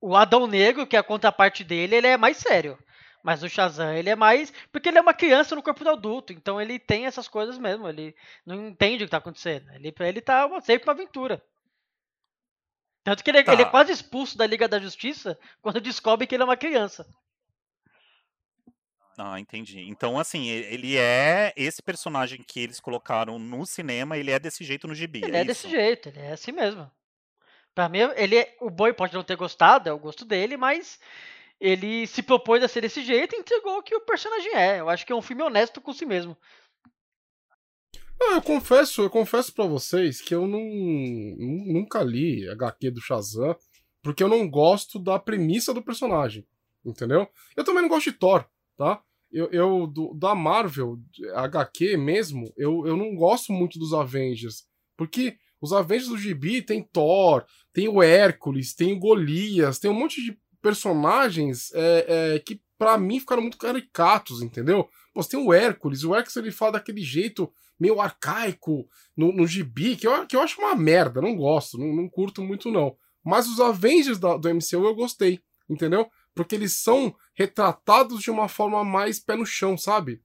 O 0.00 0.14
Adão 0.14 0.46
Negro, 0.46 0.86
que 0.86 0.96
é 0.96 0.98
a 0.98 1.02
contraparte 1.02 1.64
dele, 1.64 1.96
ele 1.96 2.06
é 2.06 2.16
mais 2.16 2.36
sério. 2.36 2.78
Mas 3.22 3.42
o 3.42 3.48
Shazam, 3.48 3.92
ele 3.94 4.10
é 4.10 4.14
mais. 4.14 4.52
Porque 4.70 4.88
ele 4.90 4.98
é 4.98 5.00
uma 5.00 5.14
criança 5.14 5.54
no 5.56 5.62
corpo 5.62 5.82
do 5.82 5.90
adulto. 5.90 6.32
Então 6.32 6.60
ele 6.60 6.78
tem 6.78 7.06
essas 7.06 7.26
coisas 7.26 7.56
mesmo. 7.58 7.88
Ele 7.88 8.14
não 8.44 8.68
entende 8.68 9.02
o 9.02 9.06
que 9.06 9.10
tá 9.10 9.16
acontecendo. 9.16 9.70
Ele, 9.72 9.90
pra 9.90 10.06
ele 10.06 10.20
tá 10.20 10.44
uma, 10.46 10.60
sempre 10.60 10.86
uma 10.86 10.92
aventura. 10.92 11.42
Tanto 13.02 13.24
que 13.24 13.30
ele, 13.30 13.42
Tá. 13.42 13.52
ele 13.52 13.62
é 13.62 13.66
quase 13.66 13.92
expulso 13.92 14.36
da 14.36 14.46
Liga 14.46 14.68
da 14.68 14.78
Justiça 14.78 15.38
quando 15.62 15.80
descobre 15.80 16.26
que 16.26 16.34
ele 16.34 16.42
é 16.42 16.46
uma 16.46 16.56
criança. 16.56 17.06
Ah, 19.16 19.38
entendi. 19.38 19.80
Então, 19.88 20.18
assim, 20.18 20.48
ele 20.48 20.96
é 20.96 21.52
esse 21.56 21.82
personagem 21.82 22.42
que 22.46 22.58
eles 22.60 22.80
colocaram 22.80 23.38
no 23.38 23.64
cinema, 23.64 24.18
ele 24.18 24.30
é 24.30 24.38
desse 24.38 24.64
jeito 24.64 24.88
no 24.88 24.94
gibi. 24.94 25.20
Ele 25.24 25.36
é 25.36 25.40
é 25.40 25.44
desse 25.44 25.68
jeito, 25.68 26.08
ele 26.08 26.18
é 26.20 26.32
assim 26.32 26.50
mesmo. 26.52 26.90
Pra 27.74 27.88
mim, 27.88 27.98
ele 28.16 28.36
é- 28.38 28.56
o 28.60 28.70
Boi 28.70 28.92
pode 28.92 29.14
não 29.14 29.22
ter 29.24 29.36
gostado, 29.36 29.88
é 29.88 29.92
o 29.92 29.98
gosto 29.98 30.24
dele, 30.24 30.56
mas 30.56 30.98
ele 31.60 32.06
se 32.06 32.22
propôs 32.22 32.62
a 32.62 32.68
ser 32.68 32.80
desse 32.80 33.02
jeito 33.04 33.34
e 33.34 33.38
entregou 33.38 33.78
o 33.78 33.82
que 33.82 33.94
o 33.94 34.00
personagem 34.00 34.54
é. 34.54 34.80
Eu 34.80 34.88
acho 34.88 35.06
que 35.06 35.12
é 35.12 35.16
um 35.16 35.22
filme 35.22 35.42
honesto 35.42 35.80
com 35.80 35.92
si 35.92 36.04
mesmo. 36.04 36.36
Eu 38.20 38.40
confesso, 38.42 39.02
eu 39.02 39.10
confesso 39.10 39.52
para 39.52 39.66
vocês 39.66 40.20
que 40.20 40.34
eu 40.34 40.46
não, 40.46 40.60
nu- 40.60 41.72
nunca 41.72 42.02
li 42.02 42.48
HQ 42.48 42.90
do 42.90 43.00
Shazam, 43.00 43.56
porque 44.02 44.22
eu 44.22 44.28
não 44.28 44.48
gosto 44.48 44.98
da 44.98 45.18
premissa 45.18 45.74
do 45.74 45.82
personagem. 45.82 46.46
Entendeu? 46.84 47.28
Eu 47.56 47.64
também 47.64 47.82
não 47.82 47.88
gosto 47.88 48.10
de 48.10 48.16
Thor, 48.16 48.44
tá? 48.76 49.02
Eu, 49.30 49.50
eu 49.50 49.86
do, 49.86 50.14
da 50.14 50.34
Marvel, 50.34 50.98
HQ 51.34 51.96
mesmo, 51.96 52.52
eu, 52.56 52.86
eu 52.86 52.96
não 52.96 53.14
gosto 53.14 53.52
muito 53.52 53.78
dos 53.78 53.92
Avengers. 53.92 54.64
Porque 54.96 55.36
os 55.60 55.72
Avengers 55.72 56.08
do 56.08 56.18
Gibi 56.18 56.62
tem 56.62 56.82
Thor, 56.82 57.44
tem 57.72 57.88
o 57.88 58.02
Hércules, 58.02 58.74
tem 58.74 58.92
o 58.92 58.98
Golias, 58.98 59.78
tem 59.78 59.90
um 59.90 59.94
monte 59.94 60.22
de 60.22 60.38
personagens 60.62 61.72
é, 61.74 62.34
é, 62.34 62.38
que 62.38 62.60
para 62.78 62.96
mim 62.98 63.20
ficaram 63.20 63.42
muito 63.42 63.58
caricatos, 63.58 64.42
entendeu? 64.42 64.88
Pô, 65.12 65.22
você 65.22 65.30
tem 65.30 65.40
o 65.40 65.52
Hércules, 65.52 66.04
o 66.04 66.14
Hércules 66.14 66.36
ele 66.36 66.50
fala 66.50 66.72
daquele 66.72 67.00
jeito 67.00 67.52
meio 67.78 68.00
arcaico 68.00 68.88
no, 69.16 69.32
no 69.32 69.46
gibi, 69.46 69.96
que 69.96 70.06
eu, 70.06 70.26
que 70.26 70.36
eu 70.36 70.40
acho 70.40 70.60
uma 70.60 70.74
merda, 70.74 71.20
não 71.20 71.34
gosto, 71.34 71.78
não, 71.78 71.94
não 71.94 72.08
curto 72.08 72.42
muito 72.42 72.70
não. 72.70 72.96
Mas 73.24 73.48
os 73.48 73.60
Avengers 73.60 74.18
da, 74.18 74.36
do 74.36 74.48
MCU 74.48 74.84
eu 74.84 74.94
gostei, 74.94 75.40
entendeu? 75.68 76.08
Porque 76.34 76.54
eles 76.54 76.76
são 76.76 77.16
retratados 77.34 78.22
de 78.22 78.30
uma 78.30 78.48
forma 78.48 78.84
mais 78.84 79.20
pé 79.20 79.36
no 79.36 79.46
chão, 79.46 79.78
sabe? 79.78 80.22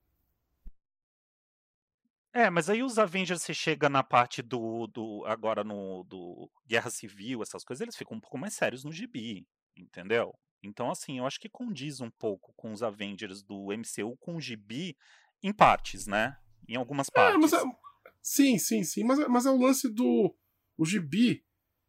É, 2.32 2.50
mas 2.50 2.70
aí 2.70 2.84
os 2.84 3.00
Avengers 3.00 3.42
você 3.42 3.54
chega 3.54 3.90
na 3.90 4.04
parte 4.04 4.42
do, 4.42 4.88
do 4.88 5.24
agora 5.26 5.64
no 5.64 6.04
do 6.04 6.50
Guerra 6.68 6.90
Civil, 6.90 7.42
essas 7.42 7.64
coisas, 7.64 7.82
eles 7.82 7.98
ficam 7.98 8.18
um 8.18 8.20
pouco 8.20 8.38
mais 8.38 8.54
sérios 8.54 8.84
no 8.84 8.92
gibi, 8.92 9.48
entendeu? 9.76 10.34
Então 10.62 10.92
assim, 10.92 11.18
eu 11.18 11.26
acho 11.26 11.40
que 11.40 11.50
condiz 11.50 12.02
um 12.02 12.10
pouco 12.10 12.54
com 12.56 12.72
os 12.72 12.84
Avengers 12.84 13.42
do 13.42 13.74
MCU 13.74 14.16
com 14.18 14.36
o 14.36 14.42
gibi 14.42 14.96
em 15.42 15.52
partes, 15.52 16.06
né? 16.06 16.38
Em 16.68 16.76
algumas 16.76 17.10
partes. 17.10 17.36
É, 17.36 17.38
mas 17.38 17.54
é, 17.54 17.64
sim, 18.22 18.60
sim, 18.60 18.84
sim, 18.84 19.04
mas, 19.04 19.20
é, 19.20 19.28
mas 19.28 19.46
é 19.48 19.50
o 19.50 19.58
lance 19.58 19.90
do 19.90 20.36
o 20.78 20.86
gibi, 20.86 21.44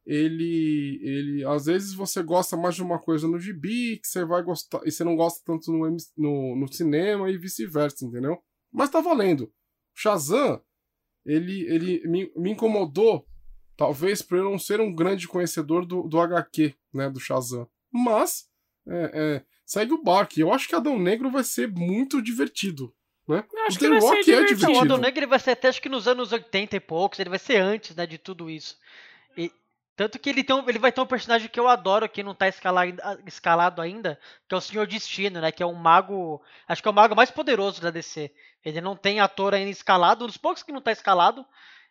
ele 0.06 0.98
ele 1.02 1.44
às 1.44 1.66
vezes 1.66 1.94
você 1.94 2.22
gosta 2.22 2.56
mais 2.56 2.74
de 2.74 2.82
uma 2.82 2.98
coisa 2.98 3.28
no 3.28 3.38
gibi 3.38 3.98
que 3.98 4.08
você 4.08 4.24
vai 4.24 4.42
gostar 4.42 4.80
e 4.84 4.90
você 4.90 5.04
não 5.04 5.14
gosta 5.14 5.40
tanto 5.44 5.70
no, 5.70 5.96
no, 6.16 6.56
no 6.56 6.72
cinema 6.72 7.30
e 7.30 7.38
vice-versa, 7.38 8.04
entendeu? 8.04 8.38
Mas 8.72 8.90
tá 8.90 9.00
valendo. 9.00 9.52
Shazam, 9.94 10.60
ele, 11.24 11.66
ele 11.68 12.08
me, 12.08 12.32
me 12.36 12.50
incomodou, 12.52 13.26
talvez 13.76 14.22
por 14.22 14.38
eu 14.38 14.44
não 14.44 14.58
ser 14.58 14.80
um 14.80 14.94
grande 14.94 15.28
conhecedor 15.28 15.84
do, 15.84 16.02
do 16.04 16.18
HQ, 16.18 16.74
né, 16.92 17.10
do 17.10 17.20
Shazam. 17.20 17.68
Mas, 17.92 18.48
é, 18.88 19.10
é, 19.14 19.44
segue 19.66 19.92
o 19.92 20.02
barco. 20.02 20.38
Eu 20.38 20.52
acho 20.52 20.68
que 20.68 20.74
Adão 20.74 20.98
Negro 20.98 21.30
vai 21.30 21.44
ser 21.44 21.68
muito 21.68 22.22
divertido. 22.22 22.94
Né? 23.28 23.44
Eu 23.52 23.66
acho 23.66 23.76
o 23.76 23.80
que 23.80 23.86
The 23.86 23.90
vai 23.90 24.00
Rock 24.00 24.24
ser 24.24 24.32
é 24.32 24.44
divertido. 24.46 24.72
O 24.72 24.80
Adão 24.80 24.98
Negro 24.98 25.20
ele 25.20 25.26
vai 25.26 25.38
ser 25.38 25.50
até 25.50 25.68
acho 25.68 25.82
que 25.82 25.88
nos 25.88 26.08
anos 26.08 26.32
80 26.32 26.76
e 26.76 26.80
poucos, 26.80 27.18
ele 27.18 27.30
vai 27.30 27.38
ser 27.38 27.56
antes 27.56 27.94
né, 27.94 28.06
de 28.06 28.18
tudo 28.18 28.48
isso. 28.50 28.76
Tanto 30.00 30.18
que 30.18 30.30
ele, 30.30 30.42
tem 30.42 30.56
um, 30.56 30.66
ele 30.66 30.78
vai 30.78 30.90
ter 30.90 31.02
um 31.02 31.06
personagem 31.06 31.46
que 31.46 31.60
eu 31.60 31.68
adoro, 31.68 32.08
que 32.08 32.22
não 32.22 32.34
tá 32.34 32.48
escalado, 32.48 32.96
escalado 33.26 33.82
ainda, 33.82 34.18
que 34.48 34.54
é 34.54 34.56
o 34.56 34.60
Senhor 34.62 34.86
Destino, 34.86 35.42
né? 35.42 35.52
Que 35.52 35.62
é 35.62 35.66
um 35.66 35.74
mago. 35.74 36.40
Acho 36.66 36.80
que 36.80 36.88
é 36.88 36.90
o 36.90 36.94
mago 36.94 37.14
mais 37.14 37.30
poderoso 37.30 37.82
da 37.82 37.90
DC. 37.90 38.32
Ele 38.64 38.80
não 38.80 38.96
tem 38.96 39.20
ator 39.20 39.52
ainda 39.52 39.70
escalado, 39.70 40.24
um 40.24 40.26
dos 40.26 40.38
poucos 40.38 40.62
que 40.62 40.72
não 40.72 40.80
tá 40.80 40.90
escalado. 40.90 41.44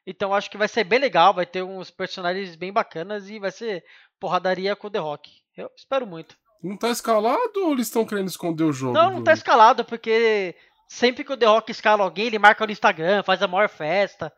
Então 0.07 0.33
acho 0.33 0.49
que 0.49 0.57
vai 0.57 0.67
ser 0.67 0.85
bem 0.85 0.97
legal, 0.97 1.35
vai 1.35 1.45
ter 1.45 1.61
uns 1.61 1.91
personagens 1.91 2.55
bem 2.55 2.73
bacanas 2.73 3.29
e 3.29 3.37
vai 3.37 3.51
ser 3.51 3.85
porradaria 4.19 4.75
com 4.75 4.87
o 4.87 4.89
The 4.89 4.97
Rock. 4.97 5.31
Eu 5.55 5.69
espero 5.77 6.07
muito. 6.07 6.35
Não 6.63 6.75
tá 6.75 6.89
escalado 6.89 7.63
ou 7.63 7.73
eles 7.73 7.85
estão 7.85 8.07
querendo 8.07 8.27
esconder 8.27 8.63
o 8.63 8.73
jogo? 8.73 8.93
Não, 8.93 9.11
não 9.11 9.23
tá 9.23 9.33
escalado, 9.33 9.85
porque 9.85 10.55
sempre 10.87 11.23
que 11.23 11.31
o 11.31 11.37
The 11.37 11.45
Rock 11.45 11.71
escala 11.71 12.05
alguém, 12.05 12.25
ele 12.25 12.39
marca 12.39 12.65
no 12.65 12.71
Instagram, 12.71 13.21
faz 13.21 13.43
a 13.43 13.47
maior 13.47 13.69
festa. 13.69 14.33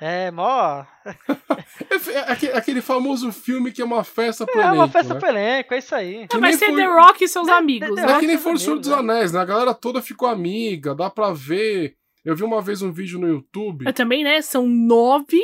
É, 0.00 0.30
mó. 0.30 0.84
É, 1.04 2.46
é 2.46 2.56
aquele 2.56 2.80
famoso 2.80 3.32
filme 3.32 3.72
que 3.72 3.82
é 3.82 3.84
uma 3.84 4.04
festa 4.04 4.46
pro 4.46 4.60
é, 4.60 4.62
elenco. 4.62 4.74
É 4.74 4.78
uma 4.78 4.88
festa 4.88 5.14
né? 5.14 5.20
pro 5.20 5.28
elenco, 5.28 5.74
é 5.74 5.78
isso 5.78 5.94
aí. 5.94 6.26
É, 6.32 6.38
vai 6.38 6.52
ser 6.52 6.66
for... 6.66 6.76
The 6.76 6.86
Rock 6.86 7.24
e 7.24 7.28
seus 7.28 7.48
amigos. 7.48 7.98
É, 7.98 8.04
é 8.04 8.20
que 8.20 8.26
nem 8.26 8.38
for 8.38 8.54
o 8.54 8.58
Senhor 8.58 8.78
dos 8.78 8.90
Anéis, 8.90 9.32
né? 9.32 9.40
A 9.40 9.44
galera 9.44 9.74
toda 9.74 10.00
ficou 10.00 10.28
amiga, 10.28 10.94
dá 10.94 11.10
pra 11.10 11.32
ver. 11.32 11.96
Eu 12.24 12.36
vi 12.36 12.44
uma 12.44 12.60
vez 12.60 12.82
um 12.82 12.92
vídeo 12.92 13.18
no 13.18 13.26
YouTube. 13.26 13.86
Eu 13.86 13.92
também, 13.92 14.22
né? 14.22 14.40
São 14.42 14.66
nove 14.66 15.42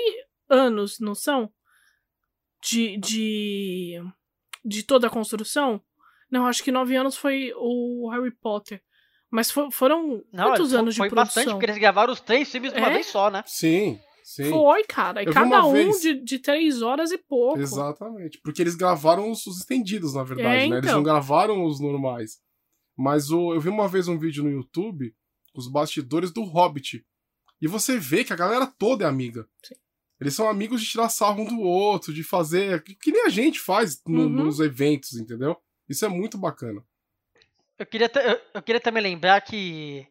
anos, 0.48 1.00
não 1.00 1.14
são? 1.14 1.50
De. 2.62 2.96
de. 2.98 4.02
de 4.64 4.82
toda 4.82 5.06
a 5.08 5.10
construção? 5.10 5.80
Não, 6.30 6.46
acho 6.46 6.62
que 6.62 6.72
nove 6.72 6.96
anos 6.96 7.16
foi 7.16 7.52
o 7.56 8.08
Harry 8.10 8.30
Potter. 8.30 8.80
Mas 9.30 9.50
for, 9.50 9.70
foram 9.72 10.22
não, 10.32 10.50
quantos 10.50 10.70
foi, 10.70 10.78
anos 10.78 10.94
de 10.94 10.98
foi 10.98 11.08
produção? 11.08 11.32
Foi 11.32 11.42
bastante, 11.42 11.54
porque 11.54 11.66
eles 11.66 11.78
gravaram 11.78 12.12
os 12.12 12.20
três 12.20 12.50
filmes 12.50 12.72
de 12.72 12.78
uma 12.78 12.90
vez 12.90 13.06
só, 13.06 13.30
né? 13.30 13.42
Sim. 13.46 13.98
Sim. 14.24 14.48
Foi, 14.48 14.82
cara. 14.84 15.22
E 15.22 15.26
eu 15.26 15.34
cada 15.34 15.66
um 15.66 15.74
vez... 15.74 16.00
de, 16.00 16.14
de 16.14 16.38
três 16.38 16.80
horas 16.80 17.12
e 17.12 17.18
pouco. 17.18 17.60
Exatamente. 17.60 18.40
Porque 18.42 18.62
eles 18.62 18.74
gravaram 18.74 19.30
os, 19.30 19.46
os 19.46 19.58
estendidos, 19.58 20.14
na 20.14 20.24
verdade, 20.24 20.64
é, 20.64 20.68
né? 20.68 20.78
Eles 20.78 20.86
não 20.86 21.00
então. 21.00 21.02
gravaram 21.02 21.62
os 21.62 21.78
normais. 21.78 22.40
Mas 22.96 23.30
o, 23.30 23.52
eu 23.52 23.60
vi 23.60 23.68
uma 23.68 23.86
vez 23.86 24.08
um 24.08 24.18
vídeo 24.18 24.42
no 24.42 24.50
YouTube, 24.50 25.14
os 25.54 25.68
bastidores 25.70 26.32
do 26.32 26.42
Hobbit. 26.42 27.04
E 27.60 27.68
você 27.68 27.98
vê 27.98 28.24
que 28.24 28.32
a 28.32 28.36
galera 28.36 28.66
toda 28.66 29.04
é 29.04 29.08
amiga. 29.08 29.46
Sim. 29.62 29.74
Eles 30.18 30.32
são 30.32 30.48
amigos 30.48 30.80
de 30.80 30.88
tirar 30.88 31.10
sarro 31.10 31.42
um 31.42 31.44
do 31.44 31.60
outro, 31.60 32.14
de 32.14 32.24
fazer. 32.24 32.82
Que 32.82 33.12
nem 33.12 33.26
a 33.26 33.28
gente 33.28 33.60
faz 33.60 34.00
no, 34.06 34.22
uhum. 34.22 34.28
nos 34.30 34.58
eventos, 34.58 35.18
entendeu? 35.18 35.54
Isso 35.86 36.02
é 36.02 36.08
muito 36.08 36.38
bacana. 36.38 36.82
Eu 37.78 37.84
queria, 37.84 38.10
eu, 38.14 38.40
eu 38.54 38.62
queria 38.62 38.80
também 38.80 39.02
lembrar 39.02 39.42
que 39.42 40.06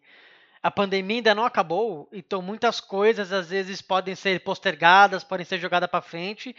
a 0.64 0.72
pandemia 0.72 1.18
ainda 1.18 1.36
não 1.36 1.43
acabou, 1.43 2.07
então 2.14 2.41
muitas 2.41 2.80
coisas 2.80 3.34
às 3.34 3.49
vezes 3.49 3.82
podem 3.82 4.16
ser 4.16 4.41
postergadas, 4.45 5.22
podem 5.22 5.45
ser 5.45 5.59
jogadas 5.59 5.89
para 5.89 6.01
frente. 6.01 6.55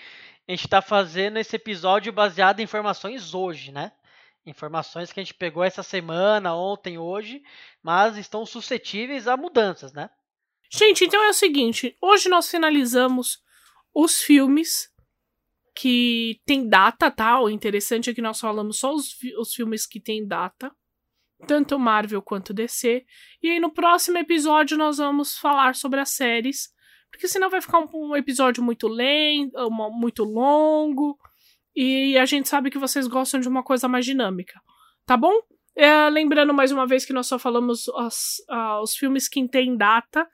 A 0.47 0.53
gente 0.53 0.67
está 0.67 0.83
fazendo 0.83 1.39
esse 1.39 1.57
episódio 1.57 2.13
baseado 2.13 2.61
em 2.61 2.65
informações 2.65 3.33
hoje, 3.33 3.73
né? 3.73 3.93
Informações 4.45 5.11
que 5.11 5.19
a 5.19 5.23
gente 5.23 5.33
pegou 5.33 5.65
essa 5.65 5.83
semana, 5.83 6.55
ontem, 6.55 6.99
hoje, 6.99 7.43
mas 7.83 8.19
estão 8.19 8.45
suscetíveis 8.45 9.27
a 9.27 9.39
mudanças, 9.39 9.95
né? 9.95 10.11
Gente, 10.71 11.05
então 11.05 11.25
é 11.25 11.31
o 11.31 11.35
seguinte: 11.35 11.97
hoje 11.99 12.29
nós 12.29 12.51
finalizamos 12.51 13.43
os 13.95 14.21
filmes 14.21 14.91
que 15.75 16.43
tem 16.45 16.69
data, 16.69 17.11
tá? 17.11 17.41
O 17.41 17.49
interessante 17.49 18.11
é 18.11 18.15
que 18.15 18.21
nós 18.21 18.39
falamos 18.39 18.79
só 18.79 18.93
os, 18.93 19.17
os 19.39 19.55
filmes 19.55 19.87
que 19.87 19.99
tem 19.99 20.27
data 20.27 20.71
tanto 21.47 21.79
Marvel 21.79 22.23
quanto 22.23 22.55
DC. 22.55 23.05
E 23.43 23.51
aí 23.51 23.61
no 23.61 23.73
próximo 23.73 24.19
episódio 24.19 24.77
nós 24.77 24.99
vamos 24.99 25.37
falar 25.39 25.75
sobre 25.75 26.01
as 26.01 26.11
séries, 26.11 26.69
porque 27.11 27.29
senão 27.29 27.49
vai 27.49 27.61
ficar 27.61 27.79
um, 27.79 28.17
episódio 28.17 28.63
muito 28.63 28.89
lento, 28.89 29.71
muito 29.71 30.25
longo, 30.25 31.17
e 31.75 32.17
a 32.19 32.25
gente 32.25 32.49
sabe 32.49 32.71
que 32.71 32.79
vocês 32.79 33.07
gostam 33.07 33.41
de 33.41 33.49
uma 33.49 33.63
coisa 33.63 33.89
mais 33.89 34.05
dinâmica, 34.05 34.61
tá 35.07 35.17
bom? 35.17 35.33
É, 35.77 36.09
lembrando 36.09 36.55
mais 36.55 36.71
uma 36.71 36.87
vez 36.87 37.05
que 37.05 37.13
nós 37.13 37.27
só 37.27 37.39
falamos 37.39 37.89
as, 37.97 38.37
uh, 38.51 38.81
os 38.81 38.95
filmes 38.95 39.29
que 39.29 39.47
têm 39.49 39.77
data, 39.77 40.29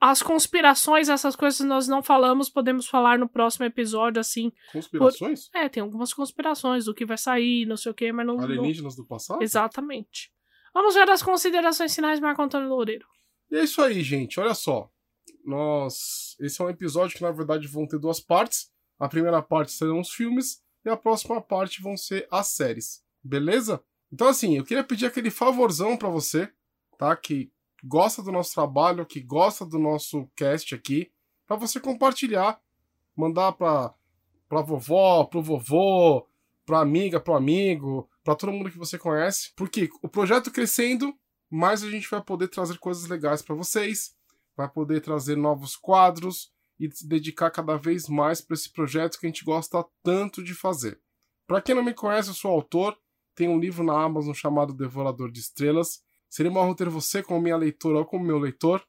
as 0.00 0.22
conspirações, 0.22 1.10
essas 1.10 1.36
coisas 1.36 1.60
nós 1.60 1.86
não 1.86 2.02
falamos, 2.02 2.48
podemos 2.48 2.86
falar 2.86 3.18
no 3.18 3.28
próximo 3.28 3.66
episódio, 3.66 4.18
assim. 4.18 4.50
Conspirações? 4.72 5.50
Por... 5.50 5.58
É, 5.58 5.68
tem 5.68 5.82
algumas 5.82 6.14
conspirações 6.14 6.86
do 6.86 6.94
que 6.94 7.04
vai 7.04 7.18
sair, 7.18 7.66
não 7.66 7.76
sei 7.76 7.92
o 7.92 7.94
que, 7.94 8.10
mas 8.10 8.26
não. 8.26 8.40
Alienígenas 8.40 8.96
não... 8.96 9.04
do 9.04 9.08
passado? 9.08 9.42
Exatamente. 9.42 10.32
Vamos 10.72 10.94
ver 10.94 11.08
as 11.10 11.22
considerações 11.22 11.94
finais, 11.94 12.18
Marco 12.18 12.40
Antônio 12.40 12.68
Loureiro. 12.68 13.06
E 13.50 13.56
é 13.56 13.64
isso 13.64 13.82
aí, 13.82 14.02
gente. 14.02 14.40
Olha 14.40 14.54
só. 14.54 14.90
Nós. 15.44 16.34
Esse 16.40 16.62
é 16.62 16.64
um 16.64 16.70
episódio 16.70 17.16
que, 17.16 17.22
na 17.22 17.30
verdade, 17.30 17.68
vão 17.68 17.86
ter 17.86 17.98
duas 17.98 18.20
partes. 18.20 18.70
A 18.98 19.08
primeira 19.08 19.42
parte 19.42 19.72
serão 19.72 20.00
os 20.00 20.10
filmes 20.10 20.62
e 20.84 20.88
a 20.88 20.96
próxima 20.96 21.42
parte 21.42 21.82
vão 21.82 21.96
ser 21.96 22.26
as 22.30 22.46
séries. 22.48 23.02
Beleza? 23.22 23.82
Então, 24.10 24.28
assim, 24.28 24.56
eu 24.56 24.64
queria 24.64 24.84
pedir 24.84 25.06
aquele 25.06 25.30
favorzão 25.30 25.96
para 25.96 26.08
você, 26.08 26.50
tá? 26.96 27.14
Que 27.14 27.52
gosta 27.84 28.22
do 28.22 28.32
nosso 28.32 28.54
trabalho, 28.54 29.06
que 29.06 29.20
gosta 29.20 29.64
do 29.64 29.78
nosso 29.78 30.28
cast 30.36 30.74
aqui, 30.74 31.10
para 31.46 31.56
você 31.56 31.80
compartilhar, 31.80 32.60
mandar 33.16 33.52
para 33.52 33.94
para 34.48 34.62
vovó, 34.62 35.24
pro 35.24 35.40
vovô, 35.40 36.26
pra 36.66 36.80
amiga, 36.80 37.20
pro 37.20 37.34
amigo, 37.34 38.10
para 38.24 38.34
todo 38.34 38.52
mundo 38.52 38.70
que 38.70 38.78
você 38.78 38.98
conhece, 38.98 39.52
porque 39.54 39.88
o 40.02 40.08
projeto 40.08 40.50
crescendo, 40.50 41.16
mais 41.48 41.84
a 41.84 41.90
gente 41.90 42.10
vai 42.10 42.20
poder 42.20 42.48
trazer 42.48 42.76
coisas 42.78 43.06
legais 43.06 43.42
para 43.42 43.54
vocês, 43.54 44.16
vai 44.56 44.68
poder 44.68 45.00
trazer 45.00 45.36
novos 45.36 45.76
quadros 45.76 46.52
e 46.80 46.90
se 46.90 47.06
dedicar 47.06 47.50
cada 47.50 47.76
vez 47.76 48.08
mais 48.08 48.40
para 48.40 48.54
esse 48.54 48.72
projeto 48.72 49.20
que 49.20 49.26
a 49.26 49.28
gente 49.28 49.44
gosta 49.44 49.84
tanto 50.02 50.42
de 50.42 50.52
fazer. 50.52 51.00
Para 51.46 51.62
quem 51.62 51.74
não 51.74 51.84
me 51.84 51.94
conhece, 51.94 52.30
eu 52.30 52.34
sou 52.34 52.50
autor, 52.50 52.98
tem 53.34 53.48
um 53.48 53.58
livro 53.58 53.84
na 53.84 54.00
Amazon 54.00 54.32
chamado 54.32 54.72
Devorador 54.72 55.30
de 55.30 55.40
Estrelas. 55.40 56.02
Seria 56.30 56.50
uma 56.50 56.60
honra 56.60 56.76
ter 56.76 56.88
você 56.88 57.22
como 57.22 57.42
minha 57.42 57.56
leitora 57.56 57.98
ou 57.98 58.06
como 58.06 58.24
meu 58.24 58.38
leitor, 58.38 58.82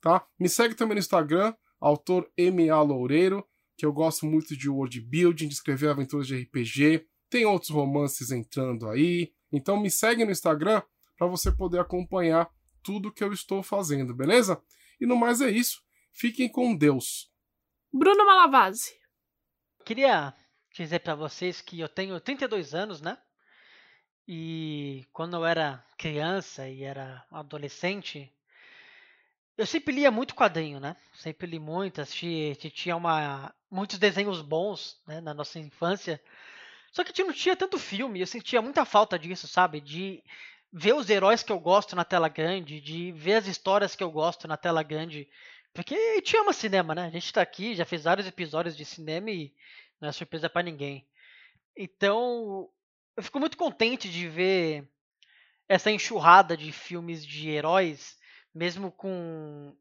tá? 0.00 0.26
Me 0.38 0.48
segue 0.48 0.74
também 0.74 0.94
no 0.94 1.00
Instagram, 1.00 1.54
autor 1.78 2.28
M.A. 2.36 2.80
Loureiro, 2.80 3.46
que 3.76 3.84
eu 3.84 3.92
gosto 3.92 4.24
muito 4.24 4.56
de 4.56 4.70
world 4.70 4.98
building, 5.02 5.48
de 5.48 5.54
escrever 5.54 5.90
aventuras 5.90 6.26
de 6.26 6.34
RPG. 6.34 7.06
Tem 7.28 7.44
outros 7.44 7.70
romances 7.70 8.30
entrando 8.30 8.88
aí. 8.88 9.32
Então 9.52 9.78
me 9.78 9.90
segue 9.90 10.24
no 10.24 10.30
Instagram 10.30 10.82
para 11.18 11.26
você 11.26 11.52
poder 11.52 11.80
acompanhar 11.80 12.50
tudo 12.82 13.12
que 13.12 13.22
eu 13.22 13.32
estou 13.32 13.62
fazendo, 13.62 14.14
beleza? 14.14 14.60
E 14.98 15.06
no 15.06 15.16
mais 15.16 15.40
é 15.40 15.50
isso. 15.50 15.82
Fiquem 16.12 16.48
com 16.48 16.74
Deus. 16.74 17.30
Bruno 17.92 18.24
Malavase. 18.24 18.92
Queria 19.84 20.34
dizer 20.74 21.00
para 21.00 21.14
vocês 21.14 21.60
que 21.60 21.78
eu 21.78 21.88
tenho 21.88 22.18
32 22.18 22.74
anos, 22.74 23.00
né? 23.00 23.18
E 24.28 25.06
quando 25.12 25.36
eu 25.36 25.46
era 25.46 25.84
criança 25.96 26.68
e 26.68 26.82
era 26.82 27.24
adolescente, 27.30 28.32
eu 29.56 29.64
sempre 29.64 29.94
lia 29.94 30.10
muito 30.10 30.34
quadrinho, 30.34 30.80
né? 30.80 30.96
Sempre 31.14 31.46
li 31.46 31.58
muito, 31.58 32.00
assisti, 32.00 32.70
tinha 32.70 32.96
uma, 32.96 33.54
muitos 33.70 33.98
desenhos 33.98 34.42
bons 34.42 35.00
né, 35.06 35.20
na 35.20 35.32
nossa 35.32 35.58
infância. 35.58 36.20
Só 36.92 37.04
que 37.04 37.22
não 37.22 37.32
tinha 37.32 37.56
tanto 37.56 37.78
filme, 37.78 38.20
eu 38.20 38.26
sentia 38.26 38.60
muita 38.60 38.84
falta 38.84 39.18
disso, 39.18 39.46
sabe? 39.46 39.80
De 39.80 40.22
ver 40.72 40.94
os 40.94 41.08
heróis 41.08 41.42
que 41.42 41.52
eu 41.52 41.60
gosto 41.60 41.94
na 41.94 42.04
tela 42.04 42.28
grande, 42.28 42.80
de 42.80 43.12
ver 43.12 43.34
as 43.34 43.46
histórias 43.46 43.94
que 43.94 44.02
eu 44.02 44.10
gosto 44.10 44.48
na 44.48 44.56
tela 44.56 44.82
grande. 44.82 45.28
Porque 45.72 45.94
a 45.94 46.14
gente 46.16 46.36
ama 46.36 46.52
cinema, 46.52 46.94
né? 46.94 47.06
A 47.06 47.10
gente 47.10 47.32
tá 47.32 47.42
aqui, 47.42 47.74
já 47.74 47.84
fez 47.84 48.04
vários 48.04 48.26
episódios 48.26 48.76
de 48.76 48.84
cinema 48.84 49.30
e 49.30 49.54
não 50.00 50.08
é 50.08 50.12
surpresa 50.12 50.50
para 50.50 50.62
ninguém. 50.62 51.06
Então, 51.76 52.68
eu 53.16 53.22
fico 53.22 53.40
muito 53.40 53.56
contente 53.56 54.10
de 54.10 54.28
ver 54.28 54.88
essa 55.68 55.90
enxurrada 55.90 56.56
de 56.56 56.70
filmes 56.70 57.24
de 57.24 57.50
heróis, 57.50 58.16
mesmo 58.54 58.92
com 58.92 59.74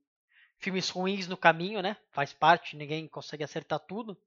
filmes 0.58 0.90
ruins 0.90 1.28
no 1.28 1.38
caminho, 1.38 1.82
né? 1.82 1.98
Faz 2.12 2.34
parte, 2.34 2.78
ninguém 2.78 3.08
consegue 3.08 3.44
acertar 3.44 3.80
tudo. 3.80 4.18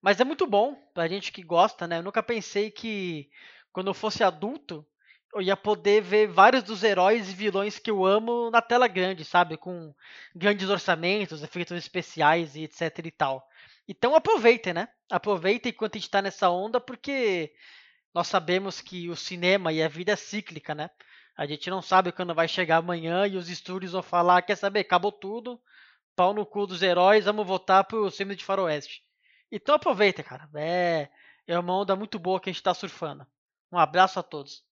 Mas 0.00 0.20
é 0.20 0.24
muito 0.24 0.46
bom 0.46 0.74
pra 0.92 1.08
gente 1.08 1.32
que 1.32 1.42
gosta, 1.42 1.86
né? 1.86 1.98
Eu 1.98 2.02
nunca 2.02 2.22
pensei 2.22 2.70
que 2.70 3.30
quando 3.72 3.88
eu 3.88 3.94
fosse 3.94 4.22
adulto, 4.22 4.86
eu 5.34 5.40
ia 5.40 5.56
poder 5.56 6.02
ver 6.02 6.28
vários 6.28 6.62
dos 6.62 6.84
heróis 6.84 7.28
e 7.30 7.34
vilões 7.34 7.78
que 7.78 7.90
eu 7.90 8.04
amo 8.04 8.50
na 8.50 8.62
tela 8.62 8.86
grande, 8.86 9.24
sabe? 9.24 9.56
Com 9.56 9.92
grandes 10.34 10.68
orçamentos, 10.68 11.42
efeitos 11.42 11.76
especiais 11.76 12.54
e 12.54 12.64
etc 12.64 12.98
e 13.04 13.10
tal. 13.10 13.48
Então 13.88 14.14
aproveitem, 14.14 14.74
né? 14.74 14.88
Aproveitem 15.10 15.70
enquanto 15.70 15.96
a 15.96 15.98
gente 15.98 16.10
tá 16.10 16.22
nessa 16.22 16.50
onda, 16.50 16.80
porque 16.80 17.52
nós 18.14 18.28
sabemos 18.28 18.80
que 18.80 19.10
o 19.10 19.16
cinema 19.16 19.72
e 19.72 19.82
a 19.82 19.88
vida 19.88 20.12
é 20.12 20.16
cíclica, 20.16 20.74
né? 20.74 20.88
A 21.36 21.46
gente 21.46 21.68
não 21.68 21.82
sabe 21.82 22.12
quando 22.12 22.34
vai 22.34 22.46
chegar 22.46 22.76
amanhã 22.76 23.26
e 23.26 23.36
os 23.36 23.48
estúdios 23.48 23.92
vão 23.92 24.02
falar, 24.02 24.42
quer 24.42 24.56
saber, 24.56 24.80
acabou 24.80 25.10
tudo, 25.10 25.60
pau 26.14 26.32
no 26.32 26.46
cu 26.46 26.64
dos 26.64 26.80
heróis, 26.80 27.24
vamos 27.24 27.44
voltar 27.44 27.82
pro 27.84 28.10
filme 28.12 28.36
de 28.36 28.44
faroeste. 28.44 29.02
Então 29.50 29.74
aproveita, 29.74 30.22
cara. 30.22 30.48
É, 30.54 31.10
é 31.44 31.58
uma 31.58 31.76
onda 31.76 31.96
muito 31.96 32.18
boa 32.18 32.40
que 32.40 32.48
a 32.48 32.52
gente 32.52 32.62
tá 32.62 32.72
surfando. 32.72 33.26
Um 33.72 33.78
abraço 33.78 34.20
a 34.20 34.22
todos. 34.22 34.64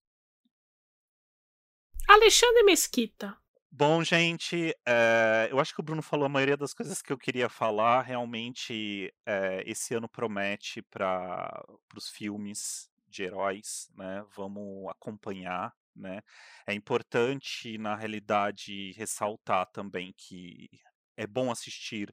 Alexandre 2.09 2.62
Mesquita. 2.62 3.36
Bom, 3.74 4.05
gente, 4.05 4.76
é, 4.86 5.49
eu 5.51 5.59
acho 5.59 5.74
que 5.74 5.80
o 5.80 5.82
Bruno 5.82 6.03
falou 6.03 6.26
a 6.26 6.28
maioria 6.28 6.57
das 6.57 6.74
coisas 6.74 7.01
que 7.01 7.12
eu 7.12 7.18
queria 7.18 7.49
falar. 7.49 8.03
Realmente, 8.03 9.12
é, 9.26 9.62
esse 9.66 9.95
ano 9.95 10.09
promete 10.09 10.82
para 10.82 11.64
os 11.97 12.09
filmes 12.09 12.91
de 13.13 13.23
heróis, 13.25 13.91
né? 13.97 14.25
Vamos 14.35 14.89
acompanhar, 14.91 15.73
né? 15.95 16.23
É 16.67 16.75
importante, 16.75 17.79
na 17.79 17.95
realidade, 17.95 18.93
ressaltar 18.93 19.67
também 19.73 20.15
que 20.17 20.69
é 21.17 21.27
bom 21.27 21.51
assistir 21.51 22.13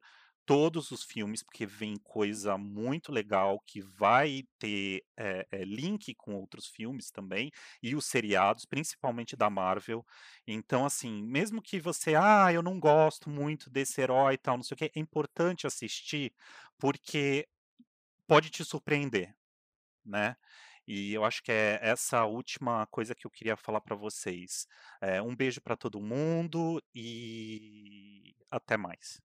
todos 0.50 0.90
os 0.90 1.04
filmes, 1.04 1.44
porque 1.44 1.64
vem 1.64 1.96
coisa 1.98 2.58
muito 2.58 3.12
legal 3.12 3.60
que 3.68 3.82
vai 3.82 4.44
ter 4.58 5.04
é, 5.16 5.48
é, 5.52 5.64
link 5.64 6.16
com 6.16 6.34
outros 6.34 6.66
filmes 6.66 7.12
também, 7.12 7.52
e 7.84 7.96
os 7.96 8.08
seriados, 8.08 8.66
principalmente 8.66 9.36
da 9.36 9.48
Marvel. 9.48 10.04
Então, 10.48 10.88
assim, 10.88 11.22
mesmo 11.24 11.62
que 11.62 11.80
você, 11.80 12.16
ah, 12.16 12.52
eu 12.52 12.64
não 12.64 12.80
gosto 12.80 13.30
muito 13.30 13.70
desse 13.70 14.02
herói 14.02 14.34
e 14.34 14.38
tal, 14.40 14.58
não 14.58 14.64
sei 14.64 14.74
o 14.74 14.78
que, 14.80 14.86
é 14.86 15.00
importante 15.00 15.68
assistir, 15.68 16.34
porque 16.80 17.48
pode 18.28 18.50
te 18.50 18.66
surpreender, 18.66 19.36
né? 20.06 20.36
E 20.90 21.14
eu 21.14 21.24
acho 21.24 21.44
que 21.44 21.52
é 21.52 21.78
essa 21.84 22.26
última 22.26 22.88
coisa 22.88 23.14
que 23.14 23.28
eu 23.28 23.30
queria 23.30 23.56
falar 23.56 23.80
para 23.80 23.96
vocês. 23.96 24.66
É, 25.00 25.22
um 25.22 25.36
beijo 25.36 25.62
para 25.62 25.78
todo 25.78 26.02
mundo 26.02 26.82
e 26.96 28.34
até 28.50 28.76
mais. 28.76 29.22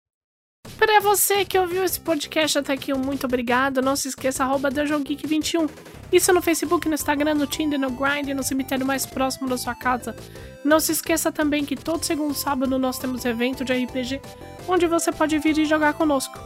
Para 0.76 1.00
você 1.00 1.42
que 1.42 1.58
ouviu 1.58 1.82
esse 1.82 1.98
podcast 1.98 2.58
até 2.58 2.74
aqui, 2.74 2.92
um 2.92 2.98
muito 2.98 3.24
obrigado. 3.24 3.80
Não 3.80 3.96
se 3.96 4.08
esqueça, 4.08 4.44
arroba 4.44 4.68
21 4.70 5.66
Isso 6.12 6.34
no 6.34 6.42
Facebook, 6.42 6.86
no 6.86 6.94
Instagram, 6.94 7.34
no 7.34 7.46
Tinder, 7.46 7.80
no 7.80 7.90
Grind, 7.90 8.28
no 8.36 8.42
cemitério 8.42 8.84
mais 8.84 9.06
próximo 9.06 9.48
da 9.48 9.56
sua 9.56 9.74
casa. 9.74 10.14
Não 10.62 10.78
se 10.78 10.92
esqueça 10.92 11.32
também 11.32 11.64
que 11.64 11.76
todo 11.76 12.04
segundo 12.04 12.34
sábado 12.34 12.78
nós 12.78 12.98
temos 12.98 13.24
evento 13.24 13.64
de 13.64 13.72
RPG, 13.72 14.20
onde 14.68 14.86
você 14.86 15.10
pode 15.10 15.38
vir 15.38 15.56
e 15.56 15.64
jogar 15.64 15.94
conosco. 15.94 16.38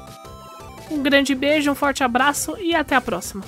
Um 0.93 1.03
grande 1.03 1.35
beijo, 1.35 1.73
um 1.73 1.75
forte 1.75 2.05
abraço 2.05 2.57
e 2.61 2.73
até 2.73 2.95
a 2.95 3.01
próxima. 3.01 3.45